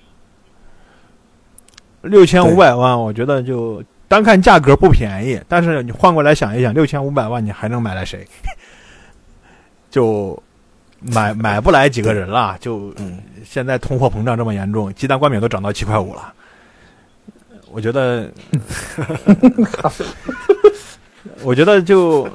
[2.02, 8.28] 六千五百万，我觉得就单看价格不便宜，但是你换过来想一想，六千五百万你还能买来谁？
[9.92, 10.42] 就
[11.00, 12.56] 买 买不来几个人了。
[12.58, 16.32] 就嗯现在通货膨胀这么严重，鸡蛋灌饼都涨到七块五了。
[17.70, 18.28] 我觉得，
[21.42, 22.28] 我觉得就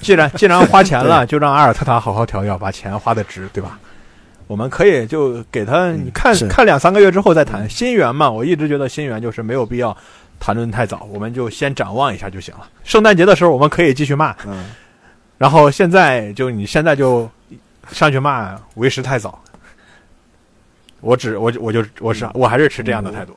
[0.00, 3.78] 既然既然花钱了，就让阿尔特塔好好调调，把钱花的值，对吧？
[4.46, 8.30] 我们可以就给他，你看是看两三个月之后再谈新源嘛。
[8.30, 9.96] 我一直觉得新源就是没有必要
[10.38, 12.68] 谈论太早，我们就先展望一下就行了。
[12.84, 14.66] 圣诞节的时候我们可以继续骂，嗯，
[15.38, 17.28] 然后现在就你现在就
[17.90, 19.38] 上去骂，为时太早。
[21.00, 23.36] 我只我我就我是我还是持这样的态度。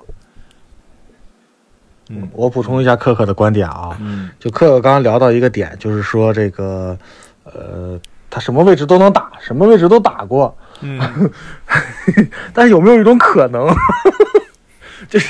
[2.10, 2.28] 嗯。
[2.32, 4.30] 我补充一下可可的观点啊，嗯。
[4.40, 6.98] 就可可刚刚聊到一个点，就是说这个，
[7.44, 8.00] 呃，
[8.30, 11.00] 他什么位置都能打，什么位置都打过，嗯，
[12.54, 13.68] 但是有没有一种可能，
[15.10, 15.30] 就是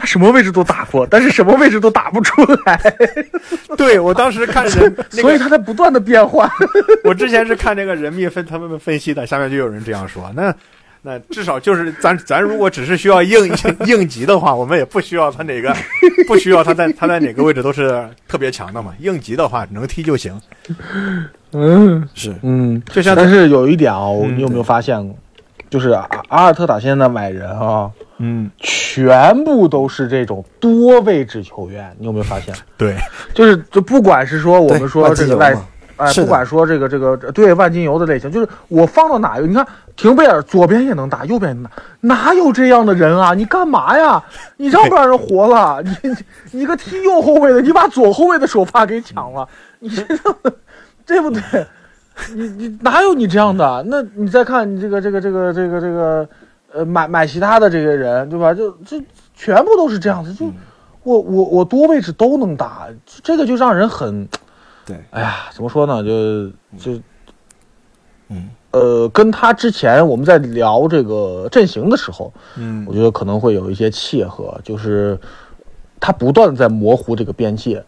[0.00, 2.80] 他什么位置都打过，但是什么位置都打不出来，
[3.76, 6.50] 对我当时看人， 那所以他在不断的变换。
[7.04, 10.54] 我之前是看这个人民分他们分析的，下面就有人这样说，那。
[11.02, 13.50] 那至少就是咱咱如果只是需要应
[13.86, 15.74] 应急的话，我们也不需要他哪个，
[16.28, 18.92] 不需要他在他在哪个位置都是特别强的嘛。
[18.98, 20.38] 应急的话能踢就行。
[21.52, 25.16] 嗯是嗯，就像但是有一点啊，你有没有发现过？
[25.70, 27.90] 就是阿阿尔特塔现在买人啊，
[28.22, 32.54] 嗯，全部都是这种多位置球员，你有没有发现？
[32.76, 32.96] 对，
[33.32, 35.56] 就是就不管是说我们说这个外
[35.96, 39.66] 哎，不管说这个这个对万金油的类型，就是我放到哪，你看
[39.96, 41.70] 廷贝尔左边也能打，右边也能打，
[42.00, 43.34] 哪有这样的人啊？
[43.34, 44.22] 你干嘛呀？
[44.56, 45.80] 你让不让人活了？
[45.84, 46.16] 你你
[46.52, 49.46] 你个踢右后卫的，你把左后卫的首发给抢了，
[49.78, 50.02] 你这
[51.04, 51.66] 对不对？
[52.34, 53.84] 你你哪有你这样的？
[53.88, 56.28] 那你再看你这个这个这个这个这个
[56.72, 58.54] 呃买买其他的这些人，对吧？
[58.54, 59.02] 就这
[59.34, 60.46] 全部都是这样子，就
[61.02, 62.88] 我我我多位置都能打，
[63.22, 64.28] 这个就让人很。
[64.86, 66.02] 对，哎呀，怎么说呢？
[66.02, 66.48] 就
[66.78, 67.00] 就，
[68.28, 75.18] 嗯，呃，跟他之前我们在聊这个阵型的时候，嗯我觉得可能会有一些契合，就是
[76.00, 77.84] 他不断的在模糊这个边界，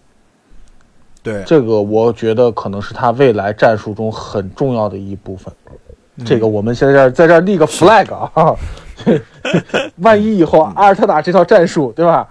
[1.22, 5.52] 对，这个我觉得可能是他未来战术中很重要的一部分。
[6.24, 8.56] 这个我们现在在在这儿立个 flag 啊，
[9.98, 12.26] 万一以后阿尔特塔这套战术，对吧？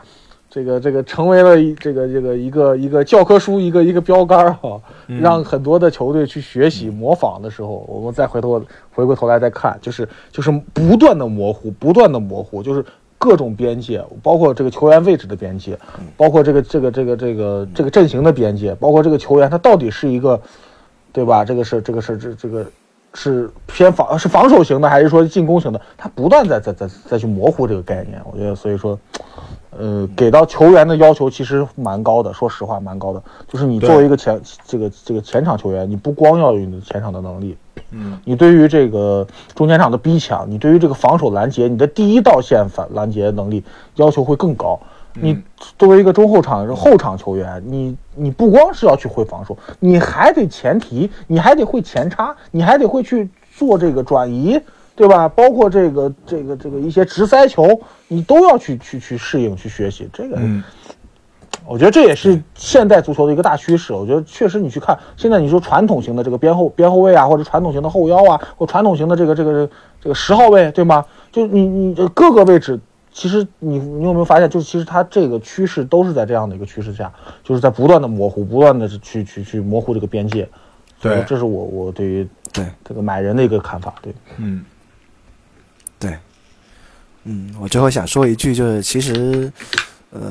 [0.54, 4.78] 这个这个成为了一这个这个一个一个教科书，一个一个标杆儿哈、
[5.22, 8.62] 让很多的球队去学习模仿的时候，我们再回头
[8.94, 12.84] 回过头来再看，就是就是不断的模糊，不断的模糊，就是
[13.18, 15.80] 各种边界，包括这个球员位置的边界，
[16.18, 20.38] 包括这个这个这个这个这个阵型的边界，包括这个球员他到底是一个，
[21.14, 21.46] 对吧？
[21.46, 22.66] 这个是这个是这这个
[23.14, 25.82] 是偏防是防守型的，还是说进攻型的？
[25.98, 28.98] 他不断在在在再去模糊这个概念，我觉得所以说。
[29.80, 33.24] 呃，给到球员的要求其实蛮高的，说实话蛮高的。
[33.48, 37.56] 就是你作为一个前这个这个前场球员，你不光要有你的前场的能力，
[37.92, 39.26] 嗯，你对于这个
[39.56, 43.64] 中前场的逼抢，你对于这个防守拦截，你的第一道线反拦截能力
[43.96, 44.78] 要求会更高。
[45.14, 45.38] 你
[45.78, 54.60] 作为一个中后场后场球员，你你不光是要去会防守，你还得前提，你还得会前插，你还得会去做这个转移，
[54.96, 55.28] 对吧？
[55.28, 60.10] 包括这个这个这个一些直塞球，你都要去去去适应去学习。
[60.14, 60.64] 这个，嗯
[61.68, 63.94] 我觉得这也是现代足球的一个大趋势。
[63.94, 69.70] 我觉得确实，你去看现在你说传统型的这个边后边后卫啊，或者传统型的后腰啊，或传统型的这个这个
[70.02, 71.06] 这个十号位，对吗？
[71.32, 72.80] 就你你各个位置，
[73.14, 77.12] 其实你你有没有发现，就是其实它这个趋势都是在这样的一个趋势下，
[77.44, 80.48] 就是在不断的模糊，不断的去去去模糊这个边界。
[81.02, 83.94] 对这是我我对于对这个买人的一个看法。
[84.02, 84.64] 对，嗯
[86.00, 86.18] 对，
[87.24, 89.52] 嗯，我最后想说一句，就是其实，
[90.12, 90.22] 呃，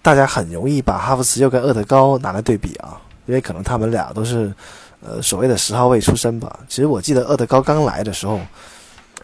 [0.00, 4.52] 大家很容易把哈弗茨又跟厄德高拿来对比啊，因为可能他们俩都是
[5.02, 6.58] 呃所谓的十号位出身吧。
[6.68, 8.40] 其实我记得厄德高刚来的时候，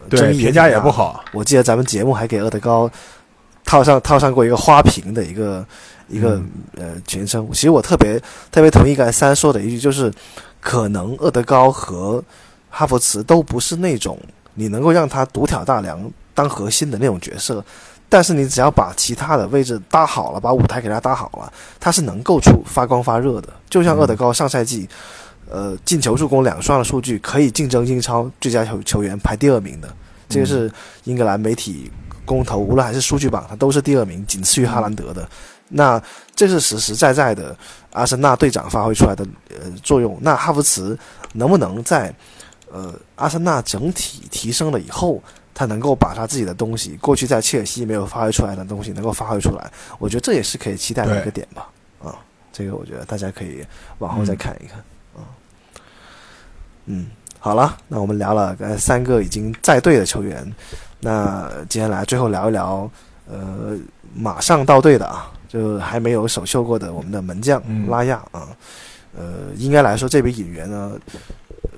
[0.09, 1.23] 对，评价也不好。
[1.31, 2.89] 我记得咱们节目还给厄德高
[3.63, 5.65] 套上套上过一个花瓶的一个
[6.07, 6.41] 一个、
[6.77, 7.47] 呃全称。
[7.51, 8.19] 其实我特别
[8.51, 10.11] 特别同意刚才三说的一句，就是
[10.59, 12.23] 可能厄德高和
[12.69, 14.19] 哈弗茨都不是那种
[14.53, 17.63] 你能够让他独挑大梁当核心的那种角色。
[18.07, 23.49] 但是你只要把其他的位置搭好了，把舞台给他搭好了，他是能够出发光发热的。
[23.67, 24.87] 就像厄德高上赛季，
[25.49, 29.93] 呃，进球助攻两双的数据可以竞争英超最佳球球员排第二名的，
[30.27, 30.71] 这个是
[31.03, 31.91] 英格兰媒体
[32.25, 35.27] 公投，无论还是数据榜，他都是第二名，仅次于哈兰德的。
[35.69, 36.01] 那
[36.35, 37.55] 这是实实在在的
[37.91, 40.17] 阿森纳队长发挥出来的呃作用。
[40.21, 40.97] 那哈弗茨
[41.33, 42.13] 能不能在
[42.71, 45.21] 呃阿森纳整体提升了以后，
[45.55, 49.71] 他能够把他自己的东西，过去在切尔西没有发挥出来的东西，能够发挥出来？
[49.97, 51.67] 我觉得这也是可以期待的一个点吧。
[52.03, 52.15] 啊，
[52.53, 53.65] 这个我觉得大家可以
[53.97, 54.77] 往后再看一看。
[54.77, 54.85] 啊，
[56.85, 57.07] 嗯，
[57.39, 60.53] 好了，那我们聊了呃三个已经在队的球员，
[60.99, 62.89] 那接下来最后聊一聊，
[63.27, 63.77] 呃，
[64.13, 65.31] 马上到队的啊。
[65.47, 68.49] 就还没有首秀过的我们的门将拉亚啊，
[69.15, 70.99] 呃，应该来说这笔引援呢，
[71.61, 71.69] 呃，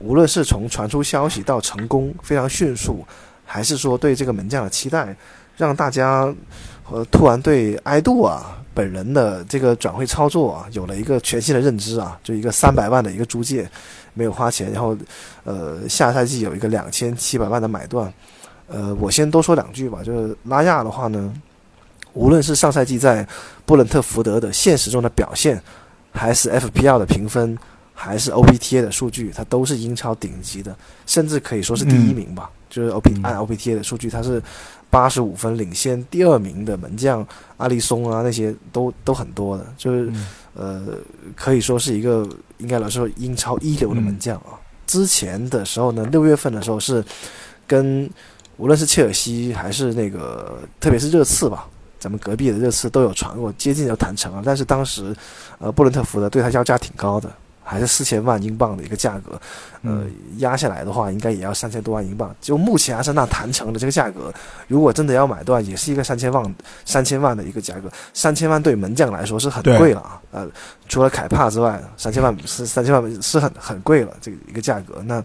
[0.00, 3.06] 无论是从传出消息到成功非常迅速，
[3.44, 5.14] 还是说对这个门将的期待，
[5.56, 6.34] 让大家
[6.82, 13.70] 和突然对埃杜啊本人的这个转会操作啊有了一个全新的认知啊，就一个三百万的一个租借，
[14.14, 14.96] 没有花钱，然后
[15.44, 18.12] 呃下赛季有一个两千七百万的买断，
[18.68, 21.32] 呃，我先多说两句吧，就是拉亚的话呢。
[22.14, 23.26] 无论是上赛季在
[23.64, 25.58] 布伦特福德的现实中的表现，
[26.12, 27.56] 还是 FPL 的评分，
[27.94, 30.76] 还是 OPTA 的数据，他都是英超顶级的，
[31.06, 32.50] 甚至可以说是第一名吧。
[32.68, 34.42] 就是 OP 按 OPTA 的数据，他是
[34.90, 37.26] 八十五分领先第二名的门将
[37.56, 40.12] 阿里松啊，那些都都很多的，就是
[40.52, 40.82] 呃，
[41.34, 42.28] 可以说是一个
[42.62, 44.56] 应该来说英超一流的门将啊。
[44.86, 47.04] 之前的时候呢，六月份的时候是
[47.66, 48.08] 跟
[48.56, 51.68] 无论是切尔西还是那个，特别是热刺吧。
[51.98, 55.14] 咱们隔壁的热刺都有传过，接近要谈成啊，但是当时，
[55.58, 57.32] 呃，布伦特福德对他要价挺高的，
[57.64, 59.40] 还是四千万英镑的一个价格，
[59.82, 60.04] 呃，
[60.38, 62.34] 压下来的话应该也要三千多万英镑。
[62.40, 64.32] 就目前阿森纳谈成的这个价格，
[64.68, 70.20] 如果真的要买断，也是一个三千万三千万的一个价格，三千万对门将来说是很贵了啊。
[70.32, 70.48] 呃，
[70.88, 75.02] 除了凯帕之外，三千万是三千万是很很贵了这个一个价格。
[75.04, 75.22] 那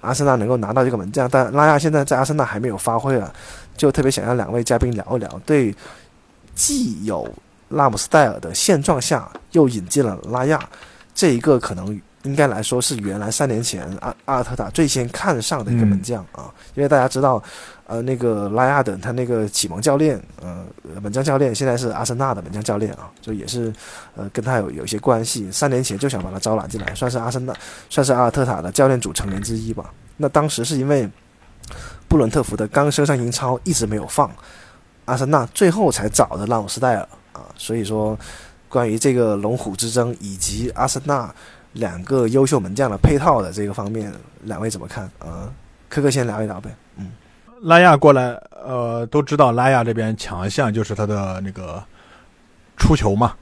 [0.00, 3.32] 阿森纳能够拿到这个门将，但拉亚现在在阿森纳还没有发挥啊，
[3.76, 5.74] 就特别想让两位嘉宾聊一聊对。
[6.56, 7.28] 既有
[7.70, 10.68] 拉姆斯戴尔的现状下，又引进了拉亚，
[11.14, 17.42] 这一个可能应该来说是原来三年前阿阿尔特塔最先看上的一个门将啊，因为大家知道，
[17.86, 20.64] 呃，那个拉亚的他那个启蒙教练，呃，
[21.00, 23.72] 门将教练现在是阿森纳的门将教练啊，就也是
[24.16, 27.54] 呃跟他有有一些关系，三年前就想把他招揽进来，算是阿森纳，
[27.90, 29.92] 算是阿尔特塔的教练组成员之一吧。
[30.16, 31.08] 那当时是因为
[32.08, 34.30] 布伦特福德刚升上英超，一直没有放。
[35.04, 38.18] 阿森纳最后才找的拉姆斯戴尔啊，所以说，
[38.74, 41.32] 关于这个龙虎之争以及阿森纳
[41.74, 45.04] 两个优秀门将的配套的这个方面，两位怎么看？
[45.20, 45.48] 啊，
[45.88, 46.68] 科科先聊一聊呗。
[46.96, 47.12] 嗯，
[47.62, 51.80] 拉亚过来，呃，都知道拉亚这边强项就是他的那个
[52.76, 53.34] 出球嘛，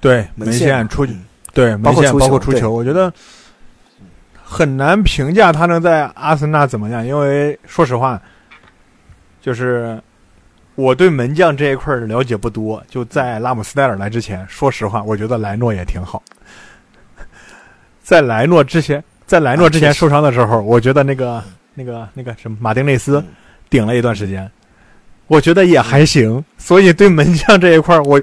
[0.00, 1.06] 对门线出，
[1.54, 3.12] 对门线包括出球，我觉得
[4.42, 8.20] 很难评价他能在阿森纳怎么样，因为说实话，
[9.40, 10.02] 就是。
[10.78, 16.22] 我对门将这一块儿了解不多，就在拉姆斯戴尔来之前，说实话，我觉得莱诺也挺好。
[18.00, 21.42] 在莱诺之前，在莱诺之前受伤的时候，我觉得那个、
[21.74, 23.20] 那个、那个什么马丁内斯
[23.68, 24.48] 顶了一段时间，
[25.26, 26.44] 我觉得也还行。
[26.58, 28.22] 所以对门将这一块儿，我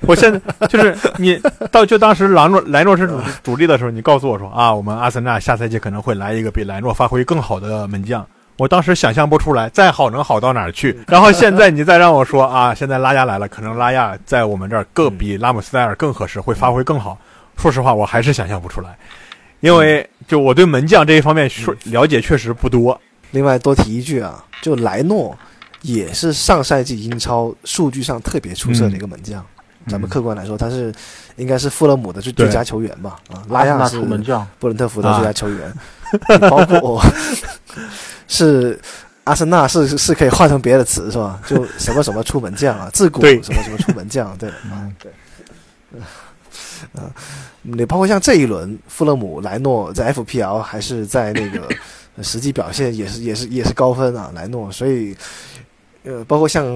[0.00, 8.26] 我现在就是你到就当时莱诺莱诺是主主力的时候，你告诉我说啊，我们阿森纳下赛季可能会来一个比莱诺发挥更好的门将。
[8.58, 10.96] 我当时想象不出来，再好能好到哪儿去？
[11.08, 17.18] 然后现在你再让我说啊，现在拉亚来了，可能拉亚在我们这儿更比拉姆斯戴尔更合适，会发挥更好。
[17.56, 18.96] 说实话，我还是想象不出来，
[19.60, 23.00] 因为就我对门将这一方面说了解确实不多。
[23.30, 25.36] 另外多提一句啊，就莱诺
[25.80, 29.44] 也是上赛季英超数据上特别出色的一个门将。
[29.88, 30.92] 咱们客观来说，他是
[31.36, 33.18] 应该是富勒姆的最最佳球员吧？
[33.32, 35.72] 啊，拉亚是门将，布伦特福德最佳球员，
[36.50, 37.02] 包括。
[38.28, 38.80] 是
[39.24, 41.38] 阿森纳是是可以换成别的词是吧？
[41.46, 45.12] 就什么什么出门将啊，自古什么什么出门将，对， 嗯，对，
[46.94, 47.10] 嗯，
[47.60, 51.68] 你包括像这一轮，富勒姆、莱诺在 FPL 还是在那个
[52.22, 55.14] 实际表现也是也是也是高分啊，莱诺，所以
[56.04, 56.66] 呃，包括像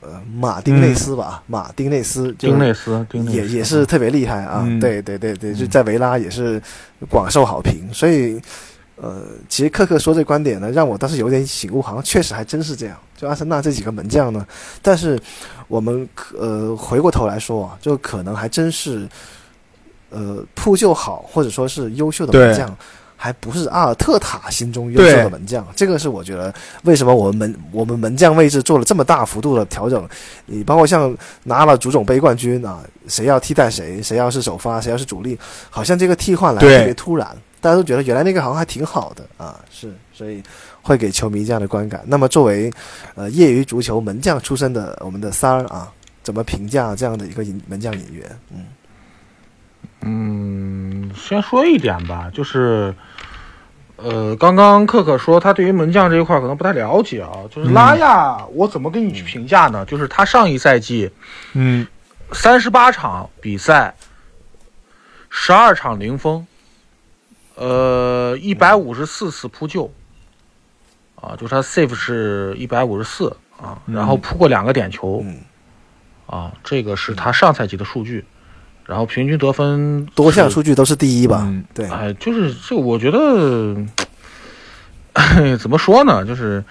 [0.00, 6.60] 呃马丁内斯吧，马丁内斯，丁内斯，也也是特别厉害啊，对对对对，就在维拉也是
[7.08, 8.40] 广受好评，所以。
[9.00, 12.96] 呃，其实克克说这观点呢，让我倒是有点醒悟，好像确实还真是这样。
[13.16, 14.44] 就阿森纳这几个门将呢，
[14.82, 15.16] 但是
[15.68, 19.08] 我们呃回过头来说啊，就可能还真是
[20.10, 22.76] 呃扑救好或者说是优秀的门将，
[23.20, 25.66] 还不是阿尔特塔心中优秀的门将。
[25.74, 26.54] 这个是我觉得
[26.84, 30.08] 为什么我们门我们门将位置做了这么大幅度的调整。
[30.46, 35.36] 你包括像拿了足总杯冠军啊，谁要替代谁，谁要是首发，谁要是主力，
[35.68, 37.26] 好像这个替换来特别突然。
[37.60, 40.40] 大家都觉得原来那个好像还挺好的啊，是，所以
[40.80, 42.00] 会给球迷这样的观感。
[42.06, 42.72] 那么作为
[43.16, 45.90] 呃业余足球门将出身的我们的三儿啊，
[46.22, 48.38] 怎么评价这样的一个引门将引援？
[48.52, 48.66] 嗯
[50.02, 52.94] 嗯，先说一点吧，就是，
[53.98, 59.84] 呃，刚刚克克说他对于门将这一块可能不太了解啊，就是拉亚，我怎么给你去评价呢？
[59.84, 61.10] 就是他上一赛季
[61.52, 61.86] 嗯。
[62.30, 63.94] 三十八场比赛，
[65.30, 66.46] 十二场零封，
[67.54, 69.90] 呃，一百五十四次扑救，
[71.14, 75.40] 啊，就是他 save 是一百五十四啊，然后扑过两个点球，嗯，
[76.26, 78.22] 啊，这个是他上赛季的数据，
[78.88, 81.42] 然后平均得分多项数据都是第一吧？
[81.44, 83.76] 嗯对，哎，就是这，我觉得，
[85.12, 86.24] 哎 怎么说呢？
[86.24, 86.64] 就是，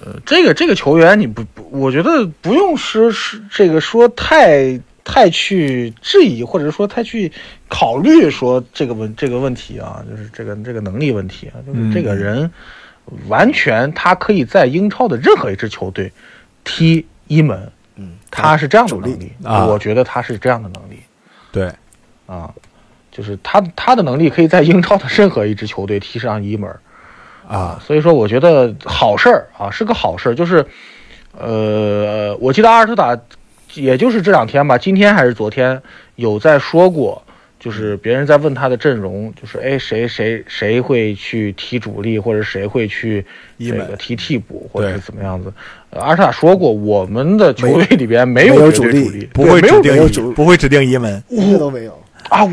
[0.00, 7.32] 呃，这个这个球员，你不不，我觉得不用说是这个说太太去质疑，或者说太去
[7.68, 12.48] 考虑说这个问这个问题啊，就是这个这个能力问题啊，就是这个人
[13.26, 16.12] 完全他可以在英超的任何一支球队
[16.62, 21.00] 踢一门，嗯，他是这样的能力，啊我觉得他是这样的能力。
[21.56, 21.72] 对，
[22.26, 22.52] 啊，
[23.10, 26.80] 就是他他的能力可以在英超的任何一支球队踢上一门儿
[27.48, 30.34] 啊，所以说我觉得好事儿啊，是个好事儿。
[30.34, 30.66] 就是，
[31.32, 33.18] 呃，我记得阿尔特塔，
[33.72, 35.80] 也就是这两天吧，今天还是昨天
[36.16, 37.22] 有在说过，
[37.66, 43.26] 就是别人在问他的阵容，就是哎谁谁谁会去踢主力，或者谁会去
[43.56, 45.52] 一门这个踢替补，或者是怎么样子。
[45.90, 52.00] 呃阿尔塔说过，我们的球队里边没没有主力力，不会指定有主不会指定一门，一个都没有。
[52.28, 52.52] 啊，我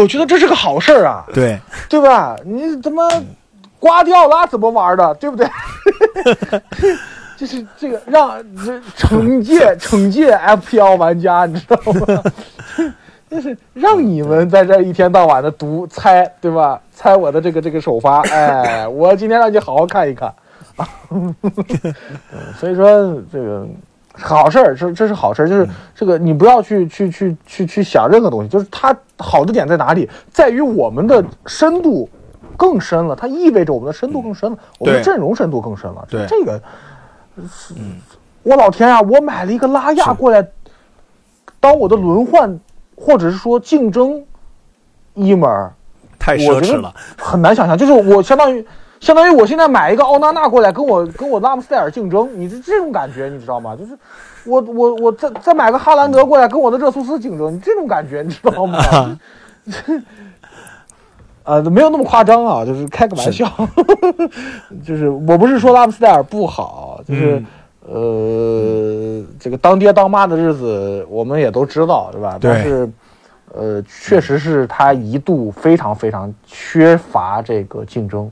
[0.00, 1.26] 我觉得这是个好事儿啊。
[1.34, 1.58] 对，
[1.90, 2.36] 对吧？
[2.44, 3.10] 你怎么
[3.80, 5.48] 刮掉拉怎么玩的，对不对？
[7.36, 12.22] 就是这个让这惩戒惩戒 FPL 玩家，你知道吗？
[13.28, 16.80] 就 是让你们在这一天到晚的读猜，对吧？
[16.92, 20.32] 猜我的这个这个首发，哎，我今天让你好好看一看
[20.76, 20.88] 啊。
[22.58, 23.66] 所以说这个
[24.12, 32.08] 好事儿，这这是好事儿，就是这个你不要去去去去去想任何东西，就是它好的点在哪里，在于我们的深度
[32.56, 36.06] 更深了，它意味着我们的深度更深了，我们的阵容深度更深了。
[36.08, 36.60] 对这个，
[37.50, 37.74] 是
[38.42, 39.00] 我老天啊！
[39.00, 40.46] 我买了一个拉亚过来，
[41.58, 42.58] 当我的轮换
[42.96, 44.24] 或者是说竞争
[45.14, 45.72] 一门儿，
[46.18, 47.76] 太奢侈了，很难想象。
[47.76, 48.66] 就是我相当于
[49.00, 53.76] 相当于我现在买一个奥纳纳过来跟我跟我拉姆斯戴尔竞争，你这这种感觉你知道吗？
[53.76, 53.96] 就是
[54.44, 58.78] 我我我再再买个哈兰德过来跟我的热苏斯竞争，你这种感觉你知道吗？
[61.44, 63.48] 呃，没有那么夸张啊，就是开个玩笑，
[64.84, 67.40] 就是我不是说拉姆斯戴尔不好，就是、
[67.88, 72.36] 呃，这个当爹当妈的日子我们也都知道，对吧？
[72.40, 72.90] 对但是
[73.54, 78.30] 呃，确实是他一度非常非常缺乏这个竞争，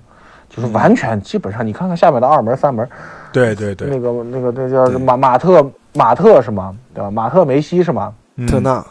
[0.49, 2.87] 就是完全基本上，你看看下面的二门、三门，
[3.33, 5.65] 对对对那，个那个那叫马马特
[5.95, 6.77] 马特是吗？
[6.93, 7.11] 对吧？
[7.11, 8.13] 马特梅西是吗？
[8.37, 8.85] 嗯特纳，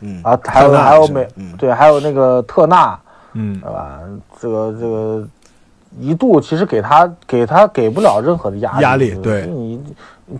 [0.00, 2.98] 嗯啊，还有还有美嗯对，还有那个特纳，
[3.32, 4.00] 嗯对吧？
[4.40, 5.28] 这个这个
[6.00, 9.80] 一度其实给他给他给不了任何的压力，压力对你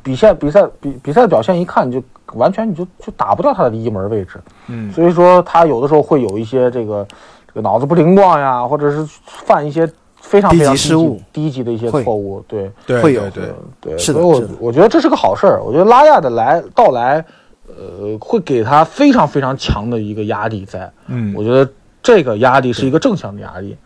[0.02, 2.02] 比赛比赛比比赛表现一看你就
[2.32, 7.06] 完全你就就打不掉他的一门位置，嗯所以说他有的时候会有一些这个
[7.46, 12.70] 这个脑子不灵光呀，或者是犯一些非常低级非常失误低级的一些错误，对。
[12.86, 13.44] 对会有对
[13.80, 15.62] 对，是的所以我我觉得这是个好事儿。
[15.62, 17.24] 我觉得拉亚的来到来，
[17.68, 20.90] 呃，会给他非常非常强的一个压力在。
[21.08, 21.70] 嗯我觉得
[22.02, 23.78] 这个压力是一个正向的压力嗯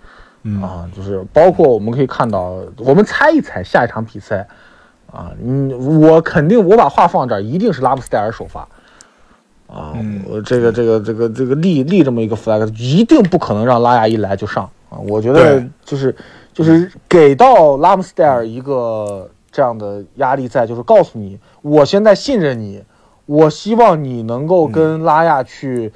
[0.63, 4.47] 啊，就是包括我们可以看到，我们猜一猜下一场比赛
[5.13, 8.67] 啊，嗯，我肯定我把话放这儿，一定是拉姆斯戴尔首发。
[9.67, 14.97] 啊，嗯我这个这个这个这个立立这么一个 flag，一定不可能让拉亚一来就上啊！
[15.07, 16.17] 我觉得就是
[16.55, 22.83] 就是给到拉姆斯戴尔一个这样的压力在，就是告诉你，我现在信任你，
[23.27, 25.93] 我希望你能够跟拉亚去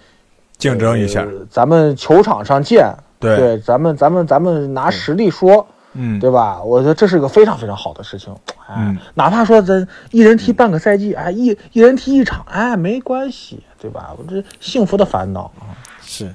[0.59, 2.93] 竞争一下，呃咱们球场上见，
[3.23, 3.37] 对。
[3.37, 6.19] 对，咱们咱们咱们拿实力说，嗯。
[6.21, 6.63] 对吧？
[6.63, 8.35] 我觉得这是个非常非常好的事情，
[8.67, 8.99] 哎，嗯。
[9.15, 14.15] 哪怕说咱一人踢半个赛季，哎，一一人踢一场，哎，没关系，对吧？
[14.19, 15.73] 我这幸福的烦恼啊，
[16.03, 16.31] 是，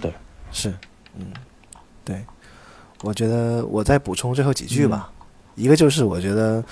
[0.00, 0.12] 对，
[0.50, 0.72] 是，
[1.16, 1.26] 嗯，
[2.04, 2.24] 对，
[3.02, 5.10] 我觉得我再补充最后几句吧。
[5.56, 6.62] 一个就是我觉得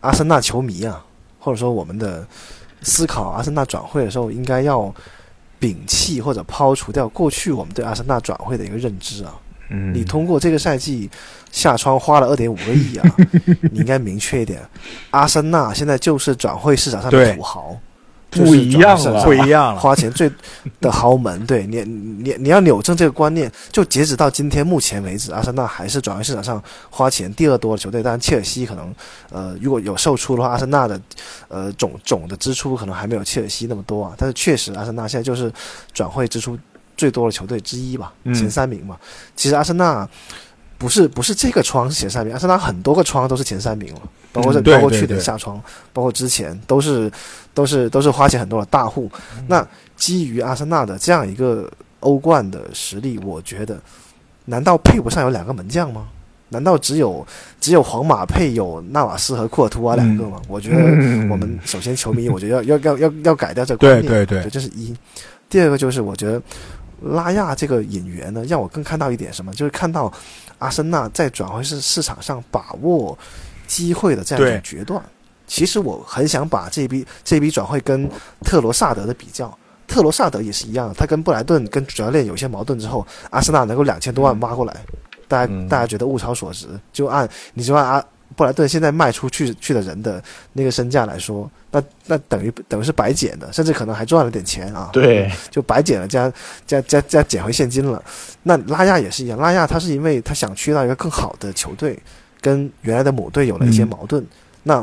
[0.00, 1.04] 阿森纳球迷啊，
[1.38, 2.26] 或者说我们的
[2.82, 4.94] 思考阿森纳转会的时候，应该要
[5.60, 9.34] 摒弃或者抛除掉过去我们对阿森纳转会的一个认知啊。
[9.68, 9.92] 嗯。
[9.94, 11.08] 你通过这个赛季
[11.52, 13.16] 下窗花了二点五个亿啊，
[13.70, 14.60] 你应该明确一点，
[15.10, 17.76] 阿森纳现在就是转会市场上的土豪，
[18.30, 19.80] 不一样了不一样了。
[19.80, 20.30] 花钱最
[20.80, 28.02] 的豪门，对你你你要扭正这个观念，就截止到今天目前为止，阿森纳还是转会市场上花钱第二多的球队。
[28.02, 28.94] 当然，切尔西可能
[29.30, 31.00] 呃如果有售出的话，阿森纳的
[31.48, 34.14] 呃总总的支出可能还没有切尔西那么多啊。
[34.16, 35.52] 但是确实，阿森纳现在就是
[35.92, 36.56] 转会支出
[36.96, 38.96] 最多的球队之一吧，嗯前三名嘛。
[39.34, 40.08] 其实阿森纳。
[40.80, 44.00] 不是不是这个窗是前三名，阿森纳很多个窗都是前三名了，
[44.32, 45.62] 包括这、嗯包括去年夏窗，
[45.92, 47.12] 包括之前都是
[47.52, 49.10] 都是都是花钱很多的大户。
[49.46, 51.70] 那基于阿森纳的这样一个
[52.00, 53.78] 欧冠的实力，我觉得，
[54.46, 56.08] 难道配不上有两个门将吗？
[56.52, 57.24] 难道只有
[57.60, 60.40] 只有皇马配有纳瓦斯和库尔图瓦两个吗？
[60.48, 64.96] 我觉得嗯我们首先球迷，我觉得要 要要要要改掉这个观念，对对对这是一。
[65.50, 66.42] 第二个就是我觉得
[67.02, 70.12] 拉亚这个引援呢，让我更看到一点什么，就是看到
[70.60, 73.18] 阿森纳在转会市市场上把握
[73.66, 75.02] 机会的这样一种决断。
[75.46, 78.08] 其实我很想把这笔这笔转会跟
[78.44, 79.52] 特罗萨德的比较，
[79.88, 84.76] 特罗萨德也是一样的，他跟布莱顿跟主教练有些矛盾之后，阿森纳能够两千多万挖过来，
[85.26, 88.04] 大家、嗯大家觉得物超所值，就按你就按阿
[88.40, 90.22] 布莱顿现在卖出去去的人的
[90.54, 94.88] 那个身价来说，那那等于等于是白捡的，甚至可能还赚了点钱啊。
[94.94, 96.32] 对，就白捡了加
[96.66, 98.02] 加加加捡回现金了。
[98.44, 101.98] 那拉亚也是一样，拉亚他是因为他想去到一个更好的球队，
[102.40, 104.26] 跟原来的母队有了一些矛盾，
[104.62, 104.82] 那。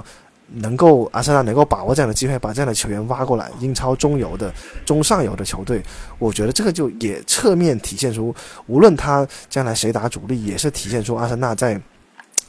[0.50, 4.50] 能够阿森纳能够把握这样的机会，把这样的球员挖过来，英超中游的、
[4.86, 5.84] 中上游的球队，
[6.20, 8.34] 我觉得这个就也侧面体现出，
[8.68, 11.78] 无论他将来谁打主力，也是体现出阿森纳在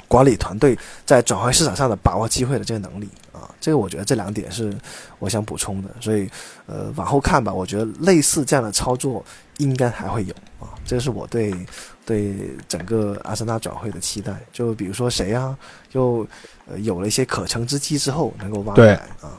[0.08, 0.76] 管理团队
[1.06, 3.48] 在转会市场上的把握机会的这个能力啊。
[3.60, 4.74] 这个我觉得这两点是
[5.18, 6.28] 我想补充的，所以
[6.66, 9.24] 呃往后看吧，我觉得类似这样的操作
[9.58, 10.72] 应该还会有啊。
[10.84, 11.54] 这个是我对
[12.06, 12.34] 对
[12.66, 14.34] 整个阿森纳转会的期待。
[14.52, 15.56] 就比如说谁啊，
[15.92, 16.26] 又
[16.66, 19.38] 呃有了一些可乘之机之后，能够挖过来啊。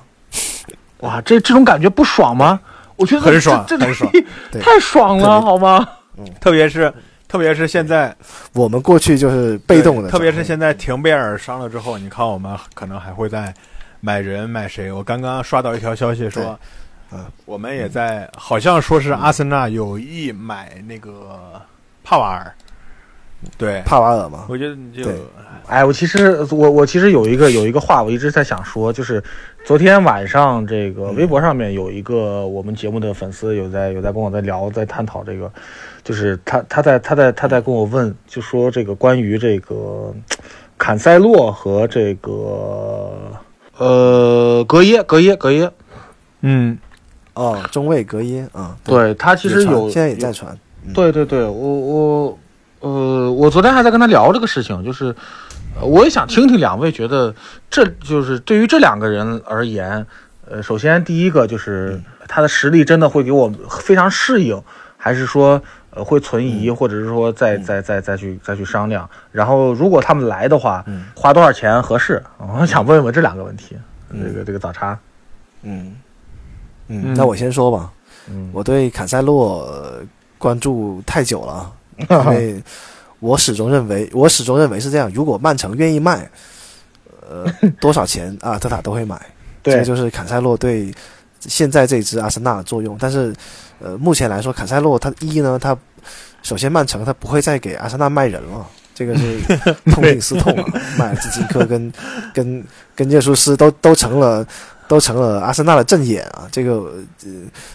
[1.00, 2.60] 哇，这这种感觉不爽吗？
[2.98, 4.12] 我觉得很爽很爽
[4.62, 5.88] 太爽了，好吗？
[6.18, 6.94] 嗯特别是
[7.30, 8.14] 特别是现在
[8.54, 13.54] 我们过去就是被动的，特别是现在廷贝尔伤了之后，你看我们可能还会在
[14.02, 14.92] 买人买谁？
[14.92, 16.60] 我刚刚刷到一条消息说，
[17.12, 17.24] 嗯。
[17.46, 21.62] 我们也在，好像说是阿森纳有意买那个
[22.04, 22.52] 帕瓦尔，
[23.58, 25.16] 对，帕瓦尔嘛，我觉得你就对。
[25.68, 29.24] 哎，我其实我我其实有一个有一个话，我一直在想说，就是
[29.64, 35.52] 昨天晚上这个微博上面有一个我们节目的粉丝有在有在跟我在聊，在探讨这个，
[36.10, 40.12] 就是他他在他在他在跟我问，就说这个关于这个
[40.76, 43.32] 坎塞洛和这个
[43.78, 45.72] 呃格耶格耶格耶，
[46.42, 46.76] 嗯，
[47.36, 50.92] 哦，中卫格耶啊，对他其实有现在也在传，嗯。
[50.94, 52.40] 对对对，我我
[52.80, 55.16] 呃，我昨天还在跟他聊这个事情，就是
[55.80, 57.36] 呃我也想听听两位觉得，
[57.70, 60.04] 这就是对于这两个人而言，
[60.50, 64.60] 呃，首先第一个就是他的实力真的会给我非常适应，
[64.98, 65.62] 还是说
[65.92, 69.10] 呃会存疑，或者是说再再再再去再去商量。
[69.32, 72.24] 然后如果他们来的话，嗯花多少钱合适？
[72.38, 73.76] 我想问问这两个问题。
[74.12, 74.98] 这个这个早茶，
[75.62, 75.96] 嗯
[76.88, 77.92] 嗯嗯，那我先说吧，
[78.28, 80.02] 嗯，我对坎塞洛呃
[80.40, 81.72] 关注太久了，
[82.10, 82.64] 因为
[83.20, 85.12] 我始终认为，我始终认为是这样。
[85.14, 86.28] 如果曼城愿意卖，
[87.30, 87.46] 呃，
[87.80, 89.16] 多少钱阿特塔都会买。
[89.62, 90.92] 这对这就是坎塞洛对
[91.42, 92.98] 现在这支阿森纳的作用。
[93.00, 93.32] 但是，
[93.80, 95.78] 呃，目前来说，坎塞洛他一呢，他
[96.42, 98.66] 首先曼城他不会再给阿森纳卖人了。
[98.94, 99.40] 这个是
[99.92, 100.66] 痛定思痛啊，
[100.98, 101.92] 卖了 基金科跟
[102.34, 102.62] 跟
[102.94, 104.46] 跟耶稣斯都都成了
[104.90, 106.46] 都成了阿森纳的正眼啊。
[106.52, 106.94] 这个
[107.24, 107.32] 呃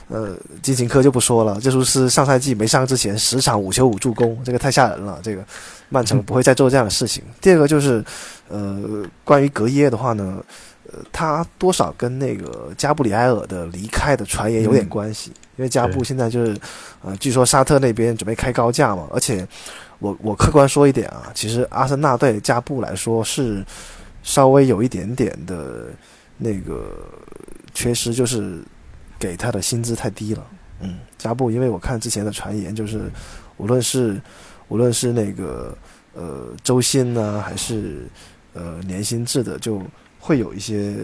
[0.08, 5.18] 呃，基琴科就不说了，耶苏斯上赛季没上之前十场五球五助攻，这个太吓人了。
[5.22, 5.42] 这个
[5.88, 7.24] 曼城不会再做这样的事情。
[7.40, 8.04] 第二个就是
[8.50, 10.44] 呃，关于格耶的话呢，
[10.92, 16.56] 呃，他多少跟那个加布里埃尔的离开的传言有点关系，因为加布现在就是
[17.02, 19.46] 呃，据说沙特那边准备开高价嘛，而且。
[20.00, 23.64] 我我客观说一点啊，其实阿森纳对加布来说是
[24.22, 25.86] 稍微有一点点的
[26.36, 27.08] 那个
[27.72, 28.62] 缺失，就是
[29.18, 30.46] 给他的薪资太低了。
[30.80, 33.10] 嗯，加布，因为我看之前的传言，就是
[33.56, 34.20] 无论是
[34.68, 35.74] 无论是那个
[36.12, 38.06] 呃周薪呢，还是
[38.52, 39.80] 呃年薪制的，就
[40.18, 40.96] 会有一些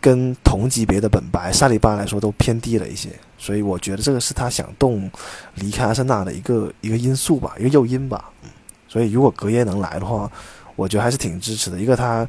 [0.00, 3.10] 跟同级别的本白萨里巴来说都偏低了一些。
[3.38, 5.10] 所以我觉得这个是他想动
[5.54, 8.30] 离开阿森纳的一个一个因素吧，一个诱因吧。
[8.42, 8.50] 嗯，
[8.86, 10.30] 所以如果格耶能来的话，
[10.76, 11.78] 我觉得还是挺支持的。
[11.78, 12.26] 一个他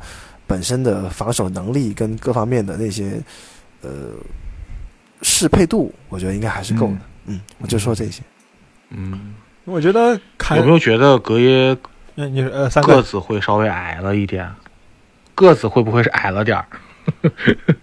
[0.48, 3.22] 本身的防守能力跟各方面的那些
[3.82, 3.90] 呃
[5.22, 6.98] 适配度，我觉得应该还是够的。
[7.26, 8.22] 嗯，我就说这些。
[8.90, 9.36] 嗯，
[9.66, 11.78] 我觉得看有没有觉得格耶
[12.16, 14.50] 那你呃三个个子会稍微矮了一点？
[15.36, 16.66] 个子会不会是矮了点儿？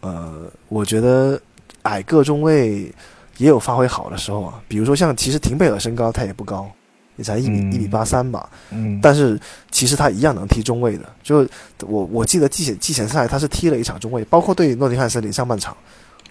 [0.00, 1.40] 呃，我觉得
[1.82, 2.92] 矮个中卫
[3.38, 6.70] 也有发挥好的时候啊，比如说像其实廷贝尔身高他也不高，
[7.16, 9.38] 也才一米嗯一米八三吧，嗯，但是
[9.70, 11.04] 其实他一样能踢中卫的。
[11.22, 11.46] 就
[11.80, 15.76] 我我记得季前季前赛他是踢了一场中卫，包括对诺丁汉森林上半场，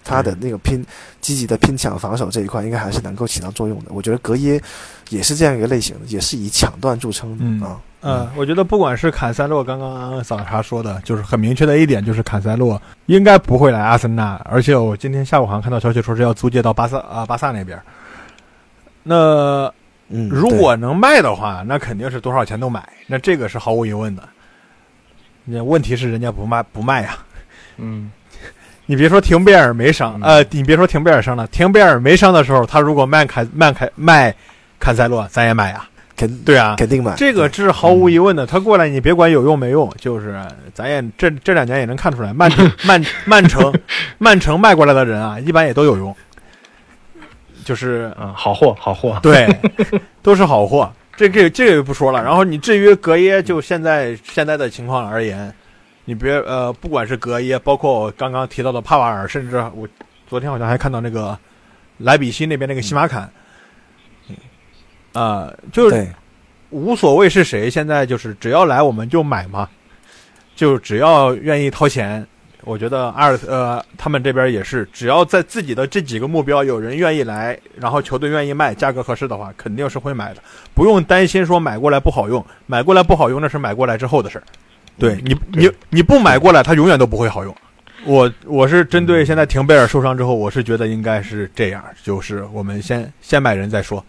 [0.02, 0.84] 他的那个拼
[1.20, 3.90] 积极的拼抢防守这一块，应该还是能够起到作用的。
[3.90, 4.60] 我觉得格耶
[5.10, 7.80] 也是这样一个类型的，也是以抢断著称的、嗯啊。
[8.00, 17.80] 呃，我觉得不管是坎塞洛，刚刚早茶说的，就是很明确的一点，就是坎塞洛应该不会来阿森纳，而且我今天下午好像看到消息说是要租借到巴萨啊、巴萨那边。
[19.02, 19.72] 那
[20.08, 24.22] 嗯，如果能卖的话，那肯定是多少钱都买，那这个是毫无疑问的。
[25.44, 27.16] 那问题是人家不卖不卖呀、
[27.78, 28.10] 嗯
[28.88, 34.32] 你别说廷贝尔没伤，呃，你别说廷贝尔伤了，廷贝尔没伤的时候，他如果卖凯卖凯卖
[34.78, 35.84] 坎塞洛，咱也买呀。
[36.16, 38.46] 肯对啊，肯定买这个这是毫无疑问的。
[38.46, 40.40] 他过来，你别管有用没用，就是
[40.72, 43.72] 咱也这这两年也能看出来，曼城 曼曼城
[44.18, 46.16] 曼城卖过来的人啊，一般也都有用，
[47.64, 49.46] 就是啊，好货好货，对，
[50.22, 50.90] 都是好货。
[51.16, 52.22] 这这这个就不说了。
[52.22, 55.50] 然后你至于格耶，就现在现在的情况而言，
[56.04, 59.88] 你别呃，不管是格耶，包括我刚刚提到的帕瓦尔，甚至我
[60.28, 61.38] 昨天好像还看到那个
[61.96, 63.30] 莱比锡那边那个西马坎，
[65.16, 66.06] 啊、就是
[66.70, 69.68] 无所谓是谁，现在就是只要来我们就买嘛，
[70.54, 72.26] 就只要愿意掏钱。
[72.64, 80.42] 我觉得阿尔呃他们这边也是，只要在自己的这几个目标有人愿意来，然后球队愿意卖，价格合适的话，肯定是会买的，
[80.74, 84.42] 不用担心说买过来不好用，买过来不好用那是买过来之后的事儿。
[84.98, 87.54] 对你你你不买过来，它永远都不会好用。
[88.04, 94.04] 我我是针对现在廷贝尔受伤之后，我是觉得应该是这样，就是我们先先买人再说。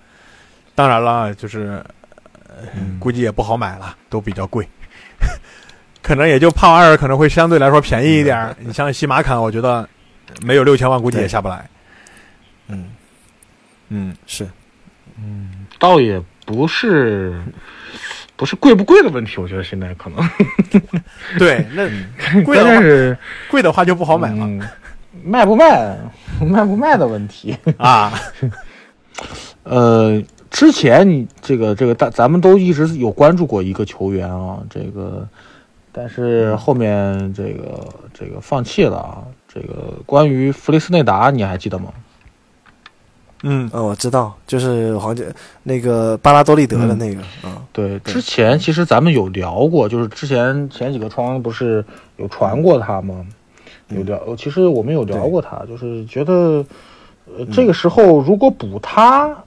[0.78, 1.84] 当然了，就是
[2.76, 3.00] 嗯。
[3.00, 4.68] 估计也不好买了，都比较贵，
[6.04, 8.56] 可能也就帕瓦尔可能会相对来说便宜一点儿。
[8.60, 9.88] 你像西马坎，我觉得
[10.44, 11.68] 没有六千万估计也下不来。
[12.68, 12.86] 嗯。
[13.90, 14.48] 嗯，是。
[15.20, 17.42] 嗯倒也不是
[18.36, 20.30] 不是贵不贵的问题，我觉得现在可能。
[21.40, 21.90] 对，那
[22.44, 23.18] 贵的话是
[23.50, 24.62] 贵的话就不好买了、嗯
[25.24, 25.98] 卖不卖，
[26.40, 27.58] 卖不卖的问题。
[27.78, 28.14] 啊。
[29.64, 30.22] 呃，
[30.58, 35.28] 之前你这个这个大，咱们都一直有关注过一个球员啊，这个，
[35.92, 39.22] 但是后面这个这个放弃了啊。
[39.48, 41.94] 这个关于弗雷斯内达，你还记得吗？
[43.44, 45.32] 嗯哦，我知道，就是黄姐
[45.62, 51.86] 那个巴拉多利德的那个，嗯对，对之前其实咱们有聊过，就是之前前几个窗不是
[52.16, 53.24] 有传过他吗？
[53.90, 56.66] 有聊，呃其实我们有聊过他，就是觉得，
[57.38, 59.44] 呃，这个时候如果补他，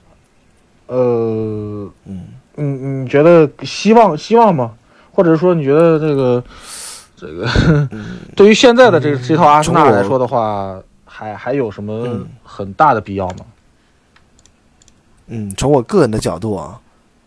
[0.93, 4.73] 呃，嗯你，你觉得希望希望吗？
[5.13, 6.43] 或者说你觉得这个
[7.15, 7.47] 这个
[8.35, 13.45] 对于现在的这个这套阿森纳来说的话，还还有什么嗯很大的必要吗？
[15.27, 16.77] 嗯，从我个人的角度啊，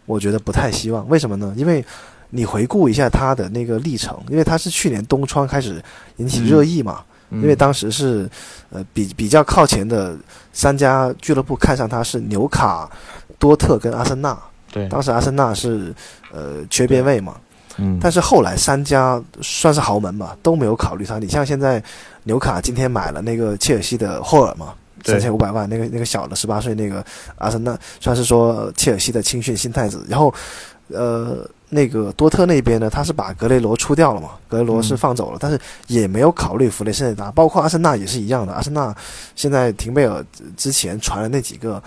[0.05, 1.09] 我觉得不太希望。
[1.09, 1.55] 为什么呢？
[1.57, 1.83] 因为
[2.29, 5.83] 你回顾一下他的那个历程，因为他是去年冬窗开始
[6.17, 8.29] 引起热议嘛，嗯因为当时是
[8.71, 10.15] 呃比比较靠前的
[10.53, 12.91] 三家俱乐部看上他是纽卡、
[13.39, 14.39] 多特跟阿森纳，
[14.73, 15.95] 对，当时阿森纳是
[16.33, 17.37] 呃缺边位嘛，
[17.77, 21.19] 嗯，但是后来三家算是豪门吧，都没有考虑他。
[21.19, 21.83] 你像现在
[22.25, 24.75] 纽卡今天买了那个切尔西的霍尔嘛，
[25.05, 27.05] 三千五百万，那个那个小的十八岁那个
[27.37, 30.05] 阿森纳，算是说切尔西的青训新太子。
[30.09, 30.33] 然后，
[30.89, 35.59] 呃，那个多特那边呢，他是把格雷罗出掉了嘛，格雷罗是放走了，但是
[35.89, 38.53] 也没有考虑弗雷斯内达，包括阿森纳也是一样的。
[38.53, 38.95] 阿森纳
[39.35, 40.25] 现在廷贝尔
[40.57, 41.83] 之前传的那几个。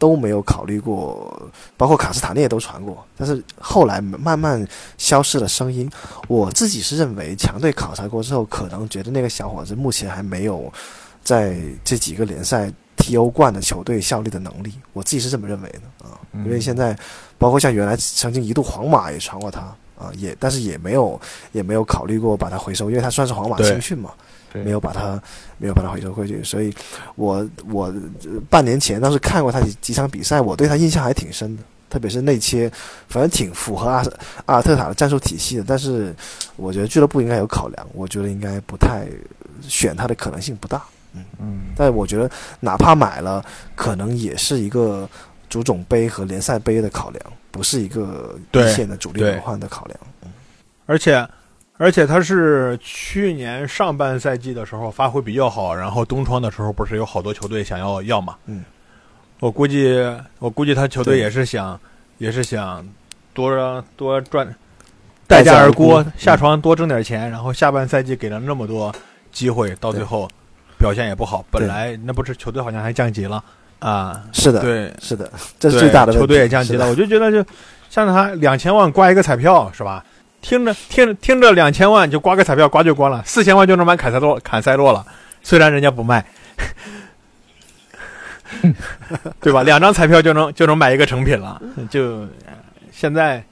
[0.00, 1.30] 都没有考虑过，
[1.76, 4.66] 包括卡斯塔涅都传过，但是后来慢慢
[4.96, 5.88] 消失了声音。
[6.26, 10.72] 我自己是认为，强队考察过之后，可能觉得那个小伙子目前还没有
[11.22, 11.54] 在
[11.84, 14.72] 这几个联赛踢欧冠的球队效力的能力。
[14.94, 16.98] 我自己是这么认为的啊，嗯因为现在
[17.36, 19.60] 包括像原来曾经一度皇马也传过他
[19.98, 21.20] 啊，也但是也没有
[21.52, 24.10] 也没有考虑过把他回收，因为他算是皇马青训嘛。
[24.52, 25.20] 对没有把它
[25.58, 26.74] 没有把它回收回去，所以
[27.14, 32.70] 我我呃半年前当时看过他几几场比赛，我对他印象还挺深的，特别是内切，
[33.08, 34.04] 反正挺符合阿
[34.46, 35.64] 阿尔特塔的战术体系的。
[35.66, 36.14] 但是
[36.56, 39.06] 我觉得俱乐部应该有考量，我觉得应该不太
[39.62, 40.82] 选他的可能性不大。
[41.12, 43.44] 嗯嗯但我觉得哪怕买了，
[43.74, 45.08] 可能也是一个
[45.48, 49.98] 足总杯和联赛杯的考量，不是一个一对线的主力轮换的考量。
[50.86, 51.28] 而且
[51.82, 58.36] 而且他是去年上半赛季的时候发挥比较好，然后冬窗的时候不是有好多球队想要要嘛？
[58.44, 58.62] 嗯，
[59.38, 59.98] 我估计
[60.38, 61.80] 我估计他球队也是想
[62.18, 62.86] 也是想
[63.32, 64.46] 多多赚
[65.26, 68.94] 待待价而沽沽，下床多挣点钱，然后下半赛季给了那么多
[69.32, 70.28] 机会，到最后
[70.78, 71.42] 表现也不好。
[71.50, 73.42] 本来那不是球队好像还降级了
[73.78, 74.22] 啊？
[74.32, 76.12] 是的，对，是的，这是最大的。
[76.12, 77.42] 球队也降级了，我就觉得就
[77.88, 80.04] 像他两千万挂一个彩票是吧？
[80.40, 85.04] 听着听着听着两千万就刮个彩票刮就刮了，四千万就能买凯塞洛坎塞洛了。
[85.42, 86.24] 虽然人家不卖，
[89.40, 89.62] 对吧？
[89.62, 91.60] 两张彩票就能就能买一个成品了。
[91.88, 92.26] 就
[92.92, 93.42] 现在，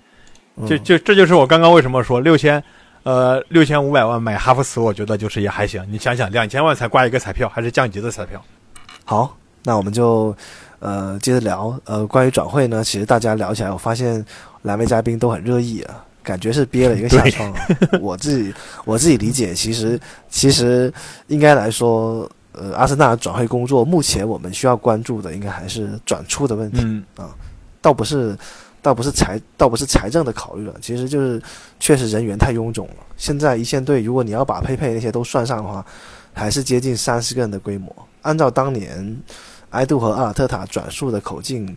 [0.66, 2.62] 就就这就是我刚刚为什么说六千，
[3.05, 5.82] 呃，六千五百万买哈弗茨，我觉得就是也还行。
[5.90, 8.43] 你想想，两千万才刮一个彩票，还是降级的彩票。
[9.05, 9.35] 好，
[9.65, 10.36] 那我们就
[10.81, 11.74] 呃接着聊。
[11.85, 14.23] 呃，关于转会呢，其实大家聊起来，我发现
[14.62, 16.05] 两位嘉宾都很热议啊。
[16.28, 17.50] 感觉是憋了一个下窗，
[18.02, 18.52] 我自己
[18.84, 19.98] 我自己理解，其实
[20.28, 20.92] 其实
[21.28, 26.80] 应该来说，呃，阿森纳转会工作目前我们需要关注的应该还是转出的问题
[27.16, 27.34] 啊，
[27.80, 28.36] 倒不是
[28.82, 31.40] 倒不是财倒不是财政的考虑了，其实就是
[31.80, 32.96] 确实人员太臃肿了。
[33.16, 35.82] 现在一线队如果你要把佩佩那些都算上的话，
[36.34, 37.90] 还是接近三十个人的规模。
[38.20, 39.16] 按照当年
[39.70, 41.74] 埃杜和阿尔特塔转述的口径。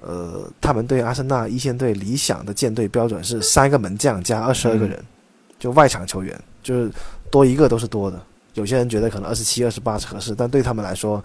[0.00, 4.98] 呃，他们对阿森纳一线队理想的舰队标准是三个门将加二十二个人，
[5.58, 6.90] 就外场球员，就是
[7.30, 8.18] 多一个都是多的。
[8.54, 11.22] 有些人觉得可能二十七、二十八是合适，但对他们来说，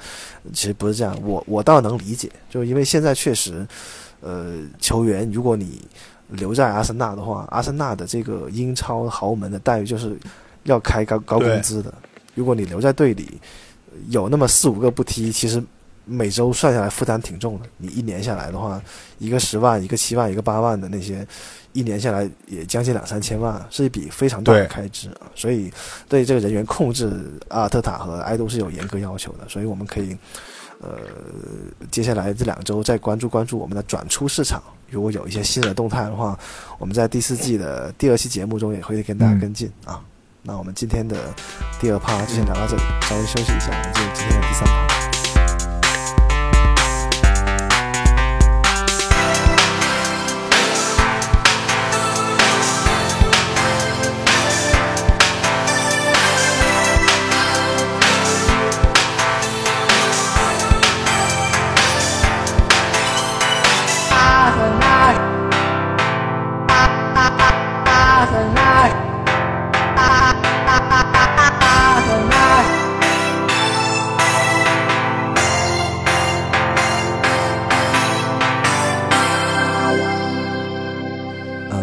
[0.53, 1.18] 其实不是这样。
[1.23, 3.65] 我我倒能理解，就因为现在确实，
[4.19, 5.81] 呃，球员如果你
[6.30, 10.18] 留在阿森纳的话，阿森纳的这个英超豪门的待遇就是
[10.64, 11.93] 要开高高工资的。
[12.34, 13.39] 如果你留在队里，
[14.10, 15.64] 有那么四五个不踢，其实。
[16.06, 18.82] 每周算下来负担挺重的，你一年下来的话，
[19.18, 21.26] 一个十万，一个七万，一个八万的那些，
[21.73, 25.27] 一年下来也将近两三千万，是一笔非常大的开支啊。
[25.34, 25.72] 所以
[26.07, 27.11] 对这个人员控制，
[27.49, 29.49] 阿尔特塔和埃都是有严格要求的。
[29.49, 30.15] 所以我们可以，
[30.80, 30.90] 呃，
[31.90, 34.61] 接下来这两周再关注关注我们的转出市场，
[34.91, 36.38] 如果有一些新的动态的话，
[36.77, 39.99] 我们在第四季的第二期节目中也会跟大家跟进啊。
[40.44, 41.18] 那我们今天的
[41.80, 45.05] 第二趴就先聊到这里，稍微休息一下，我们进入今天的第三趴。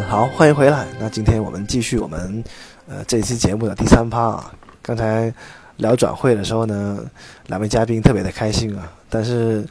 [0.09, 0.87] 好欢迎回来。
[1.01, 2.45] 那今天我们继续我们
[2.87, 4.53] 呃这期节目的第三趴啊。
[4.83, 5.33] 刚才
[5.79, 6.99] 聊转会的时候呢，
[7.47, 8.93] 两位嘉宾特别的开心啊。
[9.09, 9.67] 但是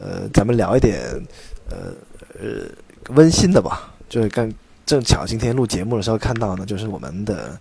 [0.00, 1.00] 呃，咱们聊一点
[1.70, 1.92] 呃
[2.40, 2.66] 呃
[3.10, 3.88] 温馨的吧。
[4.08, 4.52] 就是刚
[4.86, 7.58] 正巧今天录节目的时候看到呢，就是我们的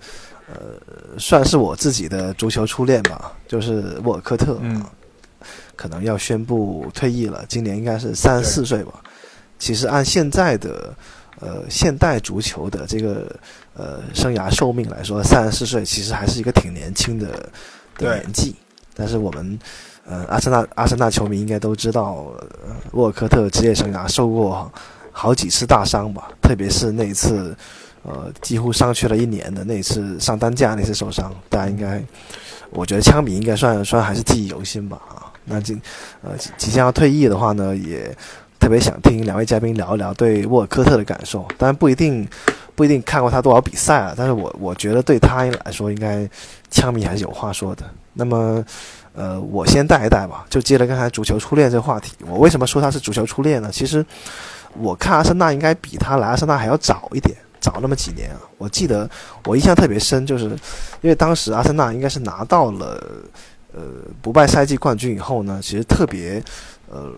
[0.47, 4.91] 呃算是我自己的足球初恋吧，就是沃尔科特啊，
[5.75, 7.45] 可能要宣布退役了。
[7.47, 8.93] 今年应该是三十四岁吧。
[9.57, 10.93] 其实按现在的。
[11.39, 13.35] 呃，现代足球的这个
[13.73, 17.49] 呃生涯寿命来说，三十四岁其实还是一个挺年轻的
[17.97, 18.55] 的年纪。
[18.95, 19.59] 但是我们
[20.05, 22.31] 呃阿森纳阿森纳球迷应该都知道，
[22.91, 24.71] 沃尔科特职业生涯受过
[25.13, 26.29] 好几次大伤吧？
[26.41, 27.55] 特别是那一次
[28.01, 32.03] 呃几乎上去了一年的那一次上担架那次受伤，大家应该
[32.71, 34.99] 我觉得枪迷应该算算还是记忆犹新吧？
[35.07, 35.81] 啊，那今
[36.21, 38.13] 呃即将要退役的话呢，也。
[38.59, 42.25] 特别想听两位嘉宾聊一聊对沃尔科特的感受，当然不一定
[42.75, 46.25] 不一定看过他多少比赛啊，但是我我觉得对他来说，应该
[46.71, 47.83] 枪迷还是有话说的。
[48.13, 48.63] 那么，
[49.13, 52.13] 呃，我先带一带吧，就接着刚才足球初恋这个话题。
[52.25, 53.69] 我为什么说他是足球初恋呢？
[53.69, 54.05] 其实
[54.79, 58.39] 我看阿森纳应该比他来阿森纳还要早一点，早那么几年啊。
[58.57, 59.09] 我记得
[59.45, 60.45] 我印象特别深，就是
[61.01, 63.03] 因为当时阿森纳应该是拿到了
[63.73, 63.81] 呃
[64.21, 66.43] 不败赛季冠军以后呢，其实特别
[66.89, 67.11] 呃。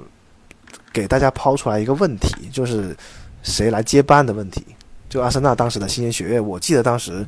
[0.94, 2.96] 给大家抛出来一个问题，就是
[3.44, 4.66] 谁来接班的问题。
[5.10, 7.26] 就阿森纳当时的新鲜血液，我记得当时，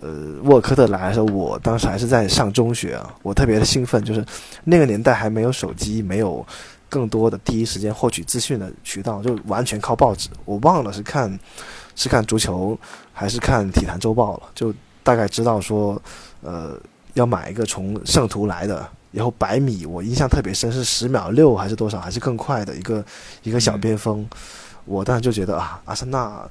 [0.00, 0.08] 呃，
[0.44, 4.24] 沃尔科特来的时候，我当时还是在上中学啊，我特别的兴奋，就是
[4.64, 6.44] 那个年代还没有手机，没有
[6.90, 10.28] 更多的第一时间获取资讯的渠道，就完全靠报纸。
[10.44, 11.40] 我忘了是看
[11.96, 12.78] 是看足球
[13.14, 16.00] 还是看体坛周报了，就大概知道说，
[16.42, 16.78] 呃，
[17.14, 18.86] 要买一个从圣徒来的。
[19.12, 23.04] 然后百米，我印象特别深，是十秒六还是多少，还是更快的一个
[23.42, 24.24] 一个小边锋。
[24.84, 26.48] 我当时就觉得啊，阿森纳，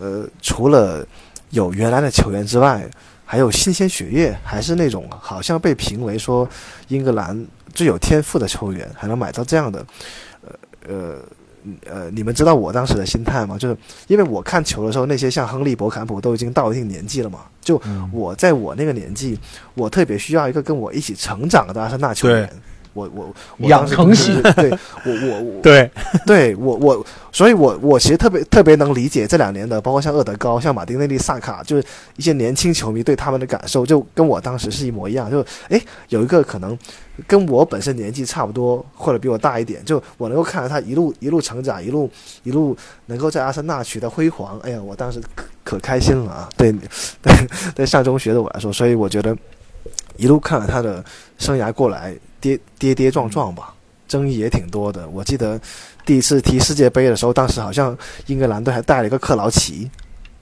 [0.00, 1.06] 呃，除了
[1.50, 2.90] 有原来的球员之外，
[3.24, 6.48] 还有新鲜血液，还是那种好像被评为说
[6.88, 9.86] 英格兰最有天赋的球员，还能买到这样的，
[10.42, 10.52] 呃
[10.88, 11.16] 呃，
[11.86, 13.56] 呃，你们知道我当时的心态吗？
[13.58, 13.76] 就是
[14.06, 17.40] 因为我看球的时候，那些像亨利、博坎普都已经到一定年纪了嘛。
[17.60, 17.80] 就
[18.12, 19.38] 我在我那个年纪，
[19.74, 22.48] 我特别需要一个跟我一起成长的阿森纳球员。
[22.92, 24.70] 我我我养成系，对
[25.04, 25.90] 我我我 对
[26.26, 31.84] 对我我，所以我我其实特别特别能理解这两年的，包括像厄德高、像马丁内利、萨卡，就是
[32.16, 35.30] 一些年轻球迷对他们的感受，就跟我当时是一模一样。
[35.30, 36.78] 就哎，有一个可能
[37.26, 42.10] 跟我本身年纪差不多，或者比我大一点，就我能够看到他一路一路成长，一路
[42.42, 44.58] 一路能够在阿森纳取得辉煌。
[44.60, 46.48] 哎呀，我当时可可开心了啊！
[46.56, 47.32] 对对
[47.74, 49.36] 对，上中学的我来说，所以我觉得
[50.16, 51.02] 一路看了他的
[51.38, 52.14] 生涯过来。
[52.42, 53.72] 跌跌跌撞撞吧，
[54.06, 55.08] 争议也挺多的。
[55.08, 55.58] 我记得
[56.04, 57.96] 第一次踢世界杯的时候，当时好像
[58.26, 59.88] 英格兰队还带了一个克劳奇，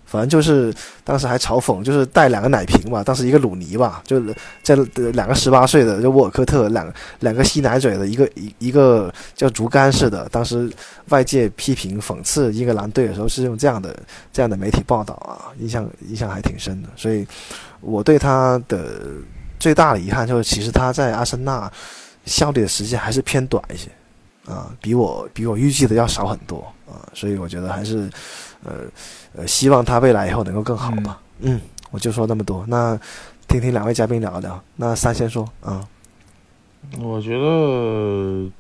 [0.07, 0.75] 反正就是
[1.05, 3.05] 当时还嘲讽，就是带两个奶瓶吧。
[3.05, 4.75] 当时一个鲁尼吧，就是在
[5.13, 10.29] 两个十八岁的就沃尔科特，两两个吸奶嘴的，一个一一个叫竹竿似的。
[10.31, 10.69] 当时
[11.11, 13.95] 外界批评讽刺英格兰队的时候，是用这样的
[14.33, 16.89] 这样的媒体报道啊，印象印象还挺深的。
[16.97, 17.25] 所以
[17.81, 19.03] 我对他的。
[19.61, 21.71] 最大的遗憾就是，其实他在阿森纳
[22.25, 23.91] 效力的时间还是偏短一些，
[24.51, 28.11] 啊，比我比我预计的要少很多啊，所以我觉得还是，
[28.65, 28.73] 呃
[29.37, 31.21] 呃，希望他未来以后能够更好吧。
[31.41, 31.61] 嗯，
[31.91, 32.99] 我就说那么多，那
[33.47, 34.61] 听听两位嘉宾聊一聊。
[34.77, 35.87] 那三先说啊，
[36.99, 38.51] 我觉得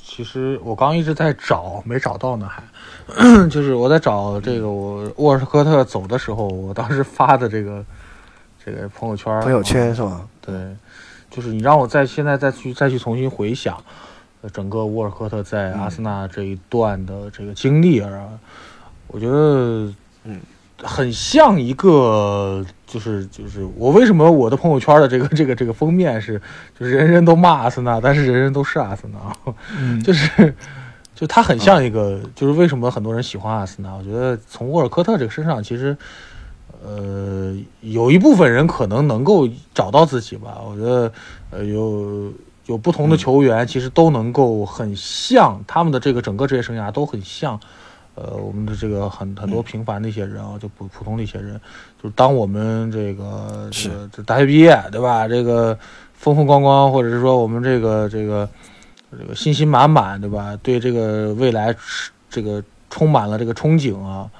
[0.00, 2.62] 其实我刚一直在找，没找到呢，还
[3.50, 7.84] 就是我在找这个我沃尔科特走的时候，我当时发的这个。
[8.64, 10.22] 这个朋友圈，朋友圈是吧？
[10.40, 10.54] 对，
[11.30, 13.76] 就是你让我再现在再去再去重新回想，
[14.52, 18.10] 整个沃尔科特在阿森纳这一段的这个经历啊，
[19.08, 19.92] 我觉得，
[20.24, 20.40] 嗯，
[20.82, 26.40] 很像一个，就是就是我为什么我的朋友圈的这个这个这个封面是，
[26.78, 29.18] 就是人人都骂阿森纳，但是人人都是阿森纳，
[30.02, 30.54] 就是
[31.14, 33.92] 就他很像一个，就是为什么很多人喜欢阿森纳？
[33.94, 35.94] 我觉得从沃尔科特这个身上，其实。
[36.84, 40.58] 呃，有一部分人可能能够找到自己吧。
[40.62, 41.12] 我觉得，
[41.50, 42.30] 呃，有
[42.66, 47.58] 有不同的球员，其实都能够很像他们的这个整个职业生涯都很像。
[48.16, 51.60] 呃，我们的这个很很多平凡的一些人啊，就普普通的一些人，
[52.00, 53.90] 就是当我们这个是
[54.24, 55.26] 大学毕业，对吧？
[55.26, 55.76] 这个
[56.12, 58.48] 风风光光，或者是说我们这个这个
[59.10, 60.56] 这个信心满满，对吧？
[60.62, 61.74] 对这个未来
[62.30, 64.30] 这个充满了这个憧憬啊。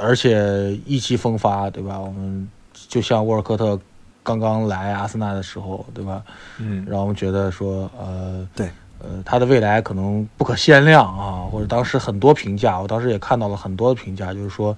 [0.00, 1.98] 而且意气风发，对吧？
[1.98, 2.48] 我们
[2.88, 3.78] 就像沃尔科特
[4.22, 6.22] 刚刚来阿森纳的时候，对吧？
[6.58, 8.68] 嗯，让我们觉得说，呃，对，
[9.00, 11.48] 呃，他的未来可能不可限量啊。
[11.50, 14.76] 或者当时很多评价，我当时也看到了很多的评价，就是说，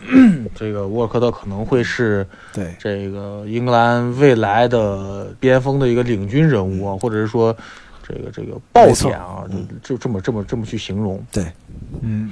[0.54, 7.54] 这个沃尔科特可能会是对这个英格兰未来的边锋的一个领军人物啊，或者是说
[8.06, 9.44] 这个这个爆点啊，
[9.82, 11.24] 就就这么这么这么去形容。
[11.32, 11.44] 对，
[12.02, 12.30] 嗯。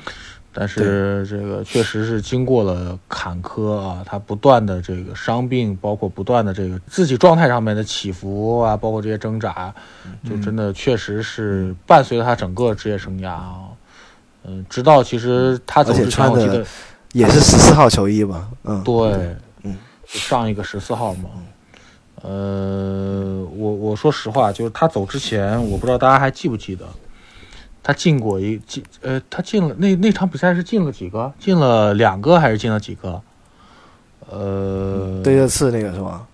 [0.53, 9.73] 但是这个确实是经过了坎坷啊，他不断的这个伤病，包括不断的这个自己状态上面的起伏啊，包括这些挣扎，
[10.29, 13.69] 就真的确实是伴随着他整个职业生涯啊。
[14.43, 16.65] 嗯，直到其实他走之前，我记得
[17.13, 18.49] 也是十四号球衣吧？
[18.65, 21.29] 嗯，对，嗯，上一个十四号嘛。
[22.23, 26.85] 呃，我我说实话，就是他走之前，我不知道大家还记不记得。
[27.83, 31.33] 他进过一进呃，他进了那那场比赛是进了几个？
[31.39, 33.21] 进了两个还是进了几个？
[34.29, 36.27] 呃，对热刺那个是吧？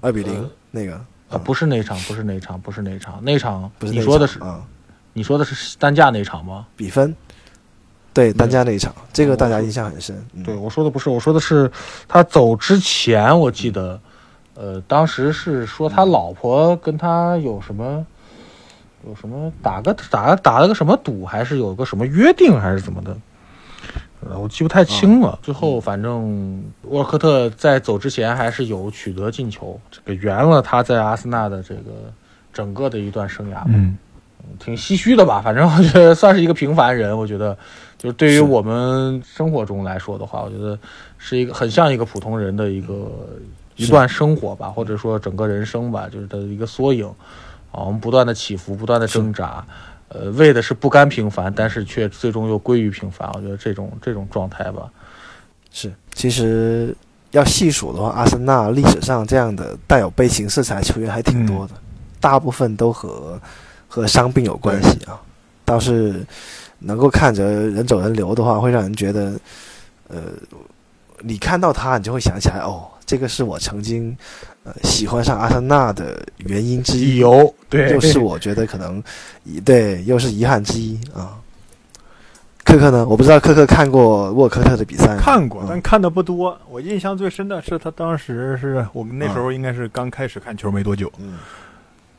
[0.00, 0.94] 二比零那个
[1.28, 4.62] 啊，不是那场，不是那场，不是那场，那场不是你说的是啊？
[5.12, 6.66] 你说的是单价那场吗？
[6.76, 7.14] 比分？
[8.12, 10.26] 对，单价那一场，这个大家印象很深。
[10.44, 11.70] 对，我说的不是，我说的是
[12.08, 14.00] 他走之前，我记得，
[14.54, 18.06] 呃，当时是说他老婆跟他有什么？
[19.06, 23.16] 有什么打个打打了个什么赌，还是有个什么约定，还是怎么的？
[24.28, 25.38] 呃，我记不太清了。
[25.42, 32.12] 最后反正沃尔科特在走之前还是有取得进球，这个圆了他在阿森纳的这个
[32.52, 33.62] 整个的一段生涯。
[33.66, 33.96] 嗯，
[34.58, 35.40] 挺唏嘘的吧？
[35.40, 37.16] 反正我觉得算是一个平凡人。
[37.16, 37.56] 我觉得，
[37.96, 40.76] 就是对于我们生活中来说的话，我觉得
[41.18, 43.08] 是一个很像一个普通人的一个
[43.76, 47.08] 一段生活吧，或者说整个人生吧，就是的一个缩影。
[47.76, 49.62] 啊，我们不断的起伏，不断的挣扎，
[50.08, 53.30] 呃，为的是不甘平凡，但是却最终又归于平凡。
[53.34, 54.90] 我觉得这种这种状态吧，
[55.70, 55.92] 是。
[56.14, 56.96] 其实
[57.32, 61.74] 要细数的话，阿森纳历史上这样的带有悲情色彩球员还挺多的，
[62.18, 63.38] 大部分都和
[63.86, 65.20] 和伤病有关系啊。
[65.66, 66.24] 倒是
[66.78, 69.38] 能够看着人走人流的话，会让人觉得，
[70.08, 70.22] 呃，
[71.20, 74.16] 你看到他，你就会想起来，哦，这个是我曾经。
[74.82, 79.02] 喜欢上阿森纳的原因之一，有对，又是我觉得可能，
[79.64, 81.38] 对，又是遗憾之一啊。
[82.64, 83.06] 克克呢？
[83.06, 86.58] 我不知道克克看过沃克特的比赛，看过，嗯但看的不多。
[86.68, 91.38] 我印象最深的是他当时是我们那时候应该是刚开始看球没多久，嗯。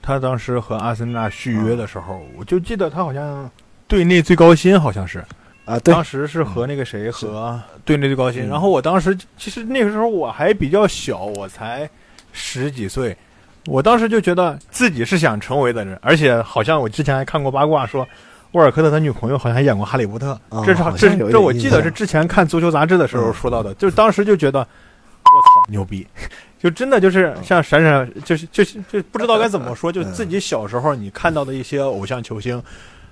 [0.01, 3.51] 他当时和阿森纳续约的时候，我就记得他好像
[3.89, 5.19] 队内最高薪好像是，
[5.65, 5.93] 啊，对。
[5.93, 8.43] 当，时是和那个谁和队内最高薪。
[8.45, 8.47] 嗯。
[8.47, 11.89] 然后我当时其实那个时候我还比较小，我才
[12.37, 13.17] 十几岁，
[13.65, 18.07] 我当时就觉得自己是想成为的人，而且好像我之前还看过八卦说。
[18.53, 26.07] 沃尔科特他女朋友好像还演过《哈利波特》哦这是这是这我记得是之前看足球杂志的时候嗯说到的，就是当时就觉得我操牛逼，
[26.57, 32.63] 就真的就是像闪闪，就是就是就不知道该怎么说，就自己小时候你看到的一些偶像球星，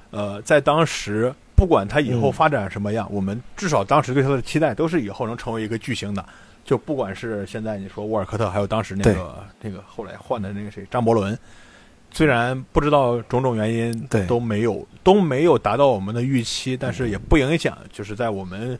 [0.09, 6.25] 呃，在当时不管他以后嗯发展什么样，我们至少当时对他的期待都是以后能成为一个巨星的。
[6.65, 11.37] 就不管是现在你说沃尔科特，还有当时那个那个后来换的那个谁张伯伦，
[12.11, 18.77] 虽然不知道种种原因对都没有都没有达到我们的预期，但是也不影响，就是在我们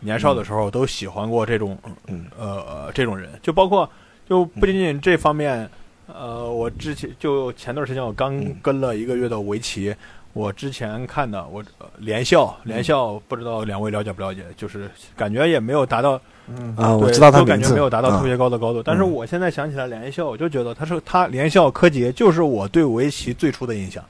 [0.00, 1.78] 年少的时候都喜欢过这种
[2.08, 2.26] 嗯。
[2.36, 3.88] 呃这种人，就包括
[4.28, 5.70] 就不仅仅这方面，
[6.06, 8.56] 呃，我之前就前段时间我刚嗯。
[8.60, 9.94] 跟了一个月的围棋，
[10.32, 12.70] 我之前看的我呃连校嗯。
[12.70, 16.20] 连校不知道两位了解不了解，就是感觉也没有达到
[16.76, 18.82] 啊，我知道他都感觉没有达到特啊别高的高度。
[18.82, 24.04] 但是嗯我现在想起来连校，我就觉得他是他连校柯洁就是我对围棋最初的印象。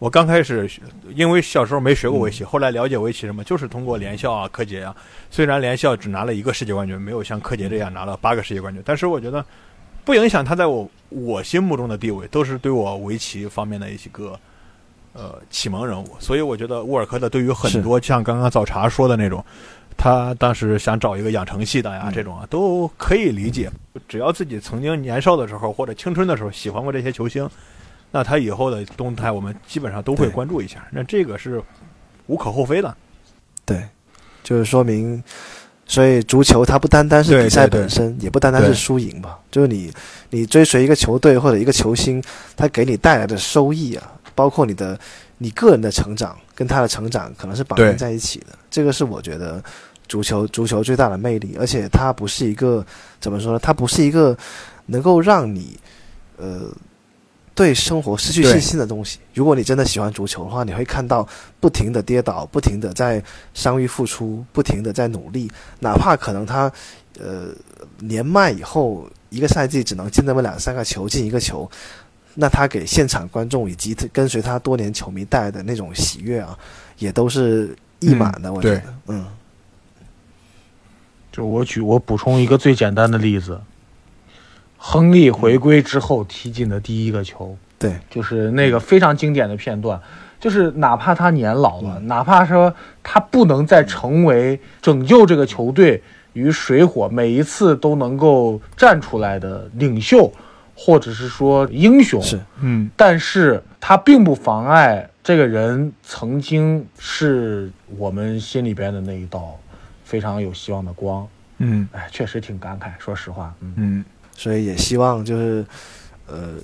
[0.00, 0.82] 我刚开始学
[1.14, 4.94] 因为小时候没学过围嗯棋，后来了解围棋什么，就是通过连校啊、柯洁啊。
[5.30, 9.42] 虽然连校只拿了一个世界冠军，没有像柯洁这样拿了八个世界冠军，但是我觉得
[10.04, 14.38] 不影响他在我我心目中的地位，都是对我围棋方面的一些个
[15.14, 16.08] 呃启蒙人物。
[16.18, 19.42] 所以我觉得沃尔科特对于很多像刚刚早茶说的那种，
[19.96, 23.70] 他当时想找一个养成系的呀，嗯这种啊都可以理解。
[24.08, 27.48] 只要自己曾经年少的时候或者青春的时候喜欢过这些球星，
[28.10, 30.86] 那他以后的动态我们基本上都会关注一下。
[30.90, 31.62] 那这个是
[32.26, 32.94] 无可厚非的。
[33.64, 33.82] 对，
[34.42, 35.22] 就是说明，
[35.86, 39.38] 所以足球它不单单是比赛对对本身，也不单单是输赢吧。
[39.50, 39.92] 就是你
[40.30, 42.22] 你追随一个球队或者一个球星，
[42.56, 44.98] 他给你带来的收益啊，包括你的
[45.38, 48.46] 你个人的成长跟他的成长可能是绑定在一起的。
[48.70, 49.62] 这个是我觉得
[50.08, 52.84] 足球足球最大的魅力，而且它不是一个
[53.20, 53.58] 怎么说呢？
[53.58, 54.36] 它不是一个
[54.86, 55.78] 能够让你
[56.36, 56.70] 呃。
[57.56, 59.20] 对生活失去信心的东西。
[59.32, 61.24] 如果你真的喜欢足球的话，你会看到
[61.60, 63.22] 不停的跌倒，不停的在
[63.54, 65.48] 伤愈复出，不停的在努力，
[65.78, 66.68] 哪怕可能他
[67.20, 67.50] 呃
[68.00, 71.70] 年迈以后一个赛季只能进那么两三个球，进一个球，
[72.34, 76.58] 那他给现场观众以及跟随他多年球迷带来的那种喜悦啊，
[76.98, 78.52] 也都是溢满的。
[78.52, 79.24] 我觉得，嗯
[81.30, 83.60] 就我举我补充一个最简单的例子，
[84.78, 90.00] 亨利回归之后踢进的第一个球，对，就是那个非常经典的片段，
[90.38, 92.06] 就是哪怕他年老了，嗯。
[92.06, 96.00] 哪怕说他不能再成为拯救这个球队
[96.34, 100.32] 于水火，每一次都能够站出来的领袖，
[100.74, 109.58] 或者是说英雄，是嗯，但是他并不妨碍这个人曾经是我们心里边的那一道
[110.04, 111.26] 非常有希望的光。
[111.58, 111.88] 嗯。
[111.92, 114.04] 哎，确实挺感慨，说实话，嗯，嗯，
[114.36, 115.64] 所以也希望就是，
[116.26, 116.54] 呃，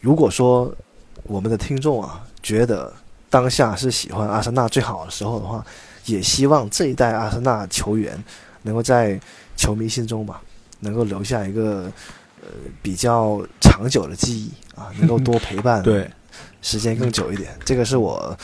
[0.00, 0.74] 如果说
[1.22, 2.92] 我们的听众啊觉得
[3.28, 5.64] 当下是喜欢阿森纳最好的时候的话，
[6.06, 8.22] 也希望这一代阿森纳球员
[8.62, 9.18] 能够在
[9.56, 10.42] 球迷心中吧，
[10.80, 11.90] 能够留下一个
[12.40, 12.48] 呃
[12.82, 16.08] 比较长久的记忆啊， 能够多陪伴，对。
[16.62, 18.36] 时间更久一点，这个是我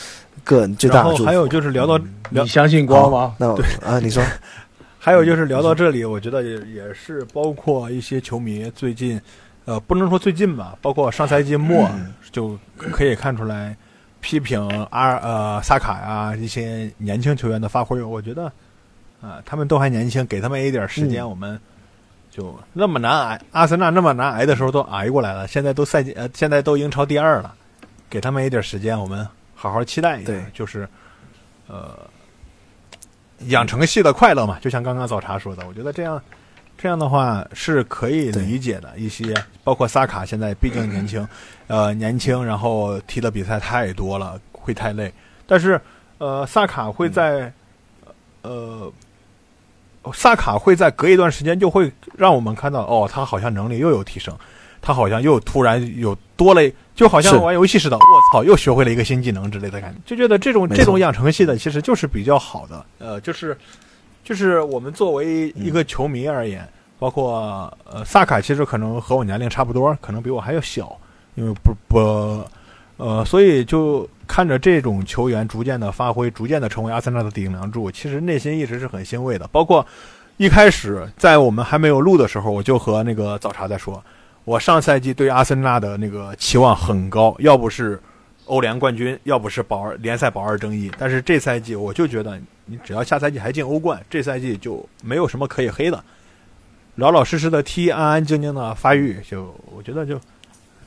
[0.43, 1.23] 个人最大的祝福。
[1.23, 1.97] 然后还有就是聊到
[2.31, 3.35] 聊你相信光吗？
[3.37, 4.23] 那我啊，你说，
[4.97, 9.21] 还有就是聊到这里，我觉得也也是包括一些球迷最近，
[9.65, 11.87] 呃，不能说最近吧，包括上赛季末
[12.31, 13.77] 就可以看出来
[14.19, 18.01] 批评阿呃萨卡呀一些年轻球员的发挥。
[18.01, 18.51] 我觉得
[19.21, 21.59] 啊、他们都还年轻，给他们一点时间，嗯我们
[22.37, 27.53] 就那么难挨，阿森纳那么难挨的时候都挨过来了，现在都赛季呃现在都英超第二了，
[28.07, 30.87] 给他们一点时间，我们好好期待一下对，就是
[31.65, 31.97] 呃。
[33.49, 36.19] 养成系的快乐嘛，就像刚刚早茶说的，我觉得这样
[36.75, 38.91] 这样的话是可以理解的。
[38.97, 39.31] 一些
[39.63, 41.27] 包括萨卡现在毕竟年轻，
[41.67, 45.13] 呃，年轻，然后踢的比赛太多了，会太累。
[45.45, 45.79] 但是
[46.17, 47.53] 呃，萨卡会在
[48.41, 48.91] 呃，
[50.13, 54.35] 萨卡会在隔一段时间就会让我们看到，哦，他好像能力又有提升，
[54.81, 56.61] 他好像又突然有多了，
[56.95, 58.01] 就好像玩游戏似的，我
[58.31, 63.57] 操，又学会了一个新技能之类的感觉，就觉得这种这种养成系的其实就是比较好的，呃，就是
[64.23, 66.67] 就是我们作为一个球迷而言，
[66.99, 70.97] 包括呃萨卡，其实可能和我年龄差不多，可能比我还要小，
[71.35, 72.43] 因为不不
[72.97, 79.47] 呃，所以就看着这种球员逐渐的发挥，逐渐的成为阿森纳的顶梁柱，其实内心一直是很欣慰的。
[79.47, 79.85] 包括
[80.35, 84.03] 一开始在我们还没有录的时候，我就和那个早茶在说，
[84.43, 87.99] 我上赛季对阿森纳的那个期望很高，要不是
[88.45, 90.91] 欧联冠军，要不是保二联赛保二争议。
[90.99, 96.03] 但是这赛季我就觉得，你只要下赛季还进欧冠，这赛季就没有什么可以黑的。
[96.95, 100.19] 老老实实的踢，安安静静的发育，就我觉得就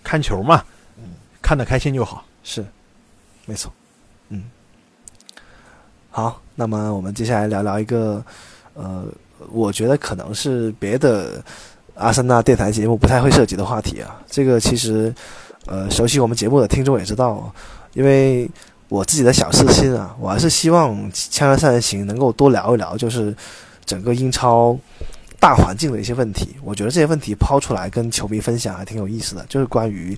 [0.03, 0.65] 看球嘛，
[1.41, 2.25] 看得开心就好。
[2.43, 2.65] 是，
[3.47, 3.73] 没错，
[4.29, 4.45] 嗯，
[6.11, 8.23] 好，那么我们接下来聊聊一个，
[8.75, 9.05] 呃，
[9.51, 11.43] 我觉得可能是别的
[11.95, 14.21] 阿森纳电台节目不太会涉及的话题啊。
[14.29, 15.13] 这个其实，
[15.67, 17.53] 呃，熟悉我们节目的听众也知道，
[17.95, 18.49] 因为
[18.89, 20.95] 我自己的小私心啊，我还是希望
[21.31, 23.35] 《枪战三人行》能够多聊一聊，就是
[23.85, 24.79] 整个英超
[25.41, 26.55] 大环境的一些问题。
[26.63, 30.17] 我觉得这些问题抛出来跟球迷分享还挺有意思的，就是关于。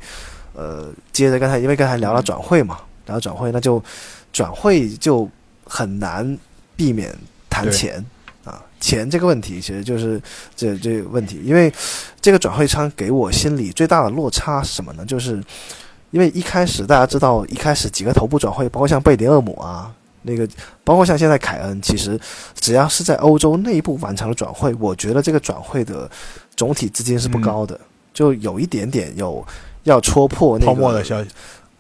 [0.55, 2.77] 呃，接着刚才，因为刚才聊了转会嘛，
[3.07, 3.83] 聊转会，那就
[4.33, 5.29] 转会就
[5.65, 6.39] 很难
[6.77, 7.15] 避免
[7.51, 8.05] 谈钱
[8.45, 10.21] 啊，钱这个问题其实就是
[10.55, 11.73] 这这个问题，因为
[12.21, 15.05] 这个转会窗给我心里最大的落差是什么呢？
[15.05, 15.43] 就是
[16.11, 19.93] 因为一开始大家知道，一开始几个头部转会，包括像贝林厄姆啊，
[20.23, 20.49] 那个
[20.85, 22.19] 包括像现在凯恩，其实
[22.55, 26.11] 只要是在欧洲内部完成了转会，我觉得这个转会的
[26.57, 27.81] 总体资金是不高的，
[28.15, 29.45] 就有一点点有。
[29.85, 31.29] 要戳破那个泡沫的消息，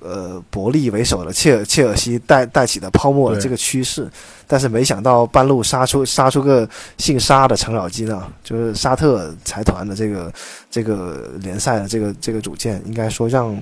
[0.02, 4.10] 呃，伯利为首的切尔切尔西带带起的泡沫的这个趋势，
[4.48, 6.68] 但是没想到半路杀出杀出个
[6.98, 10.32] 姓沙的程咬金啊，就是沙特财团的这个
[10.68, 13.56] 这个联赛的这个这个组建，应该说让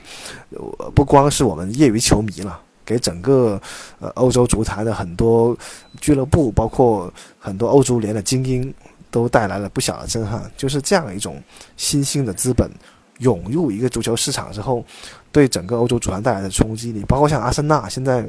[0.95, 3.61] 不光是我们业余球迷了，给整个
[3.99, 5.55] 呃欧洲足坛的很多
[6.01, 8.73] 俱乐部，包括很多欧足联的精英，
[9.11, 10.51] 都带来了不小的震撼。
[10.57, 11.43] 就是这样一种
[11.77, 12.71] 新兴的资本。
[13.21, 14.85] 涌入一个足球市场之后，
[15.33, 18.29] 对整个欧洲足坛带来的冲击力，包括像阿森纳现在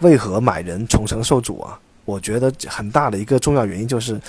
[0.00, 1.78] 为何买人重成受阻啊？
[2.04, 4.20] 我觉得很大的一个重要原因就是，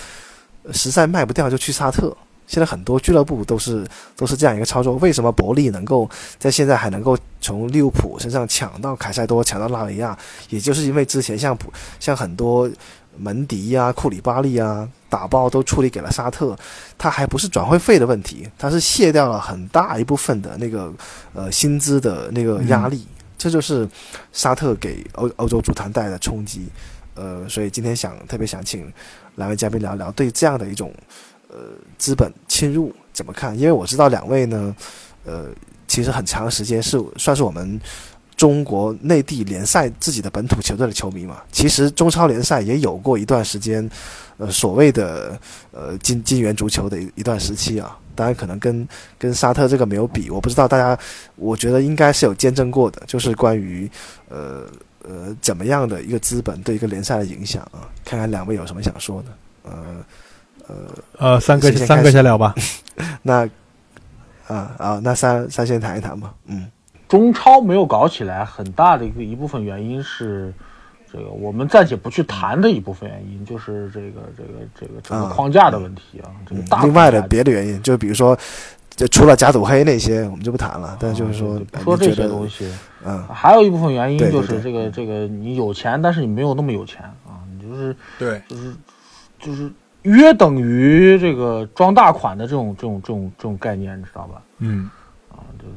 [0.72, 2.16] 实在卖不掉就去沙特。
[2.46, 4.96] 现在很多俱乐部都是都是这样一个操作。
[4.96, 6.08] 为什么伯利能够
[6.38, 10.16] 在现在还能够从利物浦身上抢到凯塞多，抢到拉维亚？
[10.50, 11.58] 也就是因为之前像
[12.00, 12.70] 像很多。
[13.18, 16.57] 门迪呀、库里巴利啊，打包都处理给了沙特，
[16.98, 20.91] 他还不是转会费的问题，他是卸掉了很大一部分的那个
[21.34, 23.07] 呃薪资的那个压力，
[23.38, 23.88] 这就是
[24.31, 26.68] 沙特给欧欧洲足坛带来的冲击。
[27.15, 28.91] 呃，所以今天想特别想请
[29.35, 30.94] 两位嘉宾聊聊对这样的一种
[31.49, 31.57] 呃
[31.98, 33.57] 资本侵入怎么看？
[33.57, 34.76] 因为我知道两位呢，
[35.26, 35.49] 呃，
[35.88, 37.80] 其实很长时间是算是我们。
[38.44, 43.90] 中国内地联赛自己的本土球队的球迷嘛，其实中超联赛也有过一段时间，
[44.36, 45.40] 呃，所谓的
[45.72, 47.98] 呃金金元足球的一一段时期啊。
[48.14, 48.86] 当然可能跟
[49.18, 50.99] 跟沙特这个没有比，我不知道大家，
[51.38, 53.90] 我觉得应该是有见证过的，就是关于
[54.28, 54.65] 呃
[55.03, 57.88] 呃怎么样的一个资本对一个联赛的影响啊。
[58.03, 59.30] 看看两位有什么想说的？
[59.64, 60.06] 呃
[60.68, 60.76] 呃
[61.18, 62.53] 呃，三哥三哥先聊吧。
[63.24, 63.48] 那
[64.48, 66.34] 啊啊，那三三先谈一谈吧。
[66.48, 66.70] 嗯。
[67.14, 70.52] 中超没有搞起来，很大的一个一部分原因是，
[71.11, 74.49] 这个我们暂且不去谈的一部分原因，就是这个这个
[74.80, 76.31] 这个整个框架的问题啊。
[76.44, 78.35] 这个大另外的别的原因，就比如说，
[78.95, 80.98] 就除了假赌黑那些，我们就不谈了。
[80.99, 82.68] 但就是说，说这些东西，
[83.06, 88.73] 嗯，还有一部分原因就是这个这个你有钱，但是你没有那么有钱啊，你就是对，就是
[89.40, 89.72] 就是
[90.02, 94.41] 约等于这个装大款的这种这种这种这种概念，你知道吧？
[94.57, 94.90] 嗯。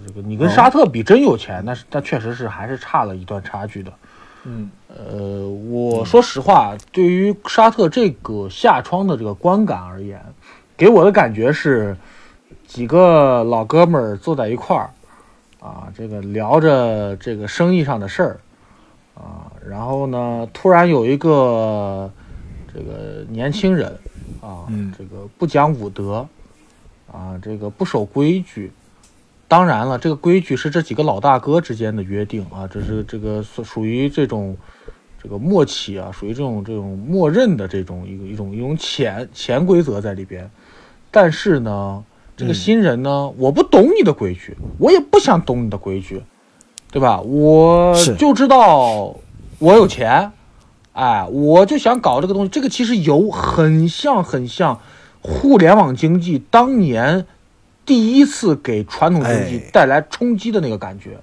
[0.06, 3.92] 这个你跟沙特比真有钱，那是那确实是还是差了一段差距的。
[4.44, 10.20] 嗯，呃，我说实话，对于沙特这个下窗的这个观感而言，
[10.76, 11.96] 给我的感觉是
[12.66, 14.90] 几个老哥们儿坐在一块儿
[15.58, 18.40] 啊，这个聊着这个生意上的事儿
[19.16, 22.08] 啊，然后呢，突然有一个
[22.72, 23.88] 这个年轻人
[24.40, 26.24] 啊，这个不讲武德
[27.12, 28.70] 啊，这个不守规矩。
[29.48, 34.56] 当然了，这个规矩是这几个老大哥之间的约定啊，这是这个属属于这种
[35.22, 40.50] 这个默契啊，属于这种这种默认的这种一个一种一种潜潜规则在里边。
[41.12, 42.02] 但是呢，
[42.36, 46.20] 这个新人呢，我不懂你的规矩，我也不想懂你的规矩，
[46.90, 47.20] 对吧？
[47.20, 49.16] 我就知道
[49.60, 50.32] 我有钱，
[50.92, 52.48] 哎，我就想搞这个东西。
[52.48, 54.80] 这个其实有很像很像
[55.20, 57.26] 互联网经济当年。
[57.86, 61.16] 第一次给传统经济带来冲击的那个感觉，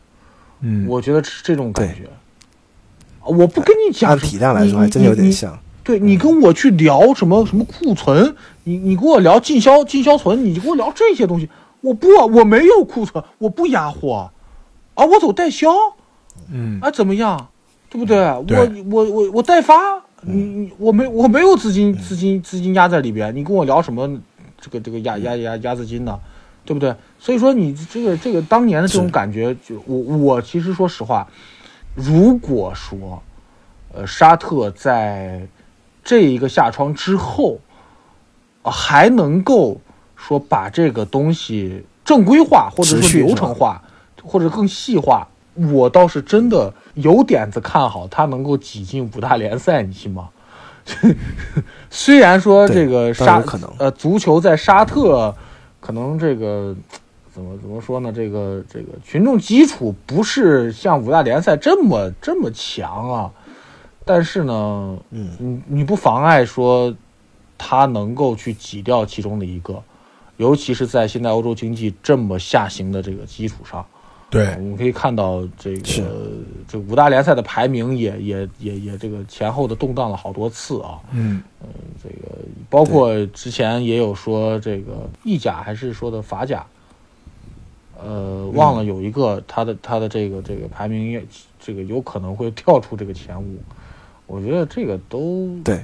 [0.61, 2.09] 嗯，我觉得是这种感觉。
[3.25, 5.59] 我不跟你讲，按体量来说还真有点像。
[5.83, 8.33] 对你跟我去聊什么什么库存，
[8.63, 11.49] 你你跟我聊进销进销存，你跟我聊这些东西，
[11.81, 14.31] 我不，我没有库存，我不压货，
[14.93, 15.69] 啊，我走代销，
[16.49, 16.79] 嗯。
[16.81, 17.49] 啊，怎么样，
[17.89, 18.17] 对不对？
[18.47, 18.83] 对。
[18.89, 19.75] 我我我我代发，
[20.21, 24.09] 你你我没我没有资金资金资金压在里边，你跟我聊什么
[24.61, 26.17] 这个这个压压压压资金呢？
[26.65, 26.95] 对不对？
[27.19, 31.27] 所以说你这个这个当年的这种感觉，就我我其实说实话，
[31.93, 33.21] 如果说
[33.93, 35.41] 呃沙特在
[36.03, 37.59] 这一个下窗之后，
[38.63, 39.79] 呃还能够
[40.15, 43.81] 说把这个东西正规化，或者说流程化，
[44.23, 50.29] 或者更细化，我倒是真的有点子看好他能够挤进五大联赛，你信吗？
[51.89, 55.33] 虽然说这个沙可能呃足球在沙特
[55.83, 56.73] 可能这个
[57.33, 58.09] 怎么怎么说呢？
[58.09, 63.31] 这个这个群众基础不是像五大联赛这么这么强啊，
[64.05, 66.95] 但是呢，嗯，你你不妨碍说
[67.57, 69.83] 他能够去挤掉其中的一个，
[70.37, 73.85] 尤其是在现在欧洲经济这么下行的这个基础上。
[74.33, 74.47] 对。
[74.55, 76.03] 我们可以看到这个
[76.67, 80.99] 这五大联赛的排名也也也也这个前后的动荡了好多次啊。
[81.11, 81.41] 嗯。
[82.03, 82.35] 这个
[82.69, 86.65] 包括之前也有说这个意甲还是说的法甲，
[87.97, 91.23] 呃，忘了有一个他的他的这个这个排名也
[91.61, 93.57] 这个有可能会跳出这个前五，
[94.27, 95.75] 我觉得这个都对，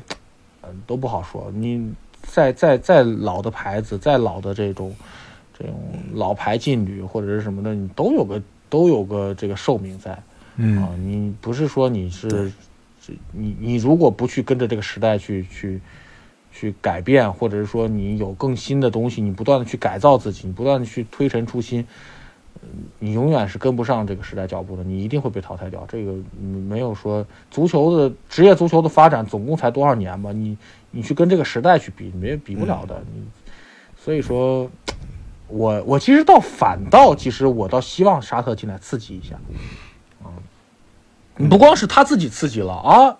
[0.62, 1.50] 呃都不好说。
[1.56, 1.90] 你
[2.24, 4.94] 再再再老的牌子，再老的这种
[5.60, 5.76] 这种
[6.14, 10.12] 老牌劲旅或者是什么的，你都有个都有个这个寿命在。
[10.12, 10.24] 啊
[10.62, 12.52] 嗯，你不是说你是，
[13.02, 15.80] 是你你如果不去跟着这个时代去去
[16.52, 21.80] 去改变，或者是说你有更新的东西，你不断的去改造自己，你不断的去推陈出新，
[22.62, 22.70] 嗯
[23.00, 25.86] 你永远是跟不上这个时代脚步的，你一定会被淘汰掉。
[25.88, 26.12] 这个
[26.42, 30.34] 嗯没有说足球的职业足球的发展总共才多少年吧？
[30.34, 30.58] 你
[30.92, 33.02] 你去跟这个时代去比，没比不了的。
[33.14, 33.24] 你
[33.98, 34.70] 所以说。
[35.50, 39.36] 我我其实倒反倒，其实我倒希望沙特进来刺激一下，
[41.38, 43.16] 嗯不光是他自己刺激了啊，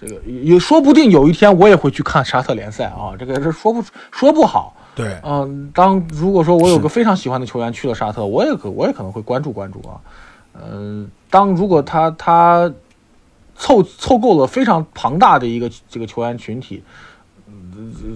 [0.00, 4.74] 这个也也说不定有一天我也会去看沙特联赛啊，这个这说不说不好。
[4.94, 10.00] 对，嗯、当如果说我有个非常喜欢的球员去了沙特，我也可我也可能会关注关注啊。
[10.54, 12.72] 嗯、当如果他他
[13.56, 17.05] 凑凑够了非常庞大的一个这个球员群体，嗯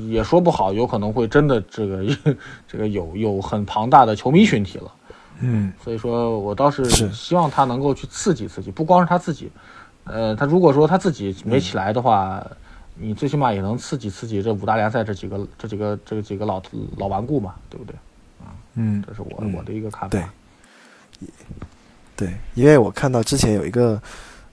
[0.08, 2.04] 也说不好，有可能会真的这个
[2.66, 4.92] 这个有有很庞大的球迷群体了。
[5.42, 9.50] 嗯所以说我倒是是希望他能够去刺激刺激，不光是他自己，
[10.04, 12.46] 呃，他如果说他自己没起来的话，
[12.94, 16.62] 你最起码也能刺激刺激这五大联赛这几个这几个这几个老
[16.98, 17.94] 老顽固嘛，对不对？
[18.40, 20.08] 啊嗯这是我、嗯我的一个看法。
[20.08, 20.24] 对
[22.16, 24.00] 对，因为我看到之前有一个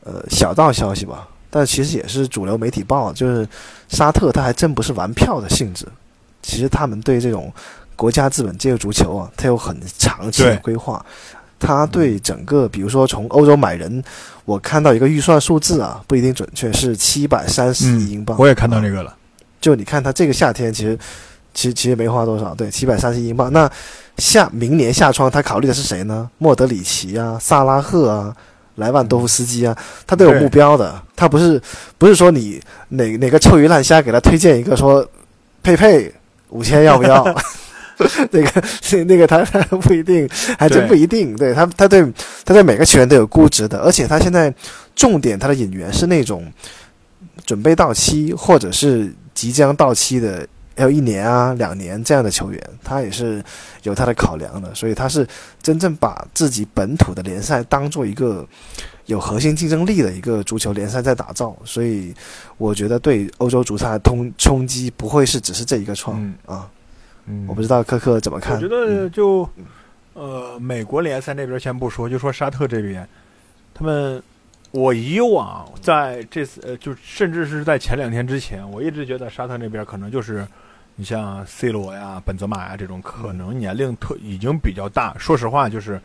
[0.06, 3.48] 呃小道消息吧，但其实也是主流媒体报，就是
[3.88, 5.86] 沙特他还真不是玩票的性质，
[6.42, 7.52] 其实他们对这种
[7.96, 11.04] 国家资本介入足球啊，它有很长期的规划。
[11.60, 14.04] 他对整个，比如说从欧洲买人，
[14.46, 18.38] 我看到一个预算数字啊，不一定准确，是七百三十亿英嗯，镑。
[18.40, 18.98] 我也看到这个。
[18.98, 19.16] 个了。
[19.60, 20.96] 就你看他这个夏天，其实
[21.56, 23.52] 其实其实没花多少，对，七百三十英镑。
[23.52, 23.68] 那
[24.20, 26.30] 下明年夏窗他考虑的是谁呢？
[26.38, 28.38] 莫德里奇啊，萨拉赫啊，
[28.78, 29.78] 莱万多夫斯基啊，
[30.08, 31.00] 他都有目标的。
[31.16, 31.62] 他不是
[32.00, 32.60] 不是说你
[32.90, 35.08] 哪哪个臭鱼烂虾给他推荐一个说
[35.62, 36.12] 佩佩
[36.50, 37.24] 五千要不要？
[38.30, 40.30] 那个那那个他他不一定，
[40.60, 41.36] 还真不一定。
[41.36, 42.04] 对他他对
[42.46, 44.54] 他对每个球员都有估值的，而且他现在
[44.96, 46.46] 重点他的引援是那种
[47.44, 50.48] 准备到期或者是即将到期的，
[50.78, 53.44] 还有一年啊、两年这样的球员，他也是
[53.84, 54.74] 有他的考量的。
[54.76, 55.28] 所以他是
[55.62, 58.48] 真正把自己本土的联赛当做一个
[59.08, 61.58] 有核心竞争力的一个足球联赛在打造。
[61.66, 62.14] 所以
[62.58, 66.70] 我觉得对欧洲足坛的冲冲击不会是只是这一个创、嗯啊。
[67.26, 68.56] 嗯，我不知道科科怎么看？
[68.56, 69.50] 我觉得就
[70.14, 73.06] 呃，美国联赛那边先不说，就说沙特这边，
[73.74, 74.24] 他们
[74.72, 80.48] 我以往在这次呃，就甚至是在前两天之前，我一直觉得沙特那边可能就是
[81.00, 85.16] 你像 C 罗呀、本泽马呀这种，可能年龄特已经比较大。
[85.18, 86.02] 说实话，就是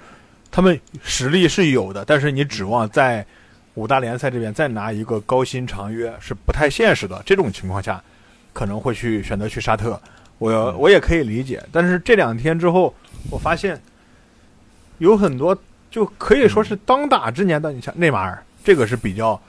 [0.51, 3.27] 他们实力是有的，但是你指望在
[3.75, 7.23] 五大联赛这边再拿一个高薪长约是不太现实的。
[7.25, 8.03] 这种情况下，
[8.53, 9.99] 可能会去选择去沙特。
[10.37, 12.95] 我我也可以理解，但是这两天之后，
[13.31, 13.81] 我发现
[14.99, 15.57] 有很多
[15.91, 19.41] 就可以说是当打之年的，你像内马尔，这个是比较，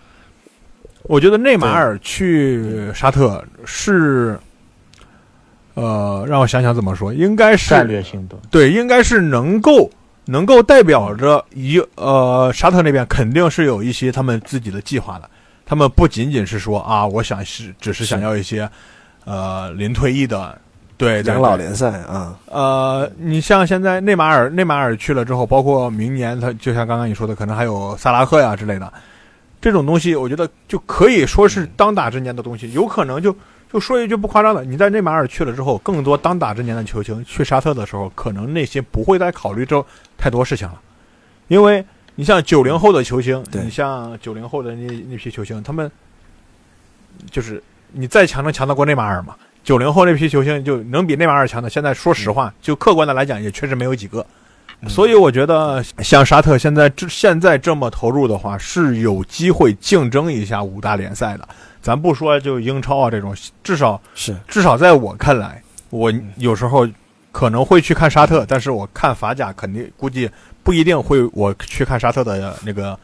[1.03, 4.39] 我觉得内马尔去沙特是，
[5.75, 9.89] 呃，让我想想怎么说，应该是战略性的，对，应该是能够
[10.25, 15.29] 能够代表着一呃沙特那边肯定是有一些他们自己的计划的，
[15.65, 18.69] 他们不仅仅是说啊，我想是只是想要一些
[19.25, 20.57] 呃临退役的
[20.95, 28.93] 对养老联赛啊，呃，你像现在内马尔，内马尔去了之后，包括明年他就像刚刚你说的，可能还有萨拉赫呀之类的，
[29.59, 32.71] 这种东西，我觉得就可以说是当打之年的东西。
[32.73, 33.35] 有可能就
[33.73, 39.83] 就说一句不夸张的，你在内马尔去了之后，更多当打之年的球星去沙特的时候，可能内心不会再考虑这
[40.15, 40.79] 太多事情了，
[41.47, 41.83] 因为
[42.13, 45.91] 你像九零后的球星，你像九零后的那那批球星，他们
[47.31, 49.35] 就是你再强能强得过内马尔吗？
[49.63, 54.23] 九零后那批球星就能比内马尔强的，现在说实话，就客观的来讲，也确实没有几个。
[54.87, 61.49] 所以我觉得，像沙特现在这现在这么投入的话，是有机会竞争一下五大联赛的。
[61.83, 66.87] 咱不说就英超啊这种，至少是至少在我看来，我有时候
[67.31, 70.29] 可能会去看沙特，但是我看法甲肯定估计
[70.63, 72.97] 不一定会我去看沙特的那个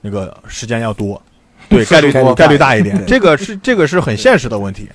[0.00, 1.22] 那个时间要多，
[1.70, 3.00] 对概率概率大概率大一点。
[3.06, 4.90] 这个是这个是很现实的问题。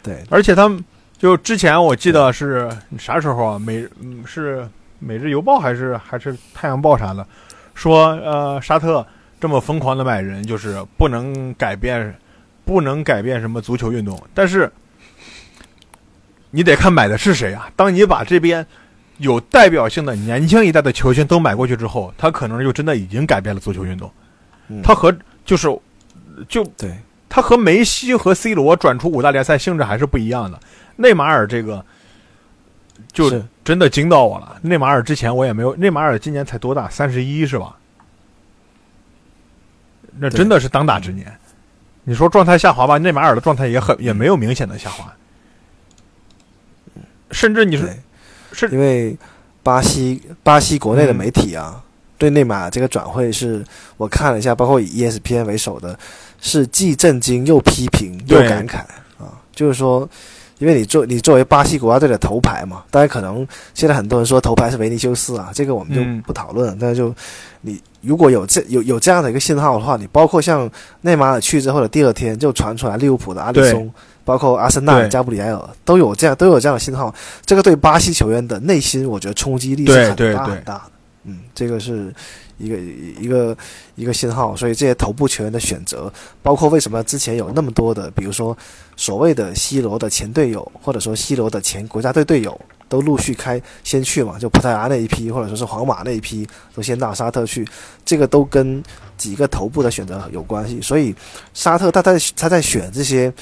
[0.00, 0.82] 对，而且他们
[1.18, 3.58] 就之前我记得是啥时候啊？
[3.58, 4.60] 每嗯是
[5.00, 7.26] 《每日邮报》还是还是《太阳报》啥的，
[7.74, 9.04] 说呃沙特
[9.40, 12.14] 这么疯狂的买人，就是不能改变，
[12.66, 14.22] 不能改变什么足球运动。
[14.34, 14.70] 但是
[16.50, 17.70] 你得看买的是谁啊！
[17.74, 18.66] 当你把这边
[19.18, 24.10] 有代表性的年轻一代的球星都买过去之后，他可能就真的已经改变了足球运动。
[24.68, 25.68] 嗯他和就是
[26.48, 26.92] 就对
[27.28, 30.58] 他和梅西和 C 罗转出五大联赛性质还是不一样的。
[30.96, 31.84] 内马尔这个
[33.12, 34.58] 就是真的惊到我了。
[34.60, 36.88] 内马尔之前我也没有，内马尔今年才多大？
[36.88, 37.76] 三十一是吧？
[40.18, 41.26] 那真的是当打之年。
[42.08, 45.12] 你说状态下滑吧，内马尔的状态也很也没有明显的下滑，
[47.32, 47.98] 甚至你说对，
[48.52, 49.16] 是因为
[49.62, 51.82] 巴西巴西国内的媒体啊，
[52.16, 53.64] 对内马尔这个转会是
[53.96, 55.98] 我看了一下，包括以 ESPN 为首的，
[56.40, 58.78] 是既震惊又批评又感慨
[59.18, 60.08] 啊，就是说。
[60.58, 66.76] 因为你作你作为巴西国家队的头牌嘛，当然可能现在很多人说头牌是维尼修斯啊，这个我们就嗯不讨论。
[66.80, 67.14] 但是就
[67.60, 70.70] 你如果有这有有这样的一个信号的话，你包括像
[71.02, 73.92] 内马尔去之后的第二天就传出来利物浦的阿里松，
[74.24, 77.14] 包括阿森纳的加布里埃尔都有这样都有这样的信号，
[77.44, 80.82] 这个对巴西球员的内心，我觉得冲击力是很大很大的。
[81.24, 82.14] 嗯，这个是
[82.58, 83.56] 一个一个
[83.94, 86.12] 一个信号，所以这些头部球员的选择，
[86.42, 88.56] 包括为什么之前有那么多的，比如说
[88.96, 92.58] 所谓的 C 罗的前队友，或者说 C 罗的前国家队队友，
[92.88, 97.66] 都陆续开先去嘛，就葡萄牙那一批，或者说是皇马那一批，都先到沙特去，
[98.04, 98.82] 这个都跟
[99.16, 100.80] 几个头部的选择有关系。
[100.80, 101.14] 所以
[101.52, 103.32] 沙特他在他在选这些，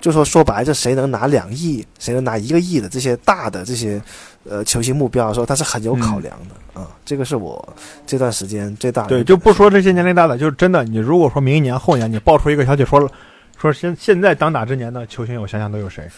[0.00, 4.02] 就说说白了，就谁能拿两亿，谁能拿一个亿的这些大的这些
[4.48, 7.66] 呃球星目标的时候，他是很有考量的啊、这个是我
[8.06, 13.08] 这段时间最大的对，就不说这些年龄大的，就是真的，你如果说明年后年你爆出一个消息说了，
[13.56, 16.08] 说现现在当打之年的球星，我想想都有谁？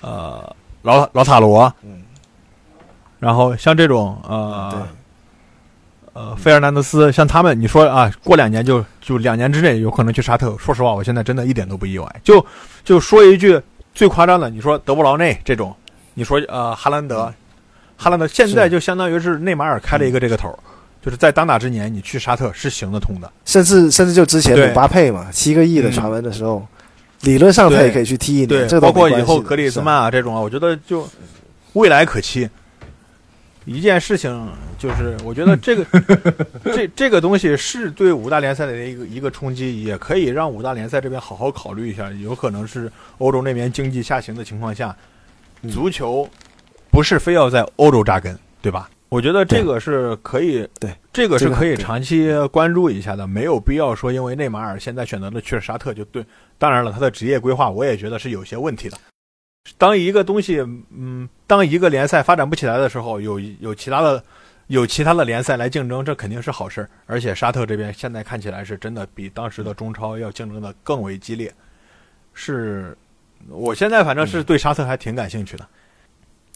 [0.00, 2.02] 呃，老老塔罗，嗯，
[3.18, 4.32] 然后像这种对。
[4.34, 4.88] 呃
[6.14, 12.20] 呃费尔南德斯，像他们，你说啊，过两年就就两年之内有可能去沙特，说实话，我现在真的一点都不意外。
[12.22, 12.44] 就
[12.84, 13.58] 就说一句
[13.94, 15.74] 最夸张的，你说德布劳内这种，
[16.14, 17.32] 你说呃哈兰德，
[17.96, 20.58] 哈兰德现在就相当于是内马尔开了一个这个头儿。
[21.04, 23.28] 就是在当打之年，你去沙特是行得通的。
[23.44, 26.64] 甚至甚至就之前对姆巴佩嘛，七个亿的传闻的时候，
[27.22, 31.08] 理论上他也可以去踢一对年，这，包括以后格里兹曼啊这种啊，我觉得就
[31.72, 32.48] 未来可期。
[33.64, 34.48] 一件事情
[34.78, 35.84] 就是，我觉得这个
[36.72, 42.08] 这这个东西是对五大联赛的一个一个冲击，也可以让五大联赛这边好好考虑一下。
[42.12, 44.96] 有可能是欧洲那边经济下行的情况下，嗯
[45.70, 46.28] 足球
[46.90, 48.88] 不是非要在欧洲扎根，对吧？
[49.08, 56.24] 我觉得这个是可以，对这个是可以长期关注一下的，没有必要说因为内马尔现在选择了去了沙特就对。
[56.56, 58.96] 当然了，他的职业规划我也觉得是有些问题的。
[59.76, 60.60] 当一个东西，
[60.90, 64.24] 嗯，当一个联赛发展不起来的时候，有有其他的
[64.68, 66.88] 有其他的联赛来竞争，这肯定是好事儿。
[67.06, 71.52] 而且沙特这边现在看起来是真的比当时的中超要竞争的更为激烈。
[72.32, 72.96] 是，
[73.48, 75.66] 我现在反正是对沙特还挺感兴趣的。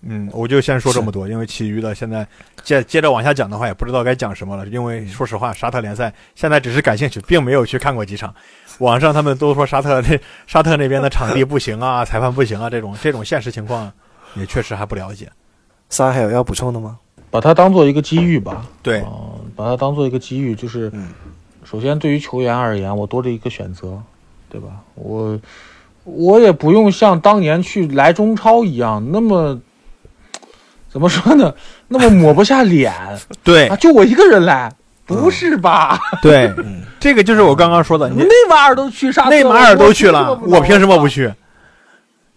[0.02, 2.26] 嗯，我就先说这么多，因为其余的现在
[2.62, 4.66] 接接着往下讲的话，也不知道该讲什么了。
[4.66, 8.32] 因为说实话，沙特联赛现在只是感兴趣，并没有去看过几场。
[8.78, 13.90] 网上他们都说沙特那 沙特那边的场地不行啊， 裁判不行啊，这种这种现实情况
[14.34, 15.30] 也确实还不了解。
[15.88, 16.98] 三还有要补充的吗？
[17.30, 18.66] 把它当做一个机遇吧。
[18.82, 21.08] 对嗯把它当做一个机遇，就是嗯
[21.64, 24.00] 首先对于球员而言，我多了一个选择，
[24.50, 24.68] 对吧？
[24.94, 25.40] 我
[26.06, 29.58] 我也不用像当年去来中超一样那么
[30.88, 31.52] 怎么说呢，
[31.88, 32.92] 那么抹不下脸
[33.44, 34.72] 对啊，就我一个人来，
[35.04, 35.98] 不是吧？
[36.22, 41.06] 对，嗯，这个就是我刚刚说的，你 内马尔都去沙特，内马尔都去了，我我凭什么不？
[41.08, 41.32] 去？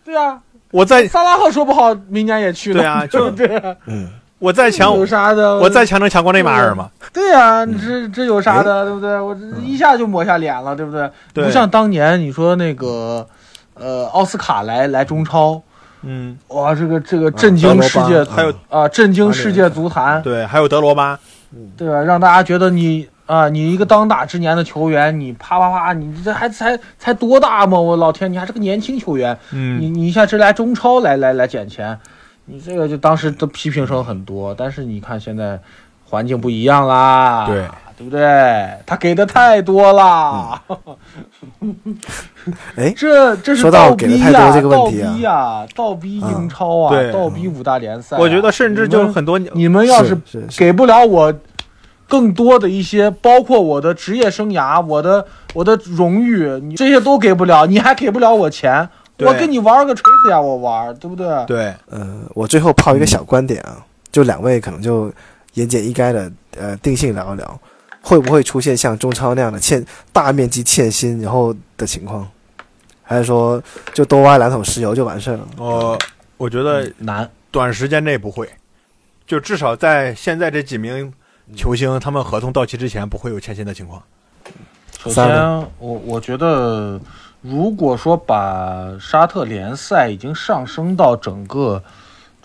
[0.04, 0.40] 对啊，
[0.72, 2.82] 我在萨拉赫说不好明年也去了。
[2.82, 4.10] 对啊就对啊，嗯，
[4.40, 5.58] 我再强，有啥的？
[5.60, 6.90] 我再强能强过内马尔吗？
[7.14, 9.20] 对呀、你这这有啥的，对不对？
[9.20, 11.10] 我这一下就抹下脸了，对不对？
[11.34, 13.28] 对不像当年你说那个，
[13.80, 15.62] 呃，奥斯卡来来中超，
[16.02, 21.20] 嗯，哇，这个这个震惊世界，还有啊，震惊世界足坛，对，还有德罗巴，
[21.78, 22.02] 对吧？
[22.02, 27.80] 让大家觉得你啊，你一个当打之年的球员，你啪啪啪，你这还才才多大嘛？
[27.80, 31.98] 我老天，你还是个年轻球员，你嗯，你一下这来中超来来来捡钱，
[32.46, 35.60] 你这个就当时的批评声很多，但是你看现在
[36.06, 37.66] 环境不一样啦，对
[38.00, 38.70] 对不对？
[38.86, 40.62] 他给的太多啦，
[42.78, 45.06] 哎，这这是说到倒逼给的太多呀，这个问题啊。
[45.06, 47.12] 倒逼呀，倒逼英超啊，对。
[47.12, 50.18] 倒逼五大联赛啊、我觉得甚至就你们很多，你们要是
[50.58, 51.34] 给不了我
[52.08, 58.88] 更多的一些，包括我的职业生涯、我的我的荣誉，你这些都给不了，你还给不了我钱，
[59.20, 61.28] 我跟你玩个锤子呀，我玩，对不对？
[61.46, 65.12] 对，呃，我最后抛一个小观点啊，就两位可能就
[65.56, 67.60] 言简意赅的呃定性聊一聊，
[68.02, 72.28] 会不会出现像中超那样的欠大面积欠薪然后的情况，
[73.04, 73.62] 还是说
[73.94, 75.48] 就多挖两桶石油就完事儿了？
[75.58, 76.00] 我
[76.38, 78.50] 我觉得难，短时间内不会，
[79.28, 81.12] 就至少在现在这几名
[81.56, 84.02] 球星他们合同到期之前不会有欠薪的情况。
[85.00, 85.26] 首先，
[85.78, 87.00] 我我觉得，
[87.42, 91.82] 如果说把沙特联赛已经上升到整个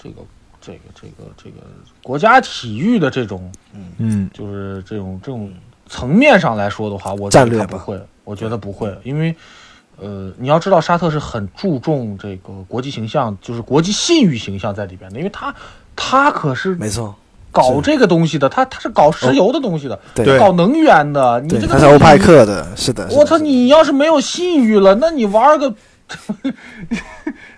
[0.00, 0.16] 这个
[0.64, 1.56] 这个这个这个
[2.02, 3.52] 国家体育的这种
[3.98, 5.52] 嗯，就是这种这种
[5.86, 9.34] 层面上来说的话，我觉战略不会，我觉得不会，因为
[10.00, 15.54] 呃，你要知道沙特是很注重这个国际形象，就是国际信誉形象在里边的，因为他
[15.94, 17.14] 他可是没错，
[17.52, 23.06] 搞这个东西的，他他是搞石油的东西的，对对搞能源的，你，这个他是欧派克的，是的。
[23.10, 23.38] 我操！
[23.38, 25.72] 你要是没有信誉了，那你玩个，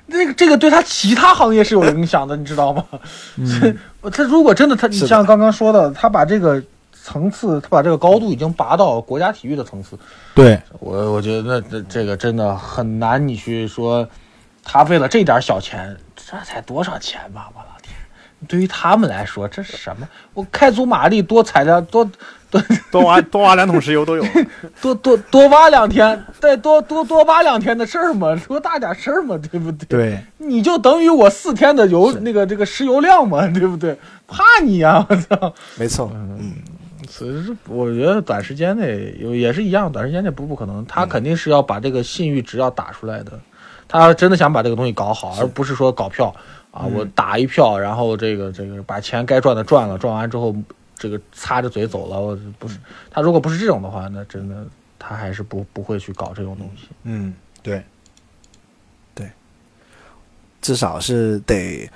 [0.08, 2.84] 这个这个对他其他行业是有影响的，你知道吗？
[4.12, 6.62] 他如果真的他，你像刚刚说的，他把这个
[6.92, 9.98] 层次，他把这个高度已经拔到国家体育的层次，
[10.34, 14.08] 对，我我觉得那这这个真的很难，你去说
[14.62, 17.48] 他为了这点小钱，这才多少钱吧？
[17.54, 17.94] 我老天！
[18.46, 20.08] 对于他们来说，这是什么？
[20.34, 22.08] 我开足马力多踩点多
[22.50, 24.24] 多 多挖多挖两桶石油都有。
[24.80, 29.86] 多多多挖两天，再多多多挖两天的事儿嘛，多大点事儿嘛，对不对？
[29.86, 33.98] 对，你就等于我四天的油那个这个石油量嘛，对不对？
[34.28, 35.54] 怕你呀、我操！
[35.78, 36.54] 没错，嗯，
[37.08, 43.32] 所以说，我觉得短时间内有也是一样，短时间内不不可能，他肯定是要把这个信誉值要打出来的。
[43.88, 46.34] 他要真的想把这个东西搞好，而不是说搞票
[46.72, 50.52] 啊，我打一票，然后这个这个把钱该赚的赚了，赚完之后
[50.98, 52.78] 这个擦着嘴走了，我不是
[53.10, 54.66] 他如果不是这种的话，那真的
[54.98, 56.88] 他还是不不会去搞这种东西。
[57.04, 57.84] 嗯，对，
[59.14, 59.30] 对
[60.60, 61.88] 至少是得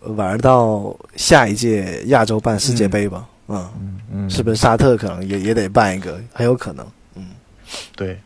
[0.00, 3.70] 玩到下一届亚洲办世界杯吧，嗯，
[4.12, 6.86] 嗯，是不是沙特可能也也得办一个，很有可能。
[7.14, 7.30] 嗯
[7.96, 8.20] 对，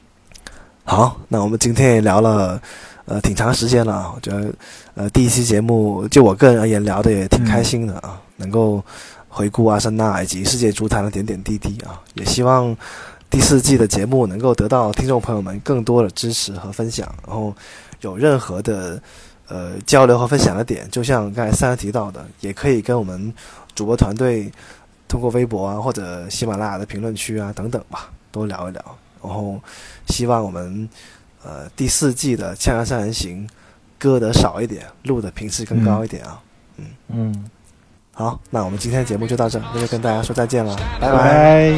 [0.85, 2.61] 好，那我们今天也聊了，
[3.07, 4.13] 呃，挺长时间了啊。
[4.15, 4.53] 我觉得，
[4.95, 8.85] 呃，第一期节目就我个人而言聊的也挺开心的啊，能够
[9.31, 11.99] 回顾阿森纳以及世界足坛的点点滴滴啊。
[12.15, 12.77] 也希望
[13.31, 17.55] 第四季的节目能够得到听众朋友们更多的支持和分享，然后
[18.01, 19.01] 有任何的
[19.47, 23.33] 呃交流和分享的点，就像刚才三人提到的，也可以跟我们
[23.75, 24.53] 主播团队
[25.07, 28.85] 通过微博啊或者喜马拉雅的评论区啊等等吧，多聊一聊。
[29.23, 29.61] 然后
[30.09, 30.89] 希望我们
[31.45, 33.47] 呃第四季的《锵锵三人行》
[33.99, 36.41] 歌的少一点，录的频次更高一点啊。
[36.79, 37.51] 嗯嗯，
[38.21, 41.17] 好，那我们今天的节目就到这，那就跟大家说再见了，拜拜。
[41.17, 41.73] 拜。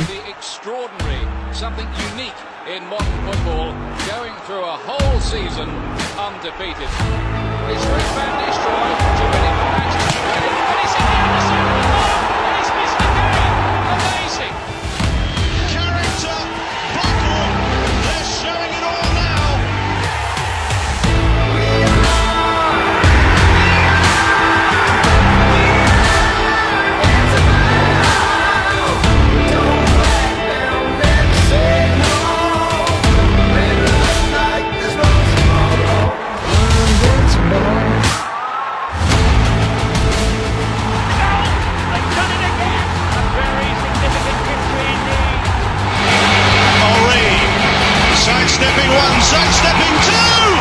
[49.33, 50.53] Two.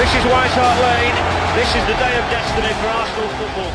[0.00, 1.16] This is White Hart Lane.
[1.54, 3.71] This is the day of destiny for Arsenal Football.